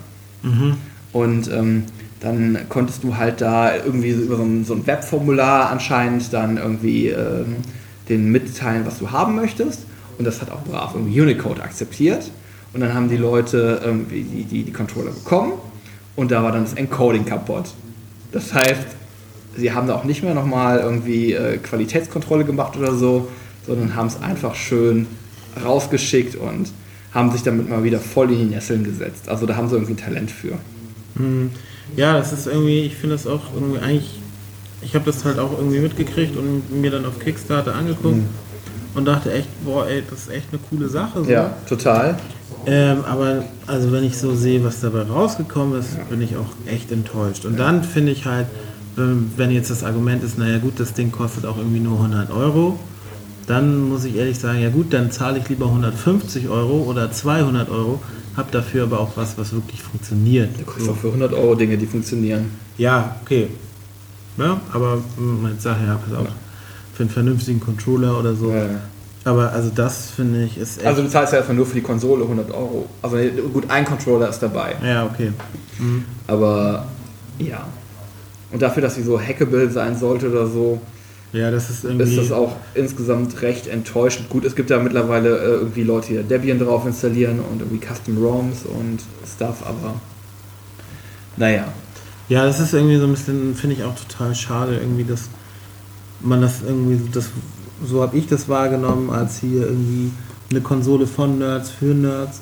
[1.14, 1.84] Und ähm,
[2.20, 6.58] dann konntest du halt da irgendwie so über so ein, so ein Webformular anscheinend dann
[6.58, 7.58] irgendwie ähm,
[8.10, 9.86] den mitteilen, was du haben möchtest.
[10.18, 12.32] Und das hat auch brav irgendwie Unicode akzeptiert.
[12.74, 15.54] Und dann haben die Leute irgendwie die, die, die Controller bekommen
[16.16, 17.66] und da war dann das Encoding kaputt.
[18.32, 18.88] Das heißt,
[19.58, 23.28] sie haben da auch nicht mehr nochmal irgendwie äh, Qualitätskontrolle gemacht oder so,
[23.66, 25.08] sondern haben es einfach schön
[25.64, 26.72] rausgeschickt und
[27.14, 29.28] haben sich damit mal wieder voll in die Nesseln gesetzt.
[29.28, 30.54] Also da haben sie irgendwie ein Talent für.
[31.18, 31.52] Hm,
[31.98, 34.20] Ja, das ist irgendwie, ich finde das auch irgendwie eigentlich,
[34.82, 38.16] ich habe das halt auch irgendwie mitgekriegt und mir dann auf Kickstarter angeguckt
[38.96, 41.24] und dachte echt, boah, ey, das ist echt eine coole Sache.
[41.24, 41.30] So.
[41.68, 42.18] total.
[42.66, 46.92] Ähm, aber also wenn ich so sehe, was dabei rausgekommen ist, bin ich auch echt
[46.92, 47.46] enttäuscht.
[47.46, 48.48] Und dann finde ich halt,
[48.98, 52.32] ähm, wenn jetzt das Argument ist, naja gut, das Ding kostet auch irgendwie nur 100
[52.32, 52.80] Euro,
[53.52, 57.70] dann muss ich ehrlich sagen, ja gut, dann zahle ich lieber 150 Euro oder 200
[57.70, 58.02] Euro,
[58.38, 60.50] habe dafür aber auch was, was wirklich funktioniert.
[60.58, 62.52] Du kriegst auch für 100 Euro Dinge, die funktionieren.
[62.78, 63.50] Ja, okay.
[64.38, 66.28] Ja, aber hm, jetzt sag ja, pass auf,
[66.94, 68.52] für einen vernünftigen Controller oder so.
[68.52, 68.68] Ja.
[69.24, 70.88] Aber also das finde ich ist echt.
[70.88, 72.88] Also du zahlst ja erstmal nur für die Konsole 100 Euro.
[73.02, 73.18] Also
[73.54, 74.76] gut, ein Controller ist dabei.
[74.84, 75.32] ja, okay.
[76.28, 76.88] Aber
[77.38, 77.68] ja.
[78.52, 80.82] Und dafür, dass sie so hackable sein sollte oder so,
[81.34, 82.04] Ja, das ist irgendwie.
[82.10, 84.30] ist das auch insgesamt recht enttäuschend.
[84.30, 88.18] Gut, es gibt da mittlerweile äh, irgendwie Leute, die Debian drauf installieren und irgendwie Custom
[88.18, 89.00] ROMs und
[89.34, 89.94] Stuff, aber
[91.38, 91.66] naja.
[92.30, 95.30] Ja, das ist irgendwie so ein bisschen, finde ich auch total schade, irgendwie, dass
[96.22, 97.30] man das irgendwie, so- das,
[97.86, 100.12] so habe ich das wahrgenommen, als hier irgendwie
[100.50, 102.42] eine Konsole von Nerds für Nerds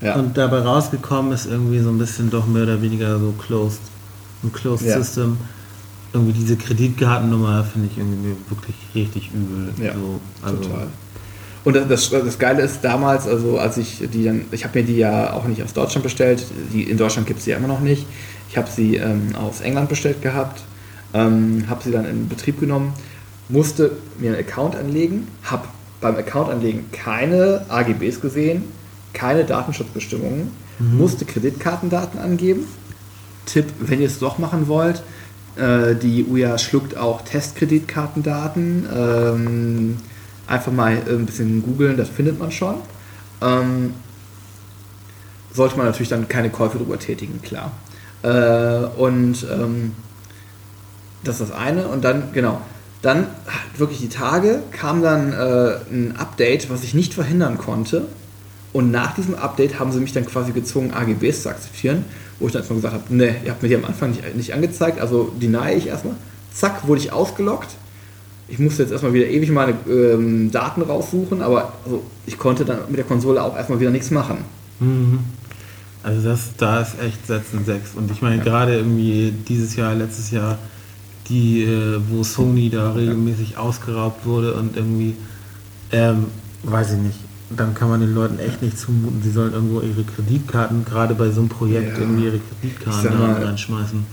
[0.00, 0.14] Ja.
[0.16, 3.80] und dabei rausgekommen ist irgendwie so ein bisschen doch mehr oder weniger so closed,
[4.42, 4.98] ein closed Ja.
[4.98, 5.36] System.
[6.12, 9.72] Irgendwie diese Kreditkartennummer finde ich irgendwie wirklich richtig übel.
[9.84, 10.86] Ja, so, also, Total.
[11.62, 14.84] Und das, das, das Geile ist damals, also als ich die dann, ich habe mir
[14.84, 17.68] die ja auch nicht aus Deutschland bestellt, die, in Deutschland gibt es sie ja immer
[17.68, 18.06] noch nicht.
[18.48, 20.62] Ich habe sie ähm, aus England bestellt gehabt,
[21.12, 22.94] ähm, habe sie dann in Betrieb genommen,
[23.48, 25.68] musste mir einen Account anlegen, habe
[26.00, 28.64] beim Account anlegen keine AGBs gesehen,
[29.12, 32.64] keine Datenschutzbestimmungen, musste Kreditkartendaten angeben.
[33.44, 35.02] Tipp, wenn ihr es doch machen wollt,
[35.56, 38.88] die UJA schluckt auch Testkreditkartendaten.
[38.94, 39.96] Ähm,
[40.50, 42.76] einfach mal äh, ein bisschen googeln, das findet man schon.
[43.40, 43.94] Ähm,
[45.52, 47.72] sollte man natürlich dann keine Käufe drüber tätigen, klar.
[48.22, 49.92] Äh, und ähm,
[51.24, 51.88] das ist das eine.
[51.88, 52.60] Und dann, genau,
[53.02, 53.26] dann
[53.76, 58.06] wirklich die Tage kam dann äh, ein Update, was ich nicht verhindern konnte.
[58.72, 62.04] Und nach diesem Update haben sie mich dann quasi gezwungen, AGBs zu akzeptieren,
[62.40, 64.54] wo ich dann erstmal gesagt habe, ne, ihr habt mir die am Anfang nicht, nicht
[64.54, 66.16] angezeigt, also deny ich erstmal.
[66.52, 67.68] Zack, wurde ich ausgelockt.
[68.48, 72.80] Ich musste jetzt erstmal wieder ewig meine ähm, Daten raussuchen, aber also, ich konnte dann
[72.88, 74.38] mit der Konsole auch erstmal wieder nichts machen.
[74.80, 75.20] Mhm.
[76.02, 77.94] Also das, da ist echt Sätzen 6.
[77.94, 80.58] Und ich meine, gerade irgendwie dieses Jahr, letztes Jahr,
[81.28, 85.14] die, äh, wo Sony da regelmäßig ausgeraubt wurde und irgendwie,
[85.92, 86.26] ähm,
[86.64, 87.18] weiß ich nicht.
[87.56, 91.30] Dann kann man den Leuten echt nicht zumuten, sie sollen irgendwo ihre Kreditkarten, gerade bei
[91.30, 92.00] so einem Projekt, Ja.
[92.04, 94.04] irgendwie ihre Kreditkarten mal- reinschmeißen.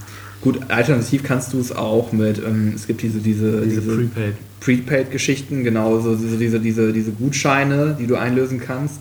[0.41, 4.33] Gut, alternativ kannst du es auch mit, ähm, es gibt diese, diese, Diese diese Prepaid.
[4.59, 8.99] Prepaid-Geschichten, genauso diese, diese, diese, diese Gutscheine, die du einlösen kannst.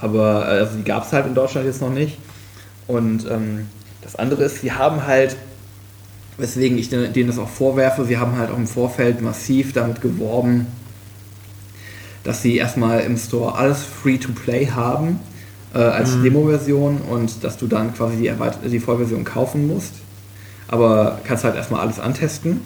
[0.00, 2.18] Aber äh, also die gab es halt in Deutschland jetzt noch nicht.
[2.86, 3.66] Und ähm,
[4.02, 5.36] das andere ist, sie haben halt,
[6.38, 10.66] weswegen ich denen das auch vorwerfe, sie haben halt auch im Vorfeld massiv damit geworben,
[12.28, 15.18] dass sie erstmal im Store alles free-to-play haben
[15.72, 19.94] äh, als Demo-Version und dass du dann quasi die, erweit- die Vollversion kaufen musst.
[20.68, 22.60] Aber kannst halt erstmal alles antesten.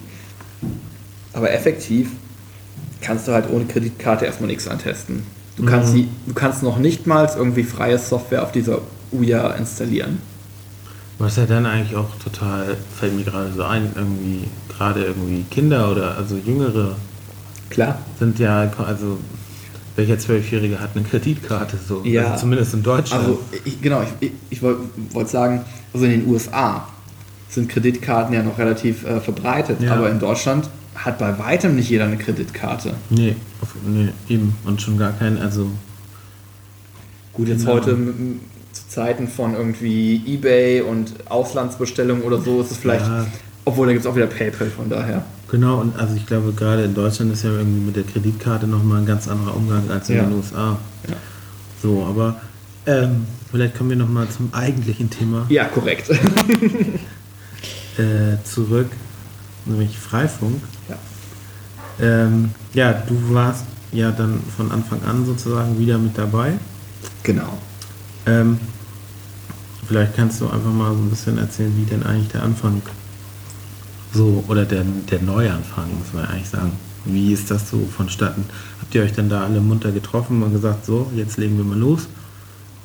[1.32, 2.10] Aber effektiv
[3.02, 5.24] kannst du halt ohne Kreditkarte erstmal nichts antesten.
[5.56, 8.80] Du kannst, die, du kannst noch nicht mal irgendwie freie Software auf dieser
[9.12, 10.18] Uya installieren.
[11.20, 15.92] Was ja dann eigentlich auch total, fällt mir gerade so ein, irgendwie, gerade irgendwie Kinder
[15.92, 16.96] oder also Jüngere
[17.70, 18.00] Klar.
[18.18, 19.18] sind ja, also
[19.96, 22.02] welcher Zwölfjährige hat eine Kreditkarte so?
[22.04, 22.26] Ja.
[22.32, 23.24] Also zumindest in Deutschland.
[23.24, 25.62] Also, ich, genau, ich, ich, ich wollte wollt sagen,
[25.92, 26.88] also in den USA
[27.48, 29.92] sind Kreditkarten ja noch relativ äh, verbreitet, Ja.
[29.94, 32.94] aber in Deutschland hat bei weitem nicht jeder eine Kreditkarte.
[33.10, 34.54] nee, auf, nee, eben.
[34.64, 35.68] Und schon gar kein, also
[37.34, 37.74] Gut, jetzt Genau.
[37.74, 37.96] heute
[38.72, 43.26] zu Zeiten von irgendwie Ebay und Auslandsbestellungen oder so ist es vielleicht, Ja.
[43.64, 45.24] obwohl da gibt es auch wieder PayPal von daher.
[45.52, 49.00] Genau, und also ich glaube, gerade in Deutschland ist ja irgendwie mit der Kreditkarte nochmal
[49.02, 50.24] ein ganz anderer Umgang als in Ja.
[50.24, 50.78] den USA.
[51.08, 51.14] Ja.
[51.82, 52.40] So, aber
[52.86, 56.08] ähm, vielleicht kommen wir nochmal zum eigentlichen Thema Ja, korrekt.
[57.98, 58.88] äh, zurück,
[59.66, 60.60] nämlich Freifunk.
[60.88, 60.96] ja.
[62.00, 66.54] Ähm, ja, du warst ja dann von Anfang an sozusagen wieder mit dabei.
[67.22, 67.58] Genau.
[68.24, 68.58] Ähm,
[69.86, 72.80] vielleicht kannst du einfach mal so ein bisschen erzählen, wie denn eigentlich der Anfang
[74.12, 76.72] so, oder der, der Neuanfang, muss man eigentlich sagen.
[77.04, 78.44] Wie ist das so vonstatten?
[78.80, 81.78] Habt ihr euch dann da alle munter getroffen und gesagt, so, jetzt legen wir mal
[81.78, 82.06] los?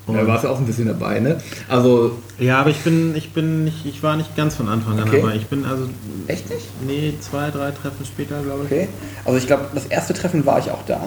[0.07, 1.37] Und- Da warst du auch ein bisschen dabei, ne?
[1.67, 5.07] Also, ja, aber ich bin, ich bin nicht, ich war nicht ganz von Anfang an
[5.09, 5.19] Okay.
[5.21, 5.35] dabei.
[5.35, 5.89] Ich bin also,
[6.27, 6.65] echt nicht?
[6.87, 8.71] nee, zwei, drei Treffen später, glaube ich.
[8.71, 8.87] Okay.
[9.25, 11.01] Also ich glaube, das erste Treffen war ich auch da.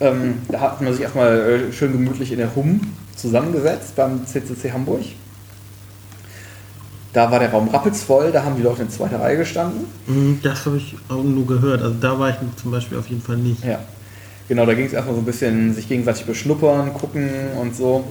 [0.00, 2.80] Ähm, da hat man sich erstmal äh, schön gemütlich in der HUM
[3.14, 5.00] zusammengesetzt beim CCC Hamburg.
[7.16, 9.86] Da war der Raum rappelsvoll, da haben die Leute in zweiter Reihe gestanden.
[10.06, 11.80] Mm, Das habe ich auch nur gehört.
[11.80, 13.64] Also da war ich zum Beispiel auf jeden Fall nicht.
[13.64, 13.78] Ja.
[14.50, 18.04] Genau, da ging es erstmal so ein bisschen sich gegenseitig beschnuppern, gucken und so.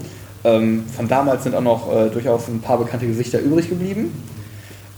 [0.43, 4.11] Ähm, von damals sind auch noch äh, durchaus ein paar bekannte Gesichter übrig geblieben.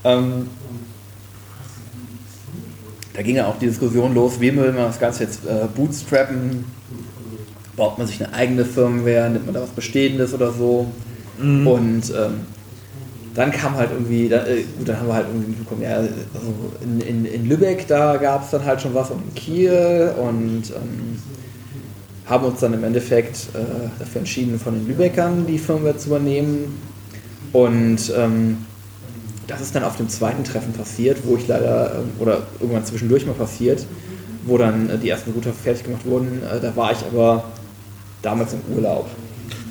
[0.06, 0.48] Ähm,
[3.14, 6.64] da ging ja auch die Diskussion los, wie will man das Ganze jetzt äh, bootstrappen?
[7.76, 10.88] Baut man sich eine eigene Firmware, nimmt man da was Bestehendes oder so?
[11.40, 12.46] Und ähm,
[13.38, 16.12] dann kam halt irgendwie, da, äh, gut, dann haben wir halt irgendwie mitbekommen, ja, also
[16.84, 20.64] in, in, in Lübeck, da gab es dann halt schon was und in Kiel und
[20.72, 21.22] ähm,
[22.26, 26.82] haben uns dann im Endeffekt äh, dafür entschieden, von den Lübeckern die Firmware zu übernehmen.
[27.54, 28.58] Und ähm,
[29.46, 33.28] das ist dann auf dem zweiten Treffen passiert, wo ich leider, ähm, oder irgendwann zwischendurch
[33.28, 33.86] mal passiert,
[34.48, 36.42] wo dann äh, die ersten Router fertig gemacht wurden.
[36.44, 37.44] Äh, da war ich aber
[38.24, 39.08] damals im Urlaub.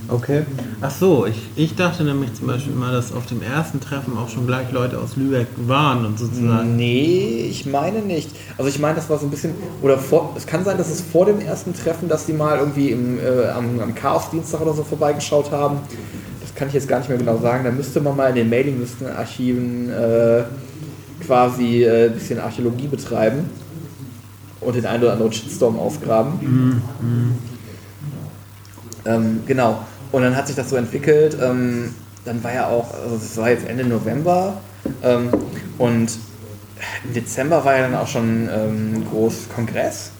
[0.09, 0.45] Okay.
[0.81, 4.29] Ach so, ich, ich dachte nämlich zum Beispiel mal, dass auf dem ersten Treffen auch
[4.29, 6.77] schon gleich Leute aus Lübeck waren und sozusagen.
[6.77, 8.31] Nee, ich meine nicht.
[8.57, 11.01] Also ich meine, das war so ein bisschen, oder vor, es kann sein, dass es
[11.01, 14.85] vor dem ersten Treffen, dass die mal irgendwie im, äh, am, am Chaos-Dienstag oder so
[14.85, 15.79] vorbeigeschaut haben.
[16.41, 17.65] Das kann ich jetzt gar nicht mehr genau sagen.
[17.65, 20.45] Da müsste man mal in den Mailinglistenarchiven äh,
[21.27, 23.51] quasi äh, ein bisschen Archäologie betreiben
[24.61, 26.83] und den einen oder anderen Shitstorm ausgraben.
[29.05, 29.81] Ähm, genau.
[30.17, 31.37] Und dann hat sich das so entwickelt.
[31.43, 31.95] Ähm,
[32.25, 34.55] dann war ja auch, also das war jetzt Ende November.
[35.03, 35.29] Ähm,
[35.77, 36.11] und
[37.05, 40.13] im Dezember war ja dann auch schon ähm, ein großes Kongress.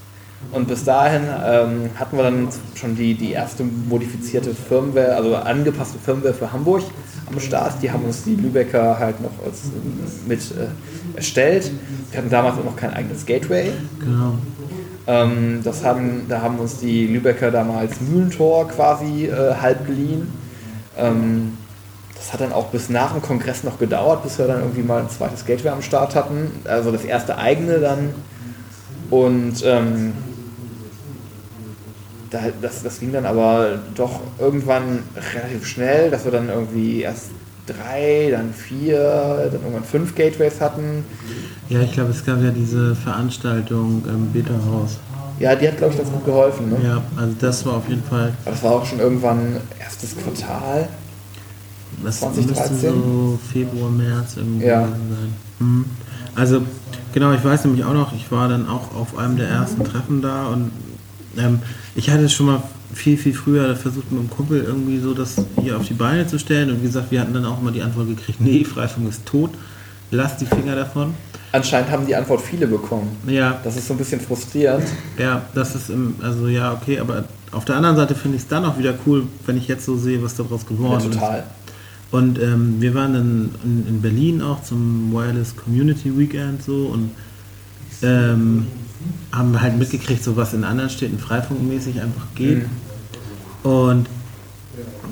[0.51, 5.97] Und bis dahin ähm, hatten wir dann schon die, die erste modifizierte Firmware, also angepasste
[5.97, 6.83] Firmware für Hamburg
[7.31, 7.81] am Start.
[7.81, 9.63] Die haben uns die Lübecker halt noch als,
[10.27, 11.71] mit äh, erstellt.
[12.11, 13.71] Wir hatten damals auch noch kein eigenes Gateway.
[13.99, 14.35] Genau.
[15.07, 20.31] Ähm, das haben, da haben uns die Lübecker damals Mühlentor quasi äh, halb geliehen.
[20.97, 21.57] Ähm,
[22.15, 25.01] das hat dann auch bis nach dem Kongress noch gedauert, bis wir dann irgendwie mal
[25.01, 26.51] ein zweites Gateway am Start hatten.
[26.65, 28.13] Also das erste eigene dann.
[29.09, 30.11] Und ähm,
[32.29, 35.03] da, das, das ging dann aber doch irgendwann
[35.33, 37.29] relativ schnell, dass wir dann irgendwie erst
[37.67, 41.03] drei, dann vier, dann irgendwann fünf Gateways hatten.
[41.69, 44.97] Ja, ich glaube, es gab ja diese Veranstaltung im Beta-Haus.
[45.39, 46.69] Ja, die hat, glaube ich, ganz gut geholfen.
[46.69, 46.77] Ne?
[46.83, 48.33] Ja, also das war auf jeden Fall.
[48.43, 50.87] Aber das war auch schon irgendwann erstes Quartal.
[52.03, 52.71] Das 2013?
[52.73, 54.81] müsste so Februar, März irgendwie Ja.
[54.81, 55.33] gewesen sein.
[55.59, 55.85] Mhm.
[56.35, 56.61] Also,
[57.13, 60.21] genau, ich weiß nämlich auch noch, ich war dann auch auf einem der ersten Treffen
[60.21, 60.71] da und
[61.37, 61.59] ähm,
[61.95, 62.63] ich hatte schon mal
[62.93, 66.39] viel, viel früher versucht mit einem Kumpel irgendwie so das hier auf die Beine zu
[66.39, 66.69] stellen.
[66.71, 69.51] Und wie gesagt, wir hatten dann auch immer die Antwort gekriegt, nee, Freifunk ist tot,
[70.11, 71.13] lass die Finger davon.
[71.51, 73.09] Anscheinend haben die Antwort viele bekommen.
[73.27, 74.85] Ja, Das ist so ein bisschen frustrierend.
[75.17, 78.49] ja, das ist im, also ja, okay, aber auf der anderen Seite finde ich es
[78.49, 81.13] dann auch wieder cool, wenn ich jetzt so sehe, was daraus Ja, geworden ist.
[81.13, 81.43] total.
[82.11, 87.11] Und ähm, wir waren dann in, in Berlin auch zum Wireless Community Weekend so und
[88.01, 88.67] ähm,
[89.31, 92.65] haben halt mitgekriegt, so was in anderen Städten freifunkmäßig einfach geht.
[93.63, 94.07] Und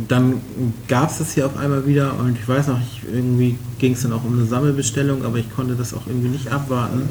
[0.08, 0.42] dann
[0.88, 4.04] gab es das hier auf einmal wieder und ich weiß noch, ich, irgendwie ging es
[4.04, 7.04] dann auch um eine Sammelbestellung, aber ich konnte das auch irgendwie nicht abwarten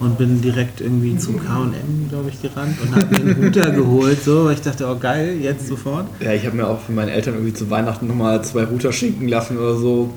[0.00, 4.22] und bin direkt irgendwie zu K&M, glaube ich, gerannt und habe mir einen Router geholt,
[4.22, 6.06] so, weil ich dachte, oh geil, jetzt sofort.
[6.20, 9.28] Ja, ich habe mir auch von meinen Eltern irgendwie zu Weihnachten nochmal zwei Router schenken
[9.28, 10.12] lassen oder so.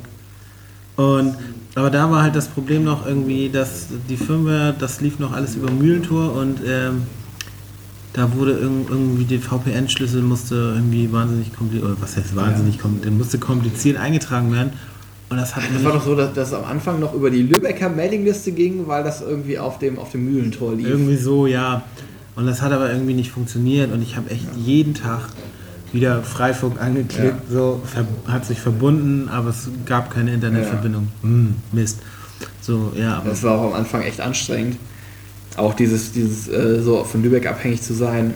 [0.95, 1.36] Und
[1.80, 5.56] aber da war halt das Problem noch irgendwie, dass die Firmware, das lief noch alles
[5.56, 7.03] über Mühlentor und ähm,
[8.14, 13.14] da wurde irg- irgendwie der VPN-Schlüssel musste irgendwie wahnsinnig kompliziert, oder was heißt wahnsinnig kompliziert,
[13.18, 14.72] musste kompliziert eingetragen werden.
[15.30, 17.88] Und das hat Das war doch so, dass das am Anfang noch über die Lübecker
[17.89, 20.88] Mailingliste ging, weil das irgendwie auf dem, auf dem Mühlentor lief.
[20.88, 21.84] irgendwie so, ja.
[22.35, 25.30] Und das hat aber irgendwie nicht funktioniert und ich habe echt jeden Tag
[25.94, 31.10] wieder Freifunk angeklickt, so ver hat sich verbunden, aber es gab keine Internetverbindung.
[31.22, 31.99] Hm, Mist.
[32.61, 34.78] So, ja, aber Das war auch am Anfang echt anstrengend.
[35.57, 38.34] Auch dieses, dieses äh, so von Lübeck abhängig zu sein.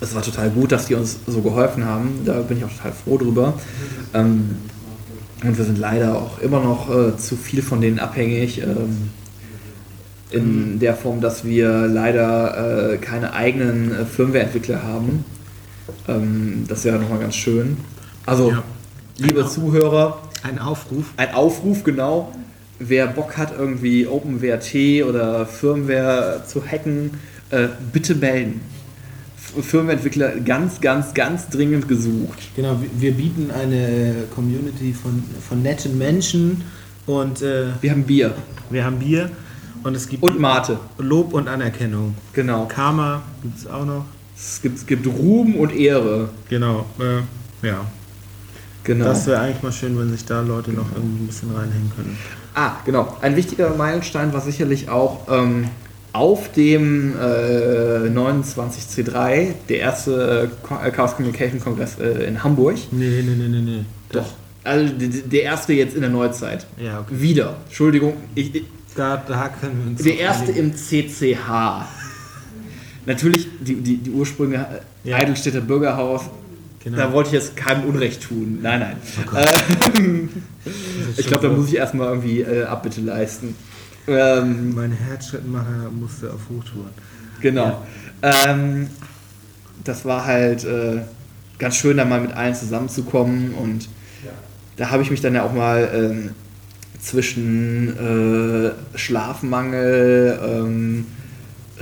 [0.00, 2.20] Es war total gut, dass die uns so geholfen haben.
[2.24, 3.54] Da bin ich auch total froh drüber.
[4.14, 4.56] Ähm,
[5.42, 8.60] und wir sind leider auch immer noch äh, zu viel von denen abhängig.
[8.62, 9.10] Ähm,
[10.30, 15.24] in der Form, dass wir leider äh, keine eigenen äh, Firmwareentwickler haben.
[16.06, 17.76] Ähm, das wäre nochmal ganz schön.
[18.26, 18.62] Also, Ja.
[19.18, 19.46] liebe.
[19.46, 21.06] Zuhörer, ein Aufruf.
[21.16, 22.32] ein Aufruf, genau.
[22.78, 27.10] Wer Bock hat, irgendwie OpenWrt oder Firmware zu hacken,
[27.50, 28.60] äh, bitte melden.
[29.56, 32.38] F- Firmwareentwickler ganz, ganz, ganz dringend gesucht.
[32.54, 36.62] Genau, wir- wir bieten eine Community von, von netten Menschen
[37.06, 38.34] und äh, Wir haben Bier
[38.70, 39.30] wir haben Bier
[39.82, 40.78] und es gibt und Mate.
[40.98, 42.14] Lob und Anerkennung.
[42.34, 42.66] Genau.
[42.66, 44.04] Karma gibt es auch noch.
[44.40, 46.28] Es gibt, es gibt Ruhm und Ehre.
[46.48, 47.86] Genau, äh, ja.
[48.84, 49.04] Genau.
[49.04, 52.16] Das wäre eigentlich mal schön, wenn sich da Leute noch irgendwie ein bisschen reinhängen können.
[52.54, 53.16] Ah, genau.
[53.20, 55.68] Ein wichtiger Meilenstein war sicherlich auch ähm,
[56.12, 60.48] auf dem äh, 29C3, der erste
[60.84, 62.76] äh, Chaos Communication Kongress äh, in Hamburg.
[62.90, 63.84] Nee, nee, nee, nee, nee.
[64.12, 64.26] Doch.
[64.64, 66.66] Also der erste jetzt in der Neuzeit.
[66.78, 67.14] Ja, okay.
[67.20, 67.56] Wieder.
[67.66, 68.14] Entschuldigung.
[68.34, 68.64] Ich, ich,
[68.96, 70.02] Da, da können wir uns.
[70.02, 70.70] der erste einigen.
[70.70, 71.84] im CCH.
[73.08, 74.56] Natürlich die, die, die Ursprünge
[75.04, 75.16] äh, Ja.
[75.16, 76.22] Eidelstädter Bürgerhaus.
[76.84, 76.96] Genau.
[76.96, 78.60] Da wollte ich jetzt keinem Unrecht tun.
[78.62, 78.96] Nein, nein.
[79.34, 80.74] Das
[81.10, 83.56] ist ich glaube, da muss ich erstmal irgendwie äh, Abbitte leisten.
[84.06, 86.90] Ähm, Mein Herzschrittmacher musste auf Hochtouren.
[87.40, 87.82] Genau.
[88.22, 88.88] Ähm,
[89.84, 91.00] das war halt äh,
[91.58, 93.88] ganz schön, da mal mit allen zusammenzukommen und
[94.76, 96.30] da habe ich mich dann ja auch mal ähm,
[97.00, 101.06] zwischen äh, Schlafmangel, ähm,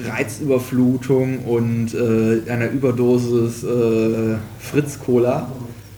[0.05, 5.48] Reizüberflutung und äh, einer Überdosis äh, Fritz-Cola,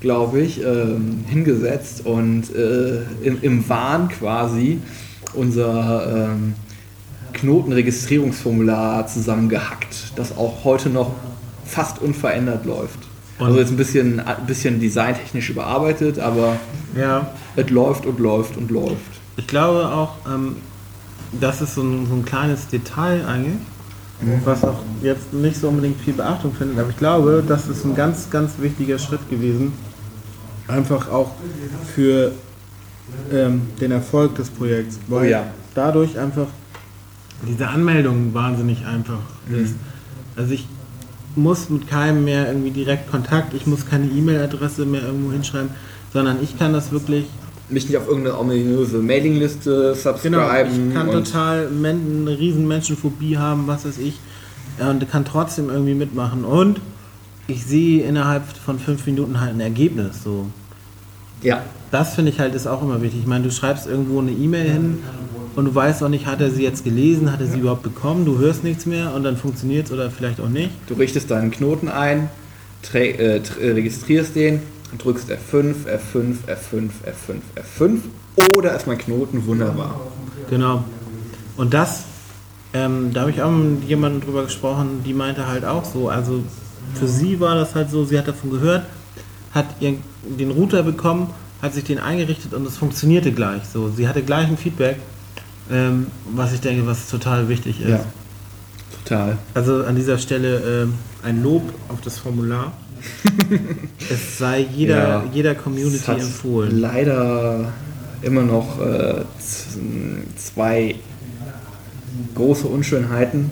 [0.01, 4.79] glaube ich, ähm, hingesetzt und äh, im, im Wahn quasi
[5.35, 6.55] unser ähm,
[7.33, 11.13] Knotenregistrierungsformular zusammengehackt, das auch heute noch
[11.65, 12.99] fast unverändert läuft.
[13.39, 16.57] Und- also jetzt ein bisschen, ein bisschen designtechnisch überarbeitet, aber
[16.97, 18.97] Ja, es läuft und läuft und läuft.
[19.37, 20.57] ich glaube auch, ähm,
[21.41, 23.59] das ist so ein, so ein kleines Detail eigentlich,
[24.45, 27.95] was auch jetzt nicht so unbedingt viel Beachtung findet, aber ich glaube, das ist ein
[27.95, 29.73] ganz, ganz wichtiger Schritt gewesen.
[30.67, 31.33] Einfach auch
[31.95, 32.33] für
[33.33, 34.99] ähm, den Erfolg des Projekts.
[35.07, 35.47] Weil Oh ja.
[35.75, 36.49] dadurch einfach
[37.47, 39.21] diese Anmeldung wahnsinnig einfach
[39.51, 39.77] ist.
[40.37, 40.67] Also ich
[41.37, 45.71] muss mit keinem mehr irgendwie direkt Kontakt, ich muss keine E-Mail-Adresse mehr irgendwo hinschreiben,
[46.13, 47.27] sondern ich kann das wirklich
[47.71, 50.89] Mich nicht auf irgendeine ominöse Mailingliste Genau, subscriben.
[50.89, 54.19] ich kann total Men eine riesen Menschenphobie haben, was weiß ich,
[54.81, 56.45] ja, und kann trotzdem irgendwie mitmachen.
[56.45, 56.81] Und
[57.47, 60.23] ich sehe innerhalb von fünf Minuten halt ein Ergebnis.
[60.25, 60.47] So.
[61.43, 63.21] ja, Das finde ich halt ist auch immer wichtig.
[63.21, 64.99] Ich meine, du schreibst irgendwo eine E-Mail hin
[65.57, 68.25] und du weißt auch nicht, hat er sie jetzt gelesen, hat er sie überhaupt bekommen,
[68.25, 70.71] du hörst nichts mehr und dann funktioniert es oder vielleicht auch nicht.
[70.87, 72.31] du richtest deinen Knoten ein,
[72.95, 73.09] äh,
[73.39, 73.41] äh,
[73.73, 74.61] registrierst den,
[74.97, 77.41] drückst F5, F5, F5, F5,
[77.79, 78.01] F5
[78.57, 80.01] oder ist mein Knoten wunderbar.
[80.49, 80.85] Genau.
[81.57, 82.05] Und das,
[82.73, 86.43] ähm, da habe ich auch mit jemandem drüber gesprochen, die meinte halt auch so, also
[86.95, 88.85] für sie war das halt so, sie hat davon gehört,
[89.53, 93.91] hat ihren, den Router bekommen, hat sich den eingerichtet und es funktionierte gleich so.
[93.91, 94.97] Sie hatte gleich ein Feedback,
[95.71, 97.89] ähm, was ich denke, was total wichtig ist.
[97.89, 98.05] Ja.
[99.05, 99.39] Total.
[99.55, 102.73] Also an dieser Stelle ähm, ein Lob auf das Formular.
[104.11, 105.25] es sei jeder, Ja.
[105.33, 106.79] jeder Es Community empfohlen.
[106.79, 107.73] leider
[108.23, 109.23] immer noch äh,
[110.37, 110.97] zwei
[112.35, 113.51] große Unschönheiten.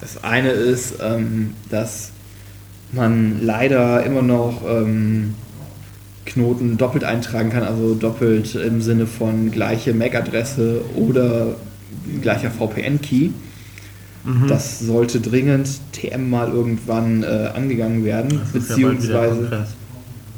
[0.00, 2.10] Das eine ist, ähm, dass
[2.92, 5.34] man leider immer noch ähm,
[6.26, 11.56] Knoten doppelt eintragen kann, also doppelt im Sinne von gleiche MAC-Adresse oder
[12.20, 13.30] gleicher VPN-Key.
[14.26, 14.48] Mhm.
[14.48, 19.66] Das sollte dringend TM mal irgendwann äh, angegangen werden, beziehungsweise.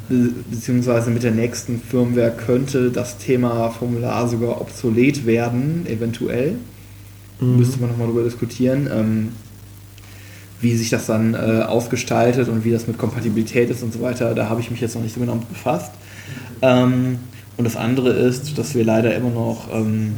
[0.09, 6.55] Be- beziehungsweise mit der nächsten Firmware könnte das Thema Formular sogar obsolet werden, eventuell.
[7.41, 7.57] Mhm.
[7.59, 9.29] Müsste man nochmal darüber diskutieren, ähm,
[10.61, 14.35] wie sich das dann äh, ausgestaltet und wie das mit Kompatibilität ist und so weiter.
[14.35, 15.93] Da habe ich mich jetzt noch nicht so genau mit befasst.
[16.63, 17.19] Ähm,
[17.57, 20.15] und das andere ist, dass wir leider immer noch ähm,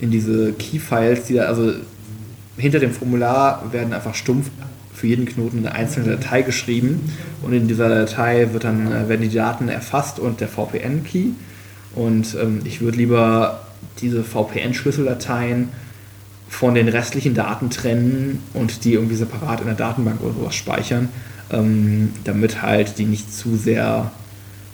[0.00, 1.72] in diese Key-Files, die da, also
[2.58, 4.50] hinter dem Formular werden einfach stumpf
[4.92, 7.12] für jeden Knoten eine einzelne Datei geschrieben
[7.42, 11.30] und in dieser Datei wird dann, äh, werden die Daten erfasst und der VPN-Key.
[11.94, 13.60] Und ähm, ich würde lieber
[14.00, 15.68] diese VPN-Schlüsseldateien
[16.48, 21.08] von den restlichen Daten trennen und die irgendwie separat in der Datenbank oder sowas speichern,
[21.50, 24.10] ähm, damit halt die nicht zu sehr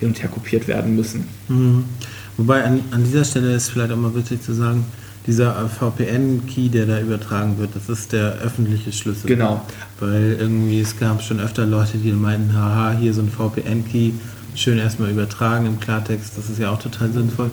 [0.01, 1.29] hin und her kopiert werden müssen.
[1.49, 1.85] Mhm.
[2.37, 4.85] Wobei an, an dieser Stelle ist vielleicht auch mal wichtig zu sagen,
[5.27, 9.27] dieser VPN-Key, der da übertragen wird, das ist der öffentliche Schlüssel.
[9.27, 9.63] Genau.
[9.99, 14.13] Weil irgendwie es gab schon öfter Leute, die meinten, haha, hier so ein VPN-Key,
[14.55, 17.51] schön erstmal übertragen im Klartext, das ist ja auch total sinnvoll.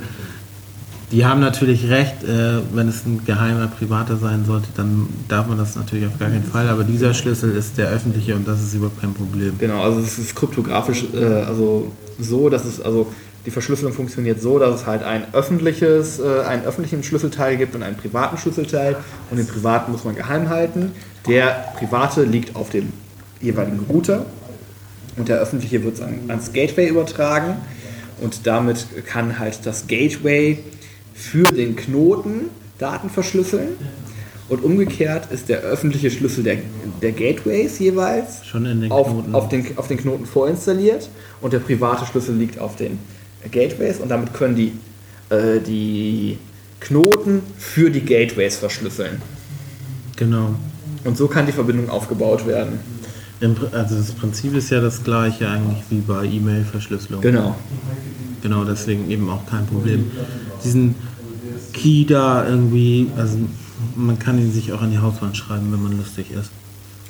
[1.12, 5.58] Die haben natürlich recht, äh, wenn es ein geheimer privater sein sollte, dann darf man
[5.58, 8.74] das natürlich auf gar keinen Fall, aber dieser Schlüssel ist der öffentliche und das ist
[8.74, 9.58] überhaupt kein Problem.
[9.58, 13.12] Genau, also es ist kryptografisch äh, also so, dass es also
[13.46, 17.84] die Verschlüsselung funktioniert so, dass es halt ein öffentliches, äh, einen öffentlichen Schlüsselteil gibt und
[17.84, 18.98] einen privaten Schlüsselteil.
[19.30, 20.92] Und den privaten muss man geheim halten.
[21.28, 22.94] Der private liegt auf dem
[23.42, 24.26] jeweiligen Router.
[25.18, 27.58] Und der öffentliche wird an, ans Gateway übertragen.
[28.22, 30.60] Und damit kann halt das Gateway
[31.14, 33.70] für den Knoten Daten verschlüsseln.
[34.50, 36.58] Und umgekehrt ist der öffentliche Schlüssel der,
[37.02, 41.10] der Gateways jeweils den auf, auf, den, auf den Knoten vorinstalliert.
[41.40, 43.00] Und der private Schlüssel liegt auf den
[43.50, 44.74] Gateways und damit können die,
[45.30, 46.38] äh, die
[46.80, 49.22] Knoten für die Gateways verschlüsseln.
[50.16, 50.56] Genau.
[51.04, 52.80] Und so kann die Verbindung aufgebaut werden.
[53.72, 57.22] Also das Prinzip ist ja das gleiche eigentlich wie bei E-Mail-Verschlüsselung.
[57.22, 57.56] Genau.
[58.44, 60.12] Genau, deswegen eben auch kein Problem.
[60.64, 60.96] Diesen
[61.74, 63.38] Key da irgendwie, also
[63.96, 66.52] man kann ihn sich auch an die Hauswand schreiben, wenn man lustig ist.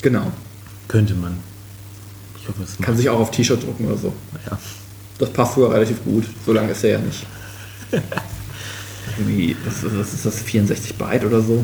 [0.01, 0.31] Genau.
[0.87, 1.37] Könnte man.
[2.39, 4.13] Ich hoffe, es Kann sich auch auf T-Shirt drucken oder so.
[4.49, 4.57] ja.
[5.21, 6.25] Das passt sogar relativ gut.
[6.45, 7.25] So lange ist er ja nicht.
[9.17, 11.63] Irgendwie, was, was ist das, 64 Byte oder so?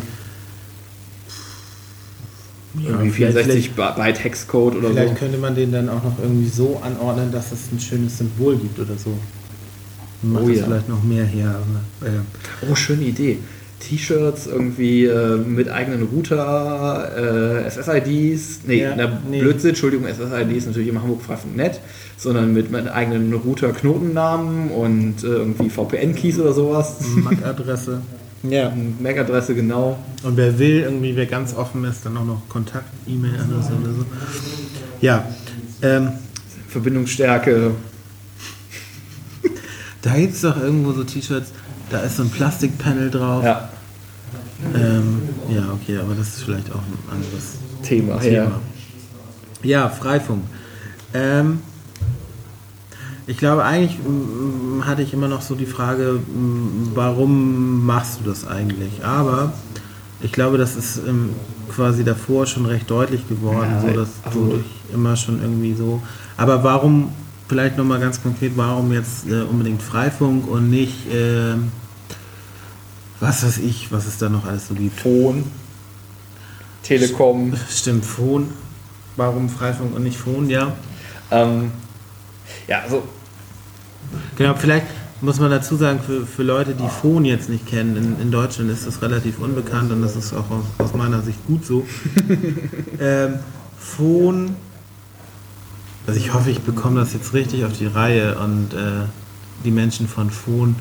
[2.80, 5.16] Irgendwie vielleicht- 64 Byte Hexcode oder Vielleicht so.
[5.16, 8.78] könnte man den dann auch noch irgendwie so anordnen, dass es ein schönes Symbol gibt
[8.78, 9.18] oder so.
[10.22, 10.66] Macht Oh das ja.
[10.66, 11.56] vielleicht noch mehr her.
[12.02, 12.20] Aber, äh,
[12.70, 13.40] Oh, schöne Idee.
[13.80, 19.40] T-Shirts irgendwie äh, mit eigenen Router, äh, SSIDs, nee, Ja, na, nee.
[19.40, 21.80] Blödsinn, Entschuldigung, SSIDs natürlich immer hamburgfrei.net,
[22.18, 26.98] sondern mit meinen eigenen Router-Knotennamen und äh, irgendwie VPN-Keys oder sowas.
[27.16, 28.02] MAC-Adresse.
[28.44, 28.74] ja.
[29.00, 30.00] MAC-Adresse genau.
[30.24, 34.06] Und wer will, irgendwie, wer ganz offen ist, dann auch noch Kontakt-E-Mail-Adresse oder so.
[35.02, 35.28] Ja.
[35.84, 36.10] Ähm,
[36.68, 37.72] Verbindungsstärke.
[40.02, 41.52] da gibt es doch irgendwo so T-Shirts,
[41.90, 43.44] da ist so ein Plastikpanel drauf.
[43.44, 43.70] Ja,
[44.76, 47.54] Ähm, ja, okay, aber das ist vielleicht auch ein anderes
[47.84, 48.18] Thema.
[48.20, 48.36] Thema.
[48.46, 48.52] Ja.
[49.64, 50.44] Ja, Freifunk.
[51.14, 51.60] Ähm,
[53.28, 58.30] ich glaube, eigentlich mm, hatte ich immer noch so die Frage, mm, warum machst du
[58.30, 59.04] das eigentlich?
[59.06, 59.54] Aber
[60.22, 61.32] ich glaube, das ist ähm,
[61.74, 65.74] quasi davor schon recht deutlich geworden, Ja, so dass also- du dich immer schon irgendwie
[65.76, 66.02] so.
[66.38, 67.10] Aber warum,
[67.48, 71.72] vielleicht nochmal ganz konkret, warum jetzt äh, unbedingt Freifunk und nicht, ähm,
[73.20, 75.00] was weiß ich, was es da noch alles so gibt?
[75.00, 75.44] Phone,
[76.84, 77.54] Telekom.
[77.70, 78.50] Stimmt, Phone.
[79.16, 80.50] Warum Freifunk und nicht Phone?
[80.50, 80.74] Ja.
[81.32, 81.72] Ähm,
[82.68, 83.04] ja, also
[84.38, 84.86] Genau, vielleicht
[85.22, 88.70] muss man dazu sagen, für, für Leute, die Phone jetzt nicht kennen, in, in Deutschland
[88.70, 91.86] ist das relativ unbekannt und das ist auch aus, aus meiner Sicht gut so.
[93.00, 93.40] ähm,
[93.80, 94.56] Phone,
[96.08, 99.06] also ich hoffe, ich bekomme das jetzt richtig auf die Reihe und äh,
[99.66, 100.76] die Menschen von Phone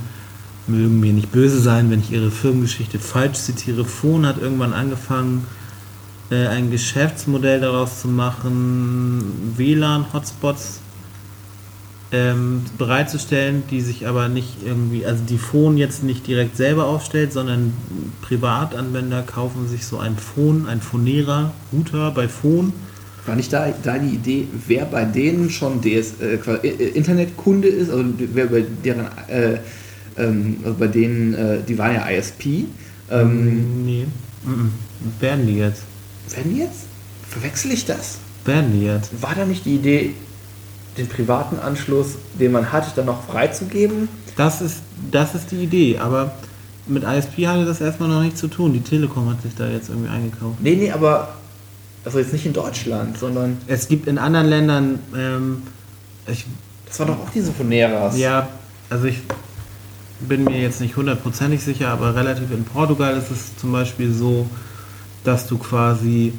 [0.69, 3.85] mögen mir nicht böse sein, wenn ich ihre Firmengeschichte falsch zitiere.
[3.85, 5.47] Phone hat irgendwann angefangen,
[6.31, 10.81] äh, ein Geschäftsmodell daraus zu machen, WLAN-Hotspots
[12.13, 17.33] ähm, bereitzustellen, die sich aber nicht irgendwie, also die Phone jetzt nicht direkt selber aufstellt,
[17.33, 17.75] sondern
[18.23, 22.73] Privatanwender kaufen sich so ein Phone, ein Phonierer, Router bei Phone.
[23.27, 27.91] War nicht da deine Idee, wer bei denen schon DS, äh, quasi, äh, Internetkunde ist,
[27.91, 29.59] also wer bei deren, äh,
[30.17, 32.67] ähm, also bei denen, äh, die waren ja ISP.
[33.11, 34.07] Ähm, nee.
[34.45, 34.73] Mhm.
[35.21, 35.83] Werden die jetzt?
[36.35, 36.87] werden die jetzt?
[37.29, 38.19] Verwechsel ich das?
[38.45, 39.11] Werden die jetzt?
[39.21, 40.15] War da nicht die Idee,
[40.97, 44.09] den privaten Anschluss, den man hat, dann noch freizugeben?
[44.37, 44.79] Das ist,
[45.11, 46.35] das ist die Idee, aber
[46.87, 48.73] mit ISP hatte das erstmal noch nichts zu tun.
[48.73, 50.61] Die Telekom hat sich da jetzt irgendwie eingekauft.
[50.61, 51.35] Nee, nee, aber
[52.07, 55.63] also jetzt nicht in Deutschland, sondern Es gibt in anderen Ländern, ähm,
[56.27, 56.47] ich,
[56.87, 58.17] das war doch auch diese Poneras.
[58.17, 58.49] ja,
[58.89, 59.21] also ich
[60.21, 64.47] bin mir jetzt nicht hundertprozentig sicher, aber relativ in Portugal ist es zum Beispiel so,
[65.25, 66.33] dass du quasi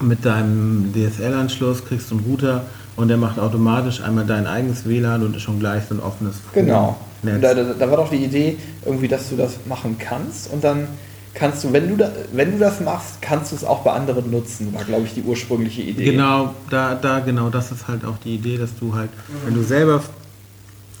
[0.00, 2.64] mit deinem DSL-Anschluss kriegst einen Router
[2.96, 6.36] und der macht automatisch einmal dein eigenes WLAN und ist schon gleich so ein offenes
[6.52, 6.96] Genau.
[7.22, 7.40] Netz.
[7.40, 10.88] Da, da, da war doch die Idee, irgendwie, dass du das machen kannst und dann
[11.34, 14.30] kannst du, wenn du, da, wenn du das machst, kannst du es auch bei anderen
[14.30, 16.12] nutzen, war, glaube ich, die ursprüngliche Idee.
[16.12, 19.10] Genau, da, da, genau, das ist halt auch die Idee, dass du halt,
[19.44, 20.02] wenn du selber,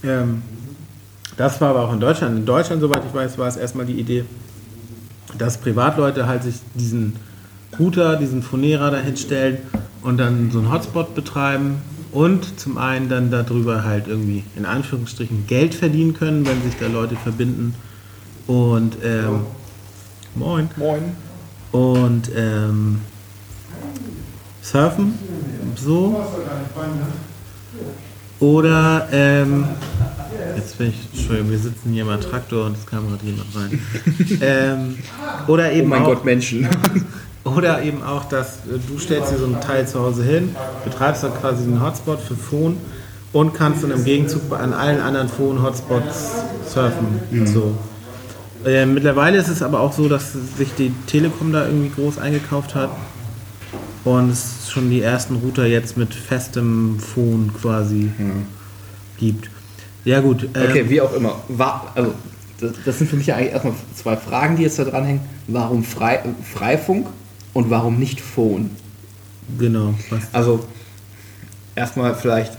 [0.02, 0.42] ähm,
[1.36, 3.98] das war aber auch in Deutschland, in Deutschland, soweit ich weiß, war es erstmal die
[3.98, 4.24] Idee,
[5.38, 7.16] dass Privatleute halt sich diesen
[7.78, 9.58] Router, diesen Phonierer dahin stellen
[10.02, 11.76] und dann so einen Hotspot betreiben
[12.12, 16.86] und zum einen dann darüber halt irgendwie in Anführungsstrichen Geld verdienen können, wenn sich da
[16.86, 17.74] Leute verbinden
[18.46, 19.40] und ähm,
[20.34, 21.12] moin Moin.
[21.72, 23.00] und ähm,
[24.62, 25.18] surfen,
[25.76, 26.24] so.
[28.40, 29.64] Oder, ähm,
[30.56, 33.80] jetzt bin ich, Entschuldigung, wir sitzen hier im Traktor und es kam gerade jemand rein.
[34.40, 34.98] ähm,
[35.46, 36.68] oder Oh eben mein auch, Gott, Menschen.
[37.44, 40.54] oder eben auch, dass äh, du stellst dir so ein Teil zu Hause hin,
[40.84, 42.76] betreibst dann quasi einen Hotspot für Phone
[43.32, 46.32] und kannst dann im Gegenzug an allen anderen Phone-Hotspots
[46.66, 47.46] surfen.
[47.46, 47.74] So.
[48.64, 52.74] Äh, mittlerweile ist es aber auch so, dass sich die Telekom da irgendwie groß eingekauft
[52.74, 52.90] hat
[54.04, 58.10] und es schon die ersten Router jetzt mit festem Phone quasi
[59.18, 59.50] gibt.
[60.04, 60.48] Ja gut.
[60.54, 61.36] ähm, Okay, wie auch immer.
[61.48, 62.14] War, also,
[62.60, 65.22] das, das sind für mich ja eigentlich erstmal zwei Fragen, die jetzt da dranhängen.
[65.46, 66.20] Warum Frei,
[66.54, 67.08] Freifunk
[67.52, 68.70] und warum nicht Phone?
[69.58, 69.94] Genau.
[70.32, 70.64] Also,
[71.74, 72.52] erstmal vielleicht,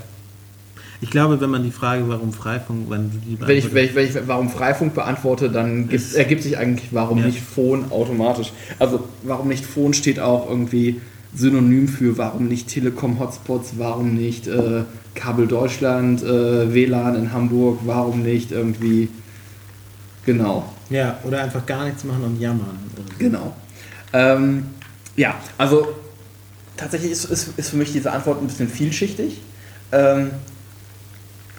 [1.01, 3.95] ich glaube, wenn man die Frage, warum Freifunk, wenn du die wenn ich, wenn ich,
[3.95, 7.26] wenn ich warum Freifunk beantworte, dann gibt, ergibt sich eigentlich, warum Ja.
[7.26, 8.51] nicht Phone automatisch.
[8.80, 11.01] Also, warum nicht Phone steht auch irgendwie
[11.35, 14.84] synonym für warum nicht Telekom-Hotspots, warum nicht äh,
[15.15, 19.09] Kabel Deutschland, äh, WLAN in Hamburg, warum nicht irgendwie.
[20.26, 20.72] Genau.
[20.89, 22.80] ja, oder einfach gar nichts machen und jammern.
[23.19, 23.55] Genau.
[24.11, 24.65] Ähm,
[25.15, 25.88] ja, also
[26.77, 29.39] tatsächlich ist, ist, ist für mich diese Antwort ein bisschen vielschichtig.
[29.91, 30.31] Ähm,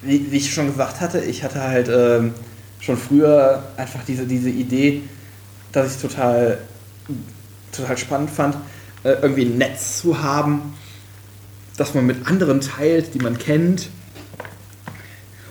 [0.02, 2.34] wie, wie ich schon gesagt hatte, ich hatte halt ähm,
[2.80, 5.02] schon früher einfach diese, diese Idee,
[5.72, 6.58] dass ich total,
[7.72, 8.56] total spannend fand,
[9.04, 10.74] äh, irgendwie ein Netz zu haben,
[11.76, 13.88] das man mit anderen teilt, die man kennt.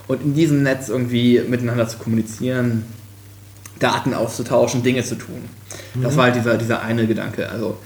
[0.08, 2.86] Und in diesem Netz irgendwie miteinander zu kommunizieren,
[3.80, 5.50] Daten auszutauschen, Dinge zu tun.
[5.96, 7.50] Das war halt dieser, dieser eine Gedanke.
[7.50, 7.78] Also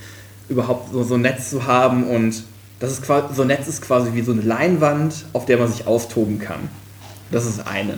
[0.49, 2.44] überhaupt so, so ein Netz zu haben und
[2.80, 5.68] das ist quasi, so ein Netz ist quasi wie so eine Leinwand, auf der man
[5.69, 6.69] sich austoben kann.
[7.31, 7.97] Das ist eine.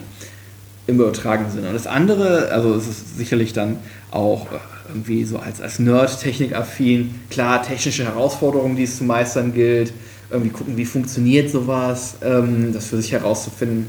[0.88, 1.68] Im übertragenen Sinne.
[1.68, 3.78] Und das andere, also es ist sicherlich dann
[4.10, 4.58] auch äh,
[4.90, 9.94] irgendwie so als, als Nerd technikaffin, klar, technische Herausforderungen, die es zu meistern gilt,
[10.32, 13.88] irgendwie gucken, wie funktioniert sowas, ähm, das für sich herauszufinden,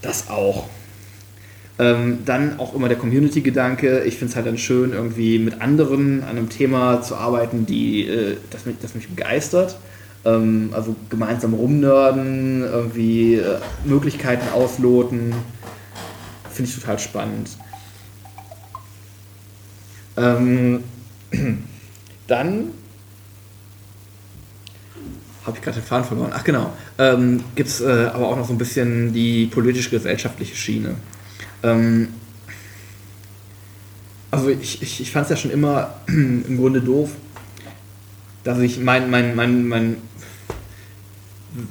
[0.00, 0.68] das auch.
[1.78, 4.04] Ähm, dann auch immer der Community-Gedanke.
[4.04, 8.06] Ich finde es halt dann schön, irgendwie mit anderen an einem Thema zu arbeiten, die,
[8.06, 9.78] äh, das, mich, das mich begeistert.
[10.26, 15.34] Ähm, also gemeinsam rumnörden, irgendwie äh, Möglichkeiten ausloten.
[16.50, 17.50] Finde ich total spannend.
[20.16, 20.82] Ähm,
[22.26, 22.72] dann
[25.44, 26.32] habe ich gerade den Faden verloren.
[26.34, 26.72] Ach genau.
[26.98, 30.96] Ähm, Gibt es äh, aber auch noch so ein bisschen die politisch-gesellschaftliche Schiene.
[31.62, 32.08] Ähm,
[34.30, 37.10] also ich, ich, ich fand es ja schon immer im Grunde doof,
[38.42, 39.96] dass ich mein, mein, mein, mein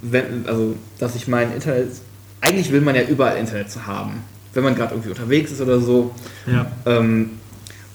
[0.01, 1.89] wenn, also dass ich mein Internet,
[2.41, 5.79] eigentlich will man ja überall Internet zu haben, wenn man gerade irgendwie unterwegs ist oder
[5.79, 6.11] so.
[6.47, 6.67] Ja.
[6.85, 7.31] Ähm,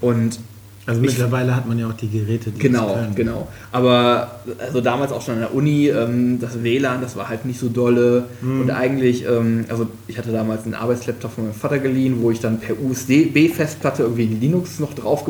[0.00, 0.38] und
[0.86, 3.48] Also mittlerweile hat man ja auch die Geräte, die Genau, genau.
[3.70, 7.60] Aber also damals auch schon an der Uni, ähm, das WLAN, das war halt nicht
[7.60, 8.24] so dolle.
[8.40, 8.62] Mhm.
[8.62, 12.40] Und eigentlich, ähm, also ich hatte damals einen Arbeitslaptop von meinem Vater geliehen, wo ich
[12.40, 15.24] dann per USB-Festplatte irgendwie Linux noch drauf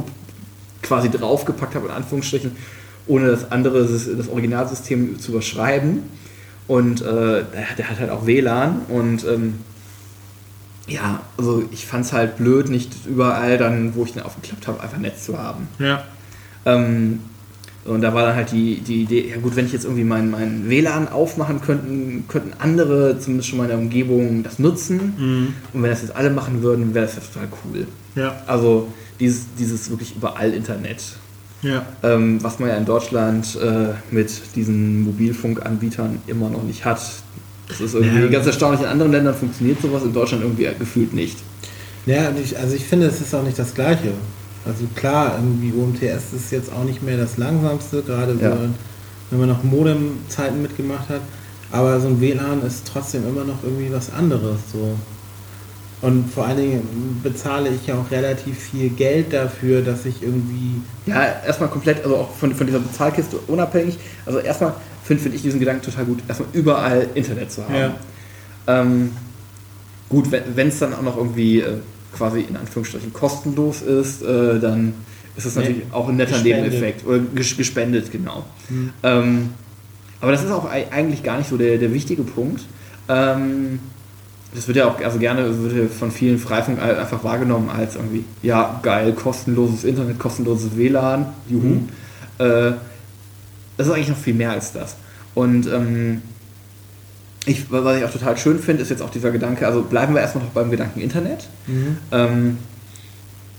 [0.82, 2.52] quasi draufgepackt habe, in Anführungsstrichen,
[3.06, 6.04] ohne das andere, das Originalsystem zu überschreiben.
[6.70, 7.42] Und äh,
[7.76, 9.54] der, hat halt auch WLAN und ähm,
[10.86, 14.80] ja, also ich fand es halt blöd, nicht überall dann, wo ich den aufgeklappt habe,
[14.80, 15.66] einfach Netz zu haben.
[15.80, 16.04] Ja.
[16.64, 17.22] Ähm,
[17.84, 20.30] und da war dann halt die, die Idee, ja gut, wenn ich jetzt irgendwie mein,
[20.30, 25.14] mein WLAN aufmachen könnten, könnten andere, zumindest schon mal in der Umgebung, das nutzen.
[25.18, 25.54] Mhm.
[25.72, 27.88] Und wenn das jetzt alle machen würden, wäre das ja total cool.
[28.14, 28.42] Ja.
[28.46, 28.86] Also
[29.18, 31.02] dieses, dieses wirklich überall Internet.
[31.62, 31.84] Ja.
[32.02, 37.00] Ähm, was man ja in Deutschland äh, mit diesen Mobilfunkanbietern immer noch nicht hat.
[37.68, 38.28] Das ist irgendwie Ja.
[38.28, 38.80] ganz erstaunlich.
[38.80, 41.36] In anderen Ländern funktioniert sowas, in Deutschland irgendwie gefühlt nicht.
[42.06, 44.12] Ja, ich, also ich finde, es ist auch nicht das Gleiche.
[44.66, 48.52] Also klar, irgendwie UMTS ist jetzt auch nicht mehr das langsamste, gerade Ja.
[48.52, 48.58] so,
[49.30, 51.20] wenn man noch Modem-Zeiten mitgemacht hat.
[51.72, 54.58] Aber so ein WLAN ist trotzdem immer noch irgendwie was anderes.
[54.72, 54.96] So.
[56.02, 60.80] Und vor allen Dingen bezahle ich ja auch relativ viel Geld dafür, dass ich irgendwie.
[61.04, 63.98] Ja, erstmal komplett, also auch von, von dieser Bezahlkiste unabhängig.
[64.24, 64.72] Also erstmal
[65.04, 67.74] finde find ich diesen Gedanken total gut, erstmal überall Internet zu haben.
[67.74, 67.94] Ja.
[68.66, 69.10] Ähm,
[70.08, 71.74] gut, wenn es dann auch noch irgendwie äh,
[72.16, 74.94] quasi in Anführungsstrichen kostenlos ist, äh, dann
[75.36, 76.72] ist das Nee, natürlich auch ein netter gespendet.
[76.72, 77.06] Nebeneffekt.
[77.06, 78.44] Oder ges gespendet, genau.
[78.68, 78.90] Hm.
[79.02, 79.50] Ähm,
[80.22, 82.62] aber das ist auch ei- eigentlich gar nicht so der, der wichtige Punkt.
[83.08, 83.80] Ähm,
[84.54, 87.94] das wird ja auch also gerne wird ja von vielen Freifunk ein- einfach wahrgenommen als
[87.96, 91.66] irgendwie, ja, geil, kostenloses Internet, kostenloses WLAN, juhu.
[91.66, 91.88] Mhm.
[92.38, 92.72] Äh,
[93.76, 94.96] das ist eigentlich noch viel mehr als das.
[95.34, 96.22] Und ähm,
[97.46, 100.20] ich, was ich auch total schön finde, ist jetzt auch dieser Gedanke, also bleiben wir
[100.20, 101.48] erstmal noch beim Gedanken Internet.
[101.66, 101.96] Mhm.
[102.12, 102.58] Ähm,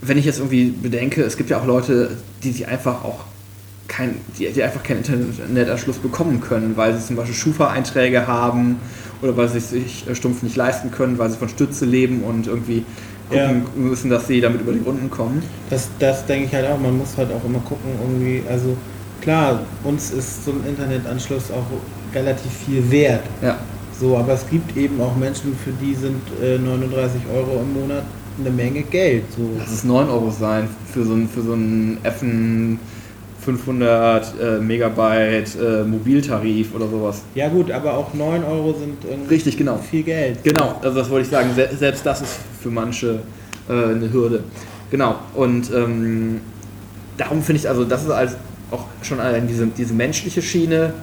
[0.02, 2.12] wenn ich jetzt irgendwie bedenke, es gibt ja auch Leute,
[2.44, 3.26] die sich einfach auch
[3.88, 8.78] kein, die, die einfach keinen Internetanschluss bekommen können, weil sie zum Beispiel Schufa-Einträge haben
[9.22, 12.24] oder weil sie es sich äh, stumpf nicht leisten können, weil sie von Stütze leben
[12.24, 12.86] und irgendwie
[13.30, 15.42] gucken müssen, dass sie damit über die Runden kommen.
[15.70, 16.80] Das, das denke ich halt auch.
[16.80, 18.44] Man muss halt auch immer gucken, irgendwie.
[18.50, 18.76] Also
[19.22, 21.66] klar, uns ist so ein Internetanschluss auch
[22.14, 23.24] relativ viel wert.
[23.42, 23.58] Ja,
[23.98, 28.04] So, aber es gibt eben auch Menschen, für die sind äh, 39 Euro im Monat
[28.40, 29.26] eine Menge Geld.
[29.36, 29.50] So.
[29.58, 32.80] lass es 9 Euro sein für so einen für so einen Effen
[33.44, 37.24] 500 äh, Megabyte äh, Mobiltarif oder sowas.
[37.34, 39.78] Ja gut, aber auch 9 Euro sind irgendwie Richtig, genau.
[39.78, 40.44] viel Geld.
[40.44, 41.50] Genau, also das wollte ich sagen.
[41.56, 43.20] Se selbst das ist für manche
[43.68, 44.44] äh, eine Hürde.
[44.92, 45.16] Genau.
[45.34, 46.42] Und ähm,
[47.18, 48.36] darum finde ich, also das ist als
[48.70, 50.94] auch schon diese, diese menschliche Schiene.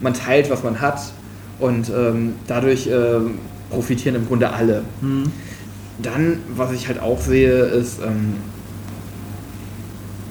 [0.00, 1.00] Man teilt, was man hat
[1.58, 3.38] und ähm, dadurch ähm,
[3.70, 4.82] profitieren im Grunde alle.
[5.00, 5.24] Hm.
[6.02, 8.34] Dann, was ich halt auch sehe, ist, ähm,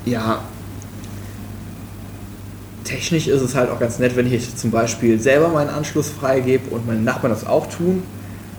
[0.05, 0.41] ja,
[2.83, 6.69] technisch ist es halt auch ganz nett, wenn ich zum Beispiel selber meinen Anschluss freigebe
[6.69, 8.03] und meine Nachbarn das auch tun.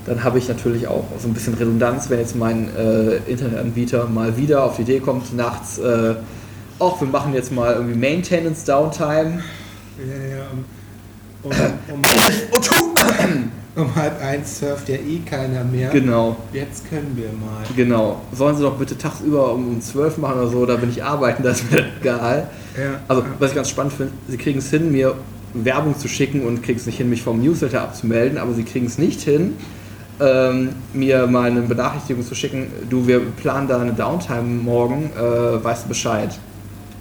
[0.06, 4.36] Dann habe ich natürlich auch so ein bisschen Redundanz, wenn jetzt mein äh, Internetanbieter mal
[4.36, 6.14] wieder auf die Idee kommt, nachts, äh,
[6.78, 9.42] auch wir machen jetzt mal irgendwie Maintenance Downtime.
[9.96, 11.52] Ja, ja, um, um,
[11.94, 15.90] um, um halb eins surft ja eh keiner mehr.
[15.90, 16.36] Genau.
[16.52, 17.64] Jetzt können wir mal.
[17.76, 18.20] Genau.
[18.32, 21.60] Sollen sie doch bitte tagsüber um, 12 machen oder so, da bin ich arbeiten, das
[21.60, 22.51] ist mir egal.
[22.76, 23.01] Ja.
[23.09, 25.14] Also, was ich ganz spannend finde, sie kriegen es hin, mir
[25.55, 28.86] Werbung zu schicken und kriegen es nicht hin, mich vom Newsletter abzumelden, aber sie kriegen
[28.86, 29.55] es nicht hin,
[30.20, 35.64] ähm, mir mal eine Benachrichtigung zu schicken, du, wir planen da eine Downtime morgen, äh,
[35.64, 36.36] weißt du Bescheid.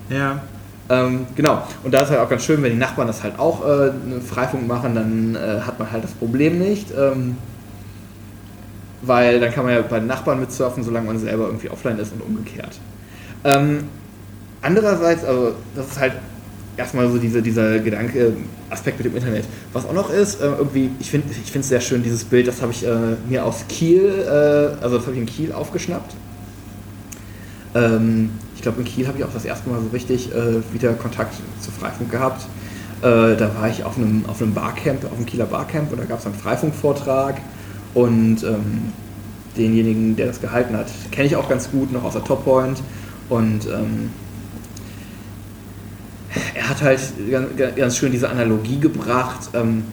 [0.10, 0.42] Ja.
[0.90, 3.66] Ähm, genau, und da ist halt auch ganz schön, wenn die Nachbarn das halt auch
[3.66, 3.92] äh,
[4.22, 6.88] Freifunk machen, dann äh, hat man halt das Problem nicht.
[6.92, 7.38] Ähm,
[9.04, 12.14] weil dann kann man ja bei den Nachbarn mitsurfen, solange man selber irgendwie offline ist
[12.14, 12.80] und umgekehrt.
[13.44, 13.86] Ähm,
[14.64, 16.14] andererseits, also das ist halt
[16.78, 18.34] erstmal so diese, dieser Gedanke,
[18.70, 19.46] Aspekt mit dem Internet.
[19.72, 22.62] Was auch noch ist, äh, irgendwie, ich finde ich es sehr schön, dieses Bild, das
[22.62, 26.16] habe ich äh, mir aus Kiel, äh, also das habe ich in Kiel aufgeschnappt.
[27.76, 30.94] Ähm, ich glaube, in Kiel habe ich auch das erste Mal so richtig äh, wieder
[30.94, 32.46] Kontakt zu Freifunk gehabt.
[33.02, 36.06] Äh, da war ich auf einem, auf einem Barcamp, auf einem Kieler Barcamp und da
[36.06, 37.42] gab es einen Freifunkvortrag
[37.94, 38.94] und ähm,
[39.58, 42.82] denjenigen, der das gehalten hat, kenne ich auch ganz gut, noch aus der Top Point
[43.30, 44.10] und ähm,
[46.56, 47.00] er hat halt
[47.30, 49.50] ganz, ganz schön diese Analogie gebracht.
[49.54, 49.84] Ähm,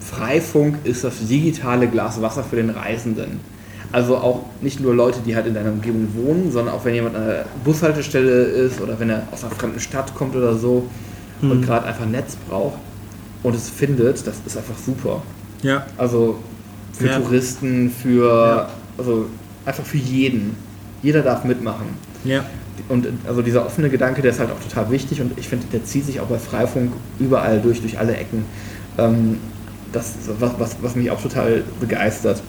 [0.00, 3.40] Freifunk ist das digitale Glas Wasser für den Reisenden.
[3.92, 7.14] Also auch nicht nur Leute, die halt in deiner Umgebung wohnen, sondern auch wenn jemand
[7.16, 10.88] an der Bushaltestelle ist oder wenn er aus einer fremden Stadt kommt oder so
[11.42, 11.62] und Mhm.
[11.62, 12.78] gerade einfach Netz braucht
[13.42, 15.22] und es findet, das ist einfach super.
[15.62, 15.86] Ja.
[15.98, 16.38] Also
[16.92, 17.18] für Ja.
[17.18, 18.26] Touristen, für
[18.56, 18.68] Ja.
[18.98, 19.26] also
[19.66, 20.56] einfach für jeden.
[21.02, 21.86] Jeder darf mitmachen.
[22.24, 22.44] Ja.
[22.88, 25.84] Und also dieser offene Gedanke, der ist halt auch total wichtig und ich finde, der
[25.84, 28.44] zieht sich auch bei Freifunk überall durch, durch alle Ecken.
[28.98, 29.38] Ähm,
[29.92, 32.42] das ist was, was, was mich auch total begeistert.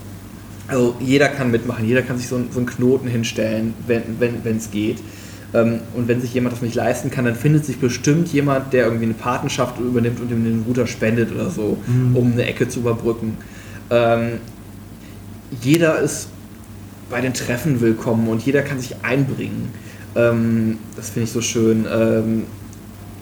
[0.68, 4.44] Also jeder kann mitmachen, jeder kann sich so, einen- so einen Knoten hinstellen, wenn es
[4.45, 5.00] wenn, geht.
[5.54, 8.86] Ähm, und wenn sich jemand das nicht leisten kann, dann findet sich bestimmt jemand, der
[8.86, 12.16] irgendwie eine Patenschaft übernimmt und ihm den Router spendet oder so, Mhm.
[12.16, 13.38] um eine Ecke zu überbrücken.
[13.91, 14.40] Ähm,
[15.62, 16.30] jeder ist
[17.10, 19.70] bei den Treffen willkommen und jeder kann sich einbringen.
[20.15, 21.85] Ähm, das finde ich so schön.
[21.91, 22.44] Ähm,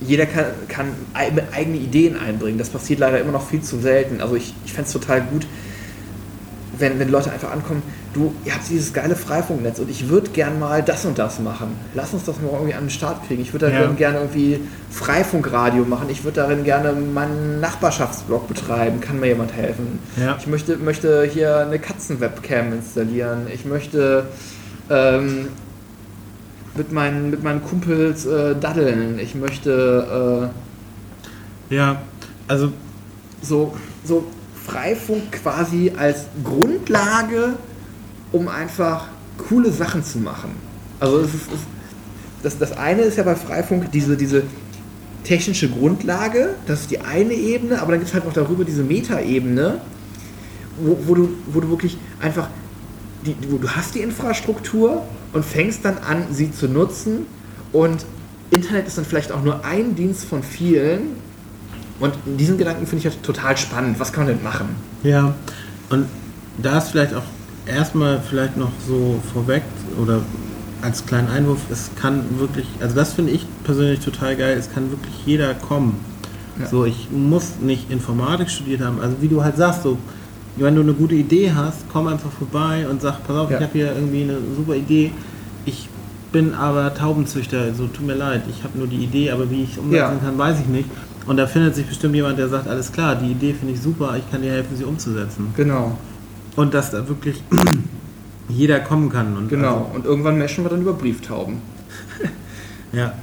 [0.01, 2.57] jeder kann, kann ei- eigene Ideen einbringen.
[2.57, 4.19] Das passiert leider immer noch viel zu selten.
[4.22, 5.45] Also ich, ich fände es total gut,
[6.80, 10.57] wenn, wenn Leute einfach ankommen, du, ihr habt dieses geile Freifunknetz und ich würde gern
[10.59, 11.76] mal das und das machen.
[11.93, 13.41] Lass uns das mal irgendwie an den Start kriegen.
[13.43, 13.95] Ich würde darin Ja.
[13.95, 14.59] gerne irgendwie
[14.89, 16.07] Freifunkradio machen.
[16.09, 18.99] Ich würde darin gerne meinen Nachbarschaftsblog betreiben.
[19.01, 19.99] Kann mir jemand helfen?
[20.19, 20.38] Ja.
[20.39, 23.41] Ich möchte, möchte hier eine Katzenwebcam installieren.
[23.53, 24.26] Ich möchte
[24.89, 25.49] ähm,
[26.81, 29.19] mit, meinen, mit meinen Kumpels äh, daddeln.
[29.19, 30.49] Ich möchte
[31.69, 32.01] Ja,
[32.47, 32.69] also äh,
[33.43, 34.25] so, so
[34.65, 37.53] Freifunk quasi als Grundlage,
[38.31, 40.55] um einfach coole Sachen zu machen.
[40.99, 41.59] Also es ist, es,
[42.41, 44.43] das, das eine ist ja bei Freifunk diese, diese
[45.23, 48.81] technische Grundlage, das ist die eine Ebene, aber dann gibt es halt noch darüber diese
[48.81, 49.81] Metaebene,
[50.79, 52.49] wo, wo, du, wo du wirklich einfach,
[53.23, 55.03] die, wo du hast die Infrastruktur
[55.33, 57.25] und fängst dann an, sie zu nutzen
[57.71, 58.05] und
[58.49, 61.15] Internet ist dann vielleicht auch nur ein Dienst von vielen
[61.99, 63.99] und diesen Gedanken finde ich halt total spannend.
[63.99, 64.75] Was kann man denn machen?
[65.03, 65.33] Ja,
[65.89, 66.07] und
[66.61, 67.23] da ist vielleicht auch
[67.65, 69.63] erstmal vielleicht noch so vorweg
[70.01, 70.21] oder
[70.81, 74.89] als kleinen Einwurf, es kann wirklich, also das finde ich persönlich total geil, es kann
[74.89, 75.99] wirklich jeder kommen.
[76.59, 76.67] Ja.
[76.67, 79.97] So, ich muss nicht Informatik studiert haben, also wie du halt sagst, so,
[80.57, 83.57] wenn du eine gute Idee hast, komm einfach vorbei und sag, pass auf, Ja.
[83.57, 85.11] ich habe hier irgendwie eine super Idee,
[85.65, 85.88] ich
[86.32, 89.78] bin aber Taubenzüchter, so tut mir leid, ich habe nur die Idee, aber wie ich
[89.78, 90.10] umsetzen Ja.
[90.23, 90.90] kann, weiß ich nicht.
[91.28, 94.15] Und da findet sich bestimmt jemand, der sagt, alles klar, die Idee finde ich super,
[94.18, 95.53] ich kann dir helfen, sie umzusetzen.
[95.56, 95.98] Genau.
[96.56, 97.41] Und dass da wirklich
[98.49, 99.38] jeder kommen kann.
[99.38, 99.91] Und Genau.
[99.94, 101.57] Und irgendwann meschen wir dann über Brieftauben.
[102.19, 102.32] Also,
[102.94, 103.14] ja.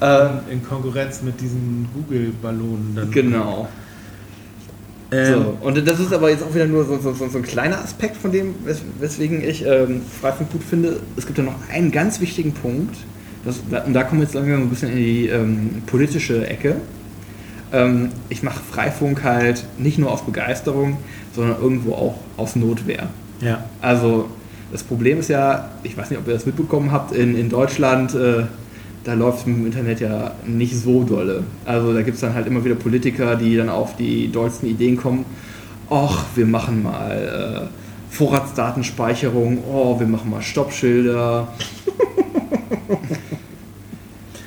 [0.00, 3.10] Ähm, In Konkurrenz mit diesen Google-Ballonen dann.
[3.10, 3.68] genau.
[5.12, 7.82] Ähm, So, und das ist aber jetzt auch wieder nur so, so, so, ein kleiner
[7.82, 11.00] Aspekt von dem, wes weswegen ich ähm, Freifunk gut finde.
[11.16, 12.96] Es gibt ja noch einen ganz wichtigen Punkt,
[13.44, 16.76] das, und da kommen wir jetzt langsam ein bisschen in die ähm, politische Ecke.
[17.72, 20.98] Ähm, ich mache Freifunk halt nicht nur aus Begeisterung,
[21.34, 23.08] sondern irgendwo auch aus Notwehr.
[23.40, 23.64] Ja.
[23.80, 24.28] Also
[24.70, 28.14] das Problem ist ja, ich weiß nicht, ob ihr das mitbekommen habt, in, in Deutschland,
[28.14, 28.44] äh,
[29.04, 31.44] da läuft es mit dem Internet ja nicht so dolle.
[31.64, 34.96] Also da gibt es dann halt immer wieder Politiker, die dann auf die dollsten Ideen
[34.96, 35.24] kommen.
[35.90, 41.48] Och, wir machen mal äh, Vorratsdatenspeicherung, oh, wir machen mal Stoppschilder.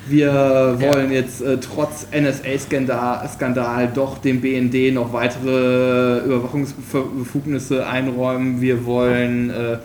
[0.08, 8.60] Wir wollen jetzt äh, trotz NSA-Skandal Skandal doch dem BND noch weitere Überwachungsbefugnisse einräumen.
[8.60, 9.78] Wir wollen äh,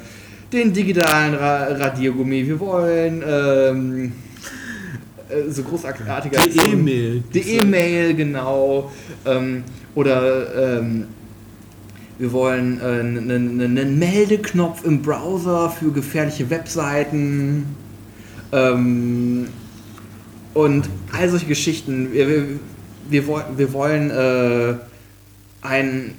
[0.53, 2.45] den digitalen Ra Radiergummi.
[2.45, 4.30] Wir wollen ähm, äh,
[5.49, 7.23] so großartige Die E-Mail.
[7.33, 8.91] Die E-Mail, genau.
[9.25, 9.63] Ähm,
[9.95, 11.07] oder ähm,
[12.17, 17.75] wir wollen äh, einen einen Meldeknopf im Browser für gefährliche Webseiten.
[18.51, 19.47] Ähm,
[20.53, 22.11] und all solche Geschichten.
[22.11, 22.59] Wir, wir,
[23.09, 24.75] wir, wir wollen äh,
[25.61, 26.15] ein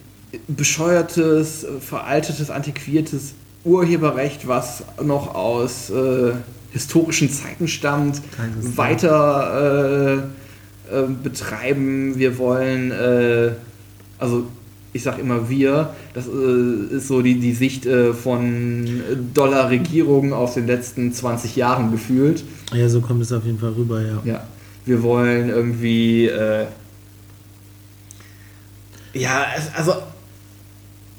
[0.48, 3.34] bescheuertes, äh, veraltetes, antiquiertes
[3.64, 6.32] Urheberrecht, was noch aus äh,
[6.73, 8.23] historischen Zeiten stammt,
[8.77, 10.23] weiter
[10.90, 12.19] äh, äh, betreiben.
[12.19, 13.53] Wir wollen, äh,
[14.19, 14.47] also
[14.93, 19.03] ich sag immer wir, das äh, ist so die, die Sicht äh, von
[19.35, 22.44] Dollar-Regierungen aus den letzten 20 Jahren gefühlt.
[22.74, 24.20] ja, so kommt es auf jeden Fall rüber, ja.
[24.24, 24.47] Ja,
[24.85, 26.66] wir wollen irgendwie, äh,
[29.15, 29.94] ja, also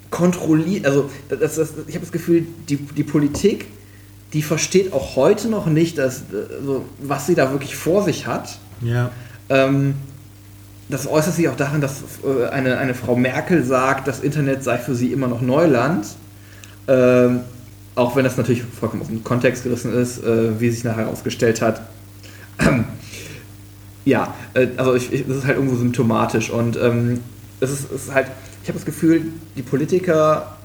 [0.10, 3.66] kontrollieren, also das, das, ich habe das Gefühl, die, die Politik,
[4.34, 6.24] die versteht auch heute noch nicht, dass,
[6.60, 8.58] also, was sie da wirklich vor sich hat.
[8.82, 9.12] Ja.
[9.50, 9.96] Ähm,
[10.90, 14.78] das äußert sich auch darin, dass äh, eine, eine Frau Merkel sagt, das Internet sei
[14.78, 16.08] für sie immer noch Neuland.
[16.88, 17.42] Ähm,
[17.96, 21.62] auch wenn das natürlich vollkommen aus dem Kontext gerissen ist, äh, wie sich nachher herausgestellt
[21.62, 21.82] hat.
[22.60, 22.86] Ähm,
[24.04, 27.22] ja, äh, also ich, ich, das ist halt irgendwo symptomatisch und ähm,
[27.60, 28.28] es ist, es ist halt,
[28.64, 30.58] ich habe das Gefühl, die Politiker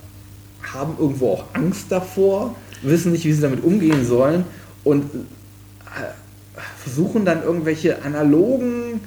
[0.73, 4.45] haben irgendwo auch Angst davor, wissen nicht, wie sie damit umgehen sollen
[4.85, 9.01] und äh, versuchen dann irgendwelche analogen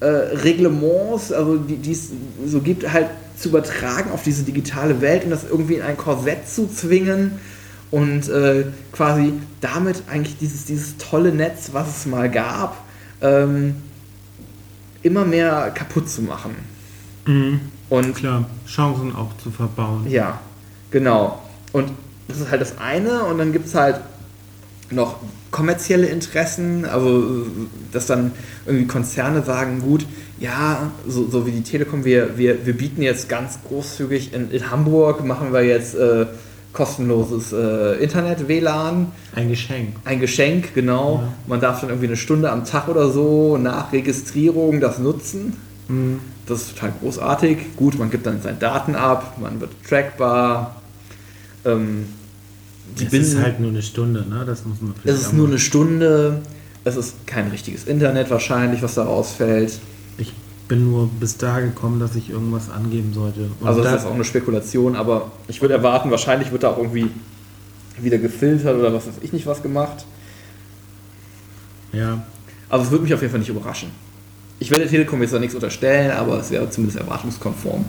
[0.00, 2.10] äh, Reglements, also die die es
[2.46, 6.48] so gibt, halt zu übertragen auf diese digitale Welt und das irgendwie in ein Korsett
[6.48, 7.32] zu zwingen
[7.90, 12.84] und äh, quasi damit eigentlich dieses, dieses tolle Netz, was es mal gab,
[13.20, 13.76] ähm,
[15.02, 16.56] immer mehr kaputt zu machen.
[17.26, 17.60] Mhm.
[17.90, 20.08] Und Klar, Chancen auch zu verbauen.
[20.08, 20.40] ja,
[20.90, 21.42] genau.
[21.72, 21.90] Und
[22.28, 24.00] das ist halt das eine und dann gibt es halt
[24.90, 25.16] noch
[25.50, 27.46] kommerzielle Interessen, also
[27.92, 28.32] dass dann
[28.66, 30.06] irgendwie Konzerne sagen, gut,
[30.40, 34.70] ja, so, so wie die Telekom, wir, wir, wir bieten jetzt ganz großzügig in, in
[34.70, 36.26] Hamburg, machen wir jetzt äh,
[36.72, 39.12] kostenloses äh, Internet, WLAN.
[39.34, 39.96] Ein Geschenk.
[40.04, 41.20] Ein Geschenk, genau.
[41.22, 41.32] Ja.
[41.46, 45.56] Man darf dann irgendwie eine Stunde am Tag oder so nach Registrierung das nutzen.
[45.88, 46.20] Mhm.
[46.46, 47.76] Das ist total großartig.
[47.76, 50.81] Gut, man gibt dann seine Daten ab, man wird trackbar.
[51.64, 52.06] Ähm,
[52.98, 54.44] die es ist halt nur eine Stunde, ne?
[54.44, 56.42] Das muss man Es ist nur eine Stunde.
[56.84, 59.78] Es ist kein richtiges Internet wahrscheinlich, was da rausfällt.
[60.18, 60.32] Ich
[60.68, 63.48] bin nur bis da gekommen, dass ich irgendwas angeben sollte.
[63.60, 66.70] Und also das, das ist auch eine Spekulation, aber ich würde erwarten, wahrscheinlich wird da
[66.70, 67.10] auch irgendwie
[68.00, 70.04] wieder gefiltert oder was weiß ich nicht was gemacht.
[71.92, 72.24] Ja.
[72.68, 73.90] Also es würde mich auf jeden Fall nicht überraschen.
[74.58, 77.84] Ich werde der Telekom jetzt da nichts unterstellen, aber es wäre zumindest erwartungskonform.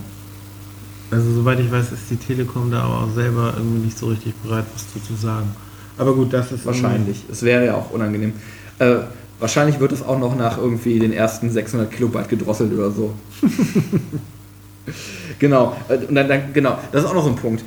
[1.14, 4.34] Also soweit ich weiß, ist die Telekom da aber auch selber irgendwie nicht so richtig
[4.38, 5.48] bereit, was zu sagen.
[5.96, 7.24] Aber gut, das ist wahrscheinlich.
[7.32, 8.34] Es wäre ja auch unangenehm.
[8.80, 8.96] Äh,
[9.40, 13.14] wahrscheinlich wird es auch noch nach irgendwie den ersten 600 Kilobyte gedrosselt oder so.
[15.40, 15.78] genau.
[15.88, 16.80] Äh, und dann, dann, genau.
[16.92, 17.64] Das ist auch noch so ein Punkt.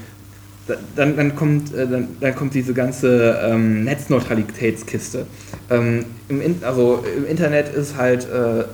[0.96, 5.24] Dann, dann, kommt, äh, dann, dann kommt diese ganze ähm, Netzneutralitätskiste.
[5.70, 8.64] Ähm, im, also im Internet ist halt äh,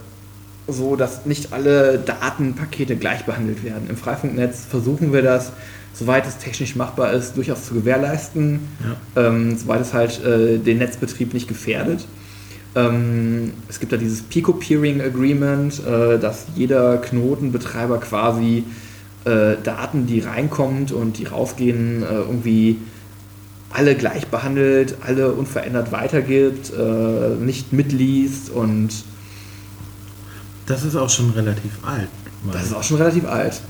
[0.69, 3.89] so, dass nicht alle Datenpakete gleich behandelt werden.
[3.89, 5.53] Im Freifunknetz versuchen wir das,
[5.93, 8.61] soweit es technisch machbar ist, durchaus zu gewährleisten,
[9.17, 9.27] ja.
[9.27, 12.07] ähm, soweit es halt äh, den Netzbetrieb nicht gefährdet.
[12.75, 18.65] Ähm, es gibt da dieses Pico-Peering Agreement, äh, dass jeder Knotenbetreiber quasi
[19.25, 22.79] äh, Daten, die reinkommt und die rausgehen, äh, irgendwie
[23.71, 28.91] alle gleich behandelt, alle unverändert weitergibt, äh, nicht mitliest und
[30.67, 32.09] das ist auch schon relativ alt.
[32.53, 33.61] Das ist auch schon relativ alt.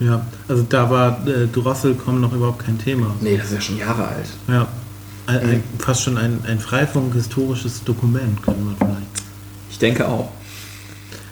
[0.00, 3.14] Ja, also da war äh, Drosselcom noch überhaupt kein Thema.
[3.20, 4.28] Nee, das ist ja schon Jahre alt.
[4.48, 4.66] Ja,
[5.26, 9.24] ein, ein, fast schon ein, ein Freifunk-historisches Dokument, können wir vielleicht.
[9.70, 10.30] Ich denke auch.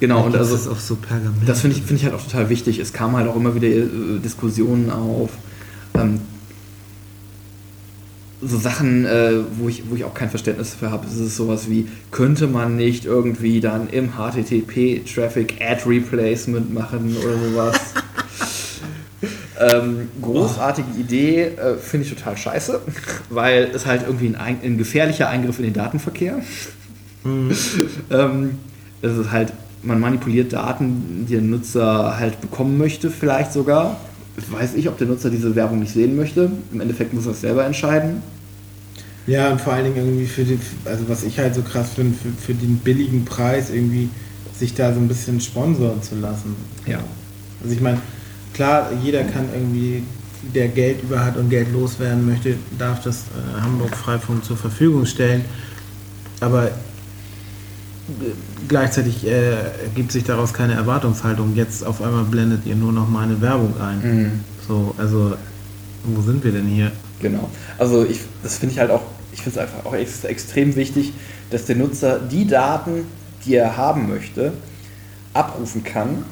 [0.00, 1.48] Genau, und also ist auch so Pergament.
[1.48, 2.78] Das finde ich, find ich halt auch total wichtig.
[2.78, 5.30] Es kamen halt auch immer wieder äh, Diskussionen auf.
[5.94, 6.20] Ähm,
[8.40, 11.68] so Sachen, äh, wo, ich, wo ich auch kein Verständnis für habe, ist es sowas
[11.68, 17.80] wie, könnte man nicht irgendwie dann im HTTP-Traffic Ad Replacement machen oder sowas?
[19.58, 22.80] ähm, großartige Idee, äh, finde ich total scheiße,
[23.30, 26.40] weil es halt irgendwie ein, ein gefährlicher Eingriff in den Datenverkehr.
[27.24, 27.50] Mhm.
[28.10, 28.58] ähm,
[29.02, 29.52] es ist halt,
[29.82, 33.96] man manipuliert Daten, die der Nutzer halt bekommen möchte, vielleicht sogar
[34.46, 36.50] weiß ich, ob der Nutzer diese Werbung nicht sehen möchte.
[36.72, 38.22] Im Endeffekt muss er es selber entscheiden.
[39.26, 42.16] Ja, und vor allen Dingen irgendwie für den, also was ich halt so krass finde,
[42.16, 44.08] für, für den billigen Preis irgendwie
[44.58, 46.56] sich da so ein bisschen sponsoren zu lassen.
[46.86, 47.00] Ja.
[47.62, 47.98] Also ich meine,
[48.54, 50.02] klar, jeder kann irgendwie,
[50.54, 55.04] der Geld über hat und Geld loswerden möchte, darf das äh, Hamburg Freifunk zur Verfügung
[55.04, 55.44] stellen.
[56.40, 56.70] Aber
[58.68, 59.54] gleichzeitig äh,
[59.84, 61.54] ergibt sich daraus keine Erwartungshaltung.
[61.54, 64.00] Jetzt auf einmal blendet ihr nur noch meine Werbung ein.
[64.00, 64.40] Mhm.
[64.66, 65.34] So, also
[66.04, 66.92] wo sind wir denn hier?
[67.20, 67.50] Genau.
[67.78, 69.02] Also ich, das finde ich halt auch,
[69.32, 71.12] ich finde es einfach auch ex extrem wichtig,
[71.50, 73.04] dass der Nutzer die Daten,
[73.44, 74.52] die er haben möchte,
[75.34, 76.24] abrufen kann.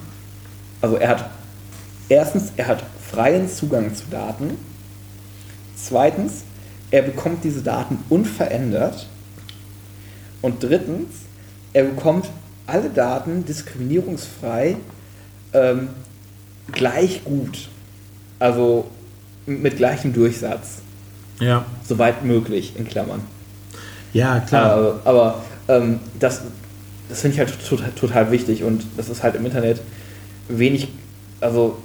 [0.80, 1.30] Also er hat
[2.08, 4.50] erstens, er hat freien Zugang zu Daten.
[5.76, 6.44] Zweitens,
[6.90, 9.08] er bekommt diese Daten unverändert.
[10.42, 11.25] Und drittens,
[11.76, 12.30] er bekommt
[12.66, 14.76] alle Daten diskriminierungsfrei
[15.52, 15.88] ähm,
[16.72, 17.68] gleich gut.
[18.38, 18.86] Also
[19.44, 20.78] mit gleichem Durchsatz.
[21.38, 21.66] Ja.
[21.86, 23.20] Soweit möglich, in Klammern.
[24.14, 24.70] Ja, klar.
[24.70, 26.40] Aber, aber ähm, das,
[27.10, 29.82] das finde ich halt total, total wichtig und das ist halt im Internet
[30.48, 30.88] wenig,
[31.42, 31.76] also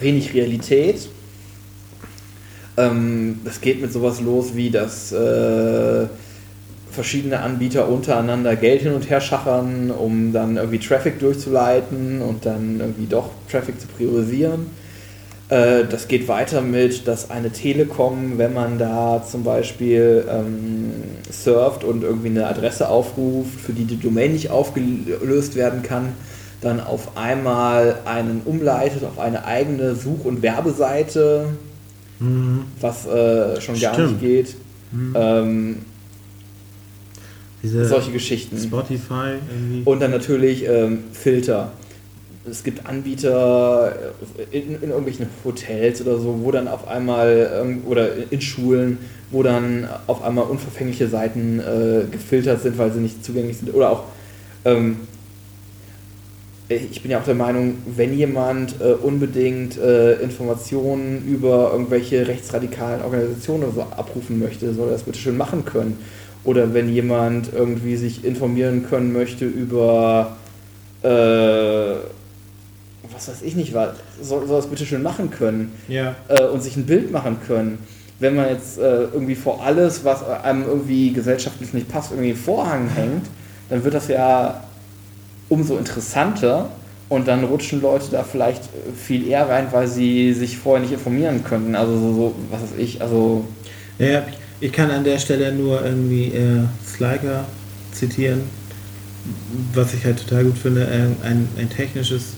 [0.00, 1.10] wenig Realität.
[2.78, 6.06] Ähm, das geht mit sowas los wie, dass äh,
[6.94, 12.80] verschiedene Anbieter untereinander Geld hin und her schachern, um dann irgendwie Traffic durchzuleiten und dann
[12.80, 14.66] irgendwie doch Traffic zu priorisieren.
[15.48, 20.92] Äh, das geht weiter mit, dass eine Telekom, wenn man da zum Beispiel ähm,
[21.30, 26.12] surft und irgendwie eine Adresse aufruft, für die die Domain nicht aufgelöst werden kann,
[26.60, 31.48] dann auf einmal einen umleitet auf eine eigene Such- und Werbeseite,
[32.20, 32.64] mhm.
[32.80, 33.96] was äh, schon Stimmt.
[33.96, 34.56] gar nicht geht.
[34.92, 35.14] Mhm.
[35.14, 35.76] Ähm,
[37.64, 38.58] diese solche Geschichten.
[38.58, 39.82] Spotify irgendwie.
[39.84, 41.72] Und dann natürlich ähm, Filter.
[42.48, 43.94] Es gibt Anbieter
[44.52, 48.98] äh, in, in, irgendwelchen Hotels oder so, wo dann auf einmal, ähm, oder in Schulen,
[49.30, 53.74] wo dann auf einmal unverfängliche Seiten äh, gefiltert sind, weil sie nicht zugänglich sind.
[53.74, 54.04] Oder auch
[54.66, 54.98] ähm,
[56.68, 63.02] ich bin ja auch der Meinung, wenn jemand äh, unbedingt äh, Informationen über irgendwelche rechtsradikalen
[63.02, 65.98] Organisationen oder so abrufen möchte, soll er das bitte schön machen können.
[66.44, 70.36] Oder wenn jemand irgendwie sich informieren können möchte über
[71.02, 71.96] äh,
[73.12, 73.90] was weiß ich nicht was,
[74.20, 76.14] soll, soll das bitte schön machen können Ja.
[76.28, 77.78] äh, und sich ein Bild machen können.
[78.18, 82.38] Wenn man jetzt äh, irgendwie vor alles, was einem irgendwie gesellschaftlich nicht passt, irgendwie einen
[82.38, 83.26] Vorhang hängt,
[83.70, 84.62] dann wird das ja
[85.48, 86.68] umso interessanter
[87.08, 88.62] und dann rutschen Leute da vielleicht
[88.96, 91.74] viel eher rein, weil sie sich vorher nicht informieren könnten.
[91.74, 93.44] Also so, so was weiß ich, also
[93.98, 94.22] Ja,
[94.64, 97.44] ich kann an der Stelle nur irgendwie äh, Sliker
[97.92, 98.40] zitieren,
[99.74, 100.84] was ich halt total gut finde.
[100.86, 102.28] Äh, ein, ein technisches,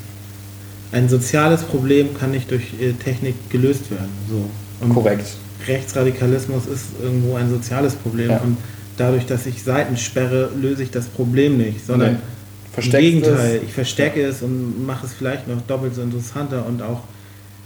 [0.90, 4.10] ein soziales Problem kann nicht durch äh, Technik gelöst werden.
[4.28, 4.44] So.
[4.84, 5.24] Und korrekt.
[5.68, 8.38] Rechtsradikalismus ist irgendwo ein soziales Problem Ja.
[8.38, 8.56] und
[8.96, 12.16] dadurch, dass ich Seiten sperre, löse ich das Problem nicht, sondern Nee.
[12.16, 13.62] im Versteckst Gegenteil, es.
[13.62, 17.02] ich verstecke es und mache es vielleicht noch doppelt so interessanter und auch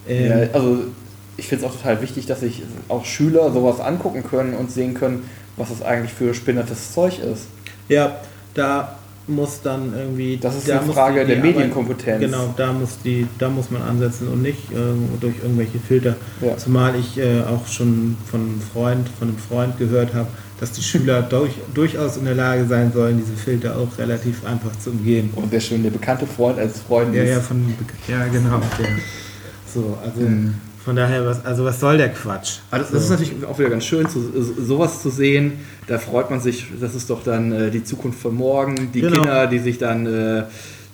[0.06, 0.84] ähm, Ja, also
[1.36, 4.94] ich finde es auch total wichtig, dass sich auch Schüler sowas angucken können und sehen
[4.94, 5.24] können,
[5.56, 7.44] was das eigentlich für spinnertes Zeug ist.
[7.88, 8.16] Ja,
[8.54, 8.96] da
[9.26, 10.36] muss dann irgendwie.
[10.38, 12.20] Das ist da eine Frage der Arbeit- Medienkompetenz.
[12.20, 16.16] Genau, da muss die, da muss man ansetzen und nicht ähm, durch irgendwelche Filter.
[16.40, 16.56] Ja.
[16.56, 20.26] Zumal ich äh, auch schon von einem Freund, von einem Freund gehört habe,
[20.58, 24.76] dass die Schüler durch, durchaus in der Lage sein sollen, diese Filter auch relativ einfach
[24.78, 25.30] zu umgehen.
[25.36, 27.30] Und sehr schön, der bekannte Freund als Freund Ja, ist.
[27.30, 27.74] ja, von,
[28.08, 28.60] ja, genau.
[28.78, 28.88] Der.
[29.72, 30.54] So, also Mhm.
[30.90, 32.58] Von daher, was, also was soll der Quatsch?
[32.72, 35.52] Aber das, das ist natürlich auch wieder ganz schön, zu, so- sowas zu sehen.
[35.86, 38.90] Da freut man sich, das ist doch dann äh, die Zukunft von morgen.
[38.92, 39.14] Die Genau.
[39.14, 40.42] Kinder, die sich dann äh,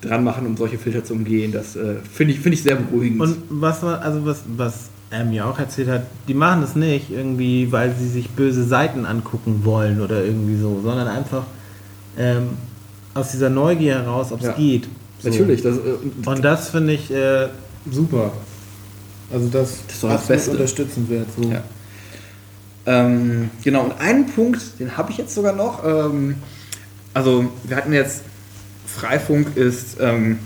[0.02, 3.23] dran machen, um solche Filter zu umgehen, das äh, finde ich, find ich sehr beruhigend.
[3.23, 7.73] Und was also was, was er mir auch erzählt hat, die machen das nicht irgendwie,
[7.73, 11.44] weil sie sich böse Seiten angucken wollen oder irgendwie so, sondern einfach
[12.18, 12.48] ähm,
[13.14, 14.52] aus dieser Neugier heraus, ob es Ja.
[14.52, 14.89] geht.
[15.20, 15.31] So.
[15.31, 17.47] natürlich, das, äh, Und das finde ich äh,
[17.90, 18.32] super.
[19.32, 20.50] Also das, Das ist doch das Beste.
[20.52, 21.26] unterstützenswert.
[21.36, 21.50] So.
[21.50, 21.62] Ja.
[22.86, 25.84] Ähm, genau, und einen Punkt, den habe ich jetzt sogar noch.
[25.84, 26.36] Ähm,
[27.12, 28.22] also, wir hatten jetzt,
[28.86, 30.38] Freifunk ist, ähm,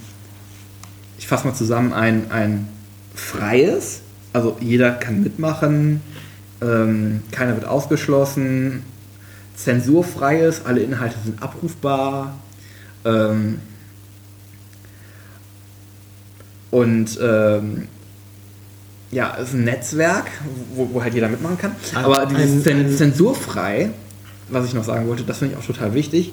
[1.19, 2.69] ich fasse mal zusammen, ein, ein
[3.15, 4.01] freies,
[4.33, 6.01] also jeder kann mitmachen,
[6.63, 8.85] ähm, keiner wird ausgeschlossen,
[9.57, 12.39] zensurfreies, alle Inhalte sind abrufbar.
[13.05, 13.59] Ähm,
[16.71, 17.89] und ähm,
[19.11, 20.27] ja, es ist ein Netzwerk,
[20.75, 21.73] wo, wo halt jeder mitmachen kann.
[21.95, 23.91] Ein- Aber dieses ein- ein- zensurfrei,
[24.49, 26.33] was ich noch sagen wollte, das finde ich auch total wichtig.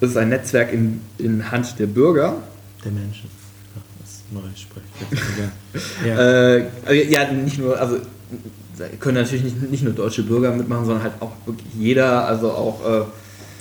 [0.00, 2.36] Es ist ein Netzwerk in, in Hand der Bürger.
[2.84, 3.30] Der Menschen.
[3.74, 6.56] Ja, Das ist neu spreche ja.
[6.56, 7.98] Äh, also ja, nicht nur, also
[9.00, 11.32] können natürlich nicht, nicht nur deutsche Bürger mitmachen, sondern halt auch
[11.78, 13.04] jeder, also auch äh,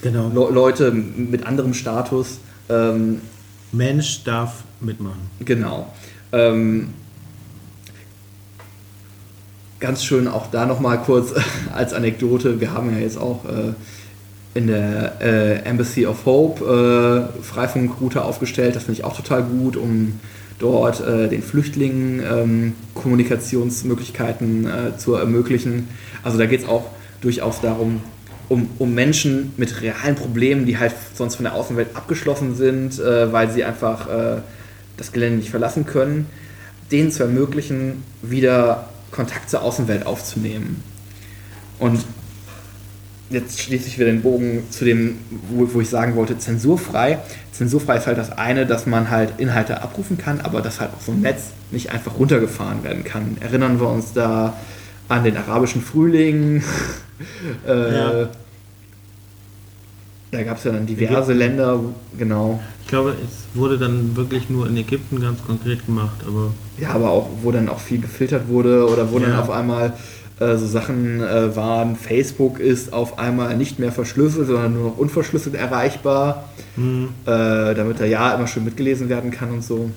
[0.02, 0.28] Genau.
[0.30, 2.40] Le Leute mit anderem Status.
[2.70, 3.22] Ähm,
[3.72, 5.22] Mensch darf mitmachen.
[5.40, 5.92] Genau.
[6.32, 6.90] Ähm,
[9.80, 11.34] ganz schön auch da nochmal kurz
[11.74, 12.60] als Anekdote.
[12.60, 13.74] Wir haben ja jetzt auch äh,
[14.58, 18.76] in der äh, Embassy of Hope äh, Freifunkroute aufgestellt.
[18.76, 20.20] Das finde ich auch total gut, um
[20.60, 25.90] dort äh, den Flüchtlingen ähm, Kommunikationsmöglichkeiten äh, zu ermöglichen.
[26.24, 26.86] Also da geht es auch
[27.22, 28.02] durchaus darum,
[28.48, 33.32] um, um Menschen mit realen Problemen, die halt sonst von der Außenwelt abgeschlossen sind, äh,
[33.34, 34.42] weil sie einfach äh,
[34.96, 36.28] das Gelände nicht verlassen können,
[36.92, 40.84] denen zu ermöglichen, wieder Kontakt zur Außenwelt aufzunehmen.
[41.80, 42.06] Und
[43.30, 45.18] jetzt schließe ich wieder den Bogen zu dem,
[45.50, 47.20] wo, wo ich sagen wollte, zensurfrei.
[47.52, 51.02] Zensurfrei ist halt das eine, dass man halt Inhalte abrufen kann, aber dass halt auch
[51.02, 53.38] so ein Netz nicht einfach runtergefahren werden kann.
[53.40, 54.56] Erinnern wir uns da
[55.08, 56.64] an den arabischen Frühling.
[57.68, 58.30] äh, Ja.
[60.36, 61.80] Da gab es ja dann diverse Länder,
[62.18, 62.60] genau.
[62.82, 67.10] Ich glaube, es wurde dann wirklich nur in Ägypten ganz konkret gemacht, aber Ja, aber
[67.12, 69.40] auch, wo dann auch viel gefiltert wurde oder wo dann Ja.
[69.42, 69.94] auf einmal
[70.40, 74.98] äh, so Sachen äh, waren, Facebook ist auf einmal nicht mehr verschlüsselt, sondern nur noch
[74.98, 79.90] unverschlüsselt erreichbar, hm, äh, damit er ja immer schön mitgelesen werden kann und so.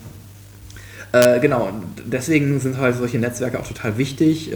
[1.10, 1.70] Äh, genau,
[2.06, 4.52] deswegen sind halt solche Netzwerke auch total wichtig.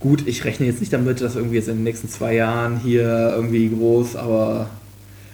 [0.00, 3.32] Gut, ich rechne jetzt nicht damit, dass irgendwie jetzt in den nächsten zwei Jahren hier
[3.34, 4.70] irgendwie groß, aber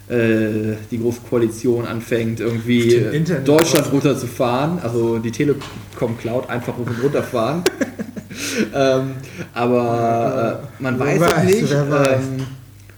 [0.09, 3.01] äh, die große Koalition anfängt, irgendwie
[3.43, 7.63] Deutschland runterzufahren, also die Telekom Cloud einfach hoch und runter fahren.
[8.75, 9.11] ähm,
[9.53, 11.69] aber äh, man weiß es nicht.
[11.69, 12.19] wer weiß.
[12.19, 12.45] Ähm,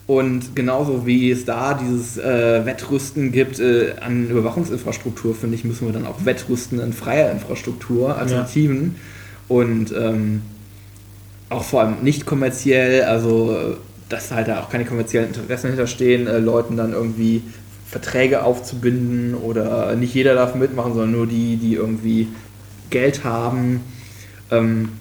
[0.07, 5.85] und genauso wie es da dieses äh, Wettrüsten gibt äh, an Überwachungsinfrastruktur, finde ich, müssen
[5.85, 8.95] wir dann auch wettrüsten in freier Infrastruktur, Alternativen.
[9.49, 10.44] Und ähm,
[11.49, 13.78] auch vor allem nicht kommerziell, also äh,
[14.10, 17.44] dass halt da auch keine kommerziellen Interessen hinterstehen, äh, Leuten dann irgendwie
[17.86, 22.28] Verträge aufzubinden oder nicht jeder darf mitmachen, sondern nur die, die irgendwie
[22.90, 23.82] Geld haben.
[24.52, 24.99] Ähm,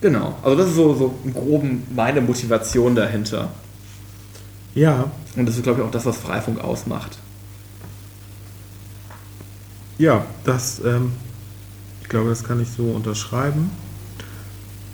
[0.00, 3.50] genau, also das ist so, so im Groben meine Motivation dahinter.
[4.74, 7.18] Ja, Und das ist, glaube ich, auch das, was Freifunk ausmacht.
[9.98, 11.12] ja, das, ähm,
[12.02, 13.70] ich glaube, das kann ich so unterschreiben.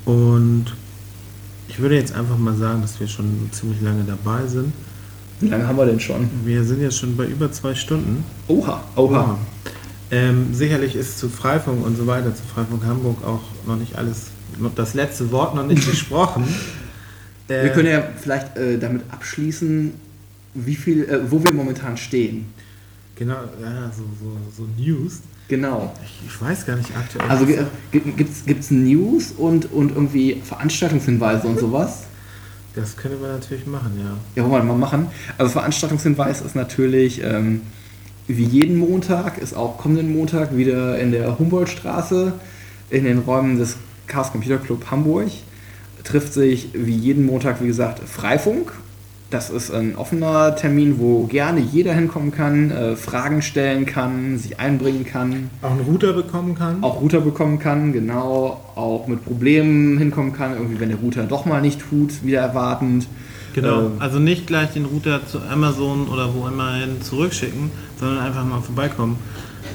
[0.05, 0.77] Und
[1.71, 4.73] ich würde jetzt einfach mal sagen, dass wir schon ziemlich lange dabei sind.
[5.39, 6.29] Wie lange haben wir denn schon?
[6.45, 8.25] Wir sind jetzt schon bei über zwei Stunden.
[8.49, 9.39] Oha, oha.
[10.11, 14.27] Ähm, sicherlich ist zu Freifunk und so weiter, zu Freifunk Hamburg auch noch nicht alles,
[14.59, 16.45] noch das letzte Wort noch nicht gesprochen.
[17.47, 19.93] Äh, Wir können ja vielleicht äh, damit abschließen,
[20.55, 22.47] wie viel, äh, wo wir momentan stehen.
[23.15, 25.21] Genau, ja, so, so, so News.
[25.51, 25.93] Genau.
[26.05, 27.29] Ich, ich weiß gar nicht aktuell.
[27.29, 32.05] Also gibt es News und, und irgendwie Veranstaltungshinweise und sowas?
[32.77, 34.17] das können wir natürlich machen, ja.
[34.37, 35.09] Ja, wollen wir mal machen.
[35.39, 37.63] Also Veranstaltungshinweis ist natürlich ähm,
[38.29, 42.33] wie jeden Montag, ist auch kommenden Montag wieder in der Humboldtstraße
[42.91, 45.29] in den Räumen des Chaos Computer Club Hamburg.
[46.05, 48.73] Trifft sich wie jeden Montag, wie gesagt, Freifunk.
[49.31, 54.59] Das ist ein offener Termin, wo gerne jeder hinkommen kann, äh, Fragen stellen kann, sich
[54.59, 56.83] einbringen kann, Auch einen Router bekommen kann.
[56.83, 61.45] auch Router bekommen kann, genau, auch mit Problemen hinkommen kann, irgendwie wenn der Router doch
[61.47, 63.07] mal nicht tut, wieder erwartend.
[63.55, 67.71] Genau, Ähm, also nicht gleich den Router zu Amazon oder wo immer hin zurückschicken,
[68.01, 69.17] sondern einfach mal vorbeikommen.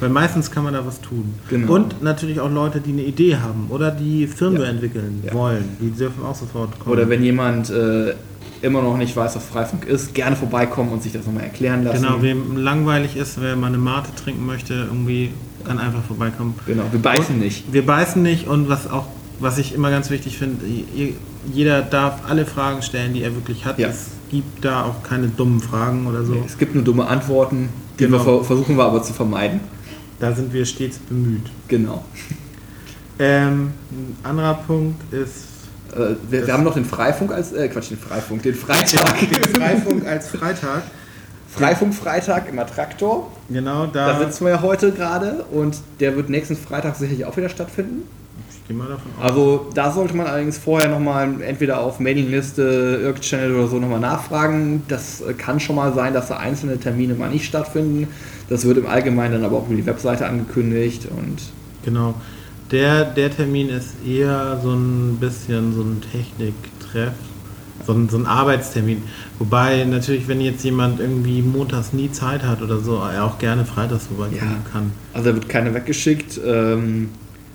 [0.01, 1.33] Weil meistens kann man da was tun.
[1.49, 1.73] Genau.
[1.75, 4.69] Und natürlich auch Leute, die eine Idee haben oder die Firmware Ja.
[4.71, 5.33] entwickeln Ja.
[5.33, 5.63] wollen.
[5.79, 6.91] Die dürfen auch sofort kommen.
[6.97, 8.13] Oder wenn jemand äh,
[8.65, 12.01] immer noch nicht weiß, was Freifunk ist, gerne vorbeikommen und sich das nochmal erklären lassen.
[12.03, 15.31] Genau, wem langweilig ist, wer mal eine Mate trinken möchte, irgendwie
[15.65, 16.55] kann einfach vorbeikommen.
[16.65, 17.71] Genau, wir beißen Und nicht.
[17.71, 19.05] Wir beißen nicht und was auch,
[19.39, 21.13] was ich immer ganz wichtig finde, je-
[21.53, 23.77] jeder darf alle Fragen stellen, die er wirklich hat.
[23.79, 23.87] Ja.
[23.89, 26.33] Es gibt da auch keine dummen Fragen oder so.
[26.33, 27.69] Nee, es gibt nur dumme Antworten,
[27.99, 28.17] die Genau.
[28.17, 29.59] wir ver versuchen wir aber zu vermeiden.
[30.19, 31.43] Da sind wir stets bemüht.
[31.67, 32.03] Genau.
[33.19, 35.54] Ähm, ein anderer Punkt ist
[35.95, 39.17] Äh, wir, wir haben noch den Freifunk als, äh, Quatsch, den Freifunk, den Freitag.
[39.57, 40.83] Freifunk als Freitag.
[41.49, 43.31] Freifunk Freitag im Attraktor.
[43.49, 44.19] Genau, Da da.
[44.19, 48.03] sitzen wir ja heute gerade und der wird nächsten Freitag sicherlich auch wieder stattfinden.
[48.49, 49.23] ich gehe mal davon aus.
[49.23, 54.83] Also da sollte man allerdings vorher nochmal entweder auf Mailingliste, Irk-Channel oder so nochmal nachfragen.
[54.89, 58.09] Das äh, kann schon mal sein, dass da einzelne Termine mal nicht stattfinden.
[58.49, 61.37] Das wird im Allgemeinen dann aber auch über die Webseite angekündigt und
[61.85, 62.15] Genau.
[62.71, 67.13] Der, der Termin ist eher so ein bisschen so ein Techniktreff,
[67.85, 69.03] so ein, so ein Arbeitstermin.
[69.37, 73.65] Wobei natürlich, wenn jetzt jemand irgendwie montags nie Zeit hat oder so, er auch gerne
[73.65, 74.71] freitags vorbeikommen Ja.
[74.71, 74.91] kann.
[75.13, 76.39] also da wird keiner weggeschickt.
[76.43, 77.09] Ähm,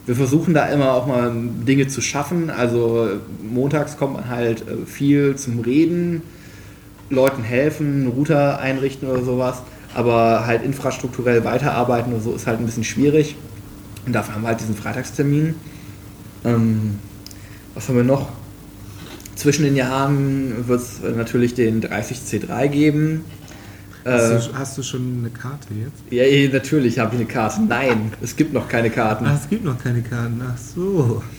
[0.06, 1.32] wir versuchen da immer auch mal
[1.66, 2.48] Dinge zu schaffen.
[2.48, 3.08] Also
[3.42, 6.22] montags kommt man halt äh, viel zum Reden,
[7.10, 9.62] Leuten helfen, Router einrichten oder sowas.
[9.92, 13.34] Aber halt infrastrukturell weiterarbeiten oder so ist halt ein bisschen schwierig.
[14.06, 15.54] Und dafür haben wir halt diesen Freitagstermin.
[16.44, 16.98] Ähm,
[17.74, 18.28] was haben wir noch?
[19.36, 23.24] Zwischen den Jahren wird es natürlich den 30C3 geben.
[24.04, 26.02] Äh, Hast, du, hast du schon eine Karte jetzt?
[26.10, 27.60] ja, eh, natürlich habe ich eine Karte.
[27.62, 29.26] Nein, es gibt noch keine Karten.
[29.26, 30.40] Ach, es gibt noch keine Karten.
[30.46, 31.22] Ach so.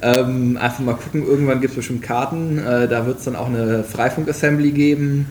[0.00, 2.56] Ähm, einfach mal gucken, irgendwann gibt es bestimmt Karten.
[2.56, 5.26] Äh, da wird es dann auch eine Freifunk-Assembly geben,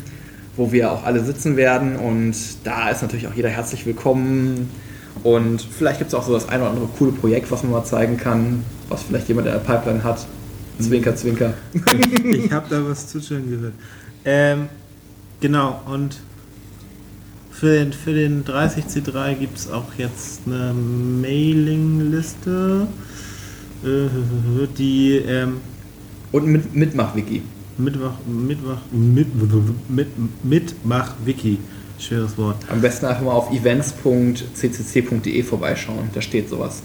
[0.55, 1.95] wo wir auch alle sitzen werden.
[1.95, 4.69] Und da ist natürlich auch jeder herzlich willkommen.
[5.23, 7.83] Und vielleicht gibt es auch so das ein oder andere coole Projekt, was man mal
[7.83, 10.25] zeigen kann, was vielleicht jemand in der Pipeline hat.
[10.79, 11.53] Zwinker, zwinker.
[12.23, 13.73] ich habe da was zu schön gehört.
[14.25, 14.67] Ähm,
[15.39, 16.19] genau, und
[17.51, 22.87] für den, für den 30C3 gibt es auch jetzt eine Mailingliste,
[23.83, 25.57] äh, die ähm,
[26.33, 27.41] Und mit Mitmach-Wiki.
[27.77, 29.27] Mittwoch, Mittwoch, mit,
[29.89, 30.07] mit,
[30.43, 31.59] Mitmach-Wiki,
[31.99, 32.57] schweres Wort.
[32.69, 36.09] Am besten einfach mal auf events.ccc.de vorbeischauen.
[36.13, 36.81] Da steht sowas.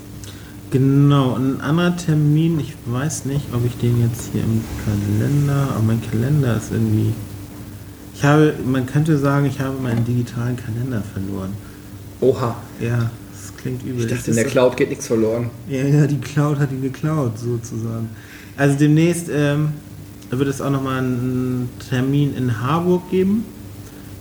[0.70, 5.82] Genau, ein anderer Termin, ich weiß nicht, ob ich den jetzt hier im Kalender, aber
[5.82, 7.12] mein Kalender ist irgendwie.
[8.14, 11.54] Ich habe, man könnte sagen, ich habe meinen digitalen Kalender verloren.
[12.20, 12.54] Oha.
[12.80, 14.04] Ja, das klingt übel.
[14.04, 15.50] Ich dachte, in der Cloud geht nichts verloren.
[15.68, 18.10] Ja, ja, die Cloud hat ihn geklaut, sozusagen.
[18.56, 19.70] Also demnächst ähm,
[20.30, 23.44] wird es auch nochmal einen Termin in Harburg geben,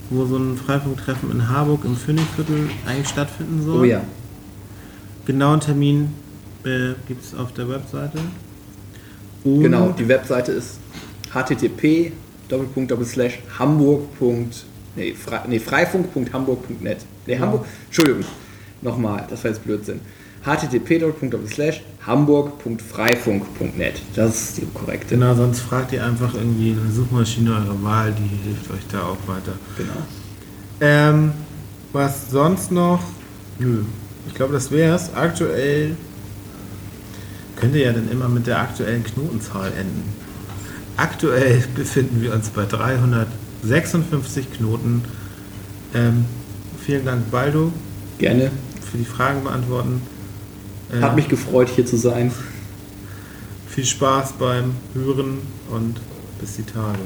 [0.10, 3.82] wo so ein Freifunktreffen in Harburg im Phoenixviertel eigentlich stattfinden soll.
[3.82, 4.02] Oh ja.
[5.26, 6.14] Genauen Termin
[6.64, 8.20] äh, gibt es auf der Webseite.
[9.44, 10.80] Und Genau, die Webseite ist
[11.34, 12.12] http
[13.60, 14.02] hamburg.
[14.96, 16.98] Nee, Fre nee freifunk.hamburg.net.
[17.26, 17.46] Nee, Genau.
[17.46, 17.66] Hamburg.
[17.86, 18.24] Entschuldigung.
[18.82, 20.00] Nochmal, das war jetzt Blödsinn.
[20.46, 21.04] Http
[22.06, 24.02] hamburg.freifunk.net.
[24.16, 25.16] Das ist die korrekte.
[25.16, 29.28] Genau, sonst fragt ihr einfach irgendwie eine Suchmaschine eurer Wahl, die hilft euch da auch
[29.28, 29.54] weiter.
[29.78, 29.94] Genau.
[30.82, 31.34] Ähm,
[31.92, 33.02] Was sonst noch?
[33.60, 33.84] Nö.
[34.28, 35.14] Ich glaube, das wäre es.
[35.14, 35.96] Aktuell
[37.56, 40.04] könnte ja dann immer mit der aktuellen Knotenzahl enden.
[40.98, 45.04] Aktuell befinden wir uns bei 356 Knoten.
[45.94, 46.26] Ähm,
[46.86, 47.74] vielen Dank, Baldo,
[48.18, 48.52] Gerne.
[48.90, 50.02] für die Fragen beantworten.
[50.92, 52.32] Äh, Hat mich gefreut, hier zu sein.
[53.68, 55.40] viel Spaß beim Hören
[55.70, 56.02] und
[56.40, 57.00] bis die Tage.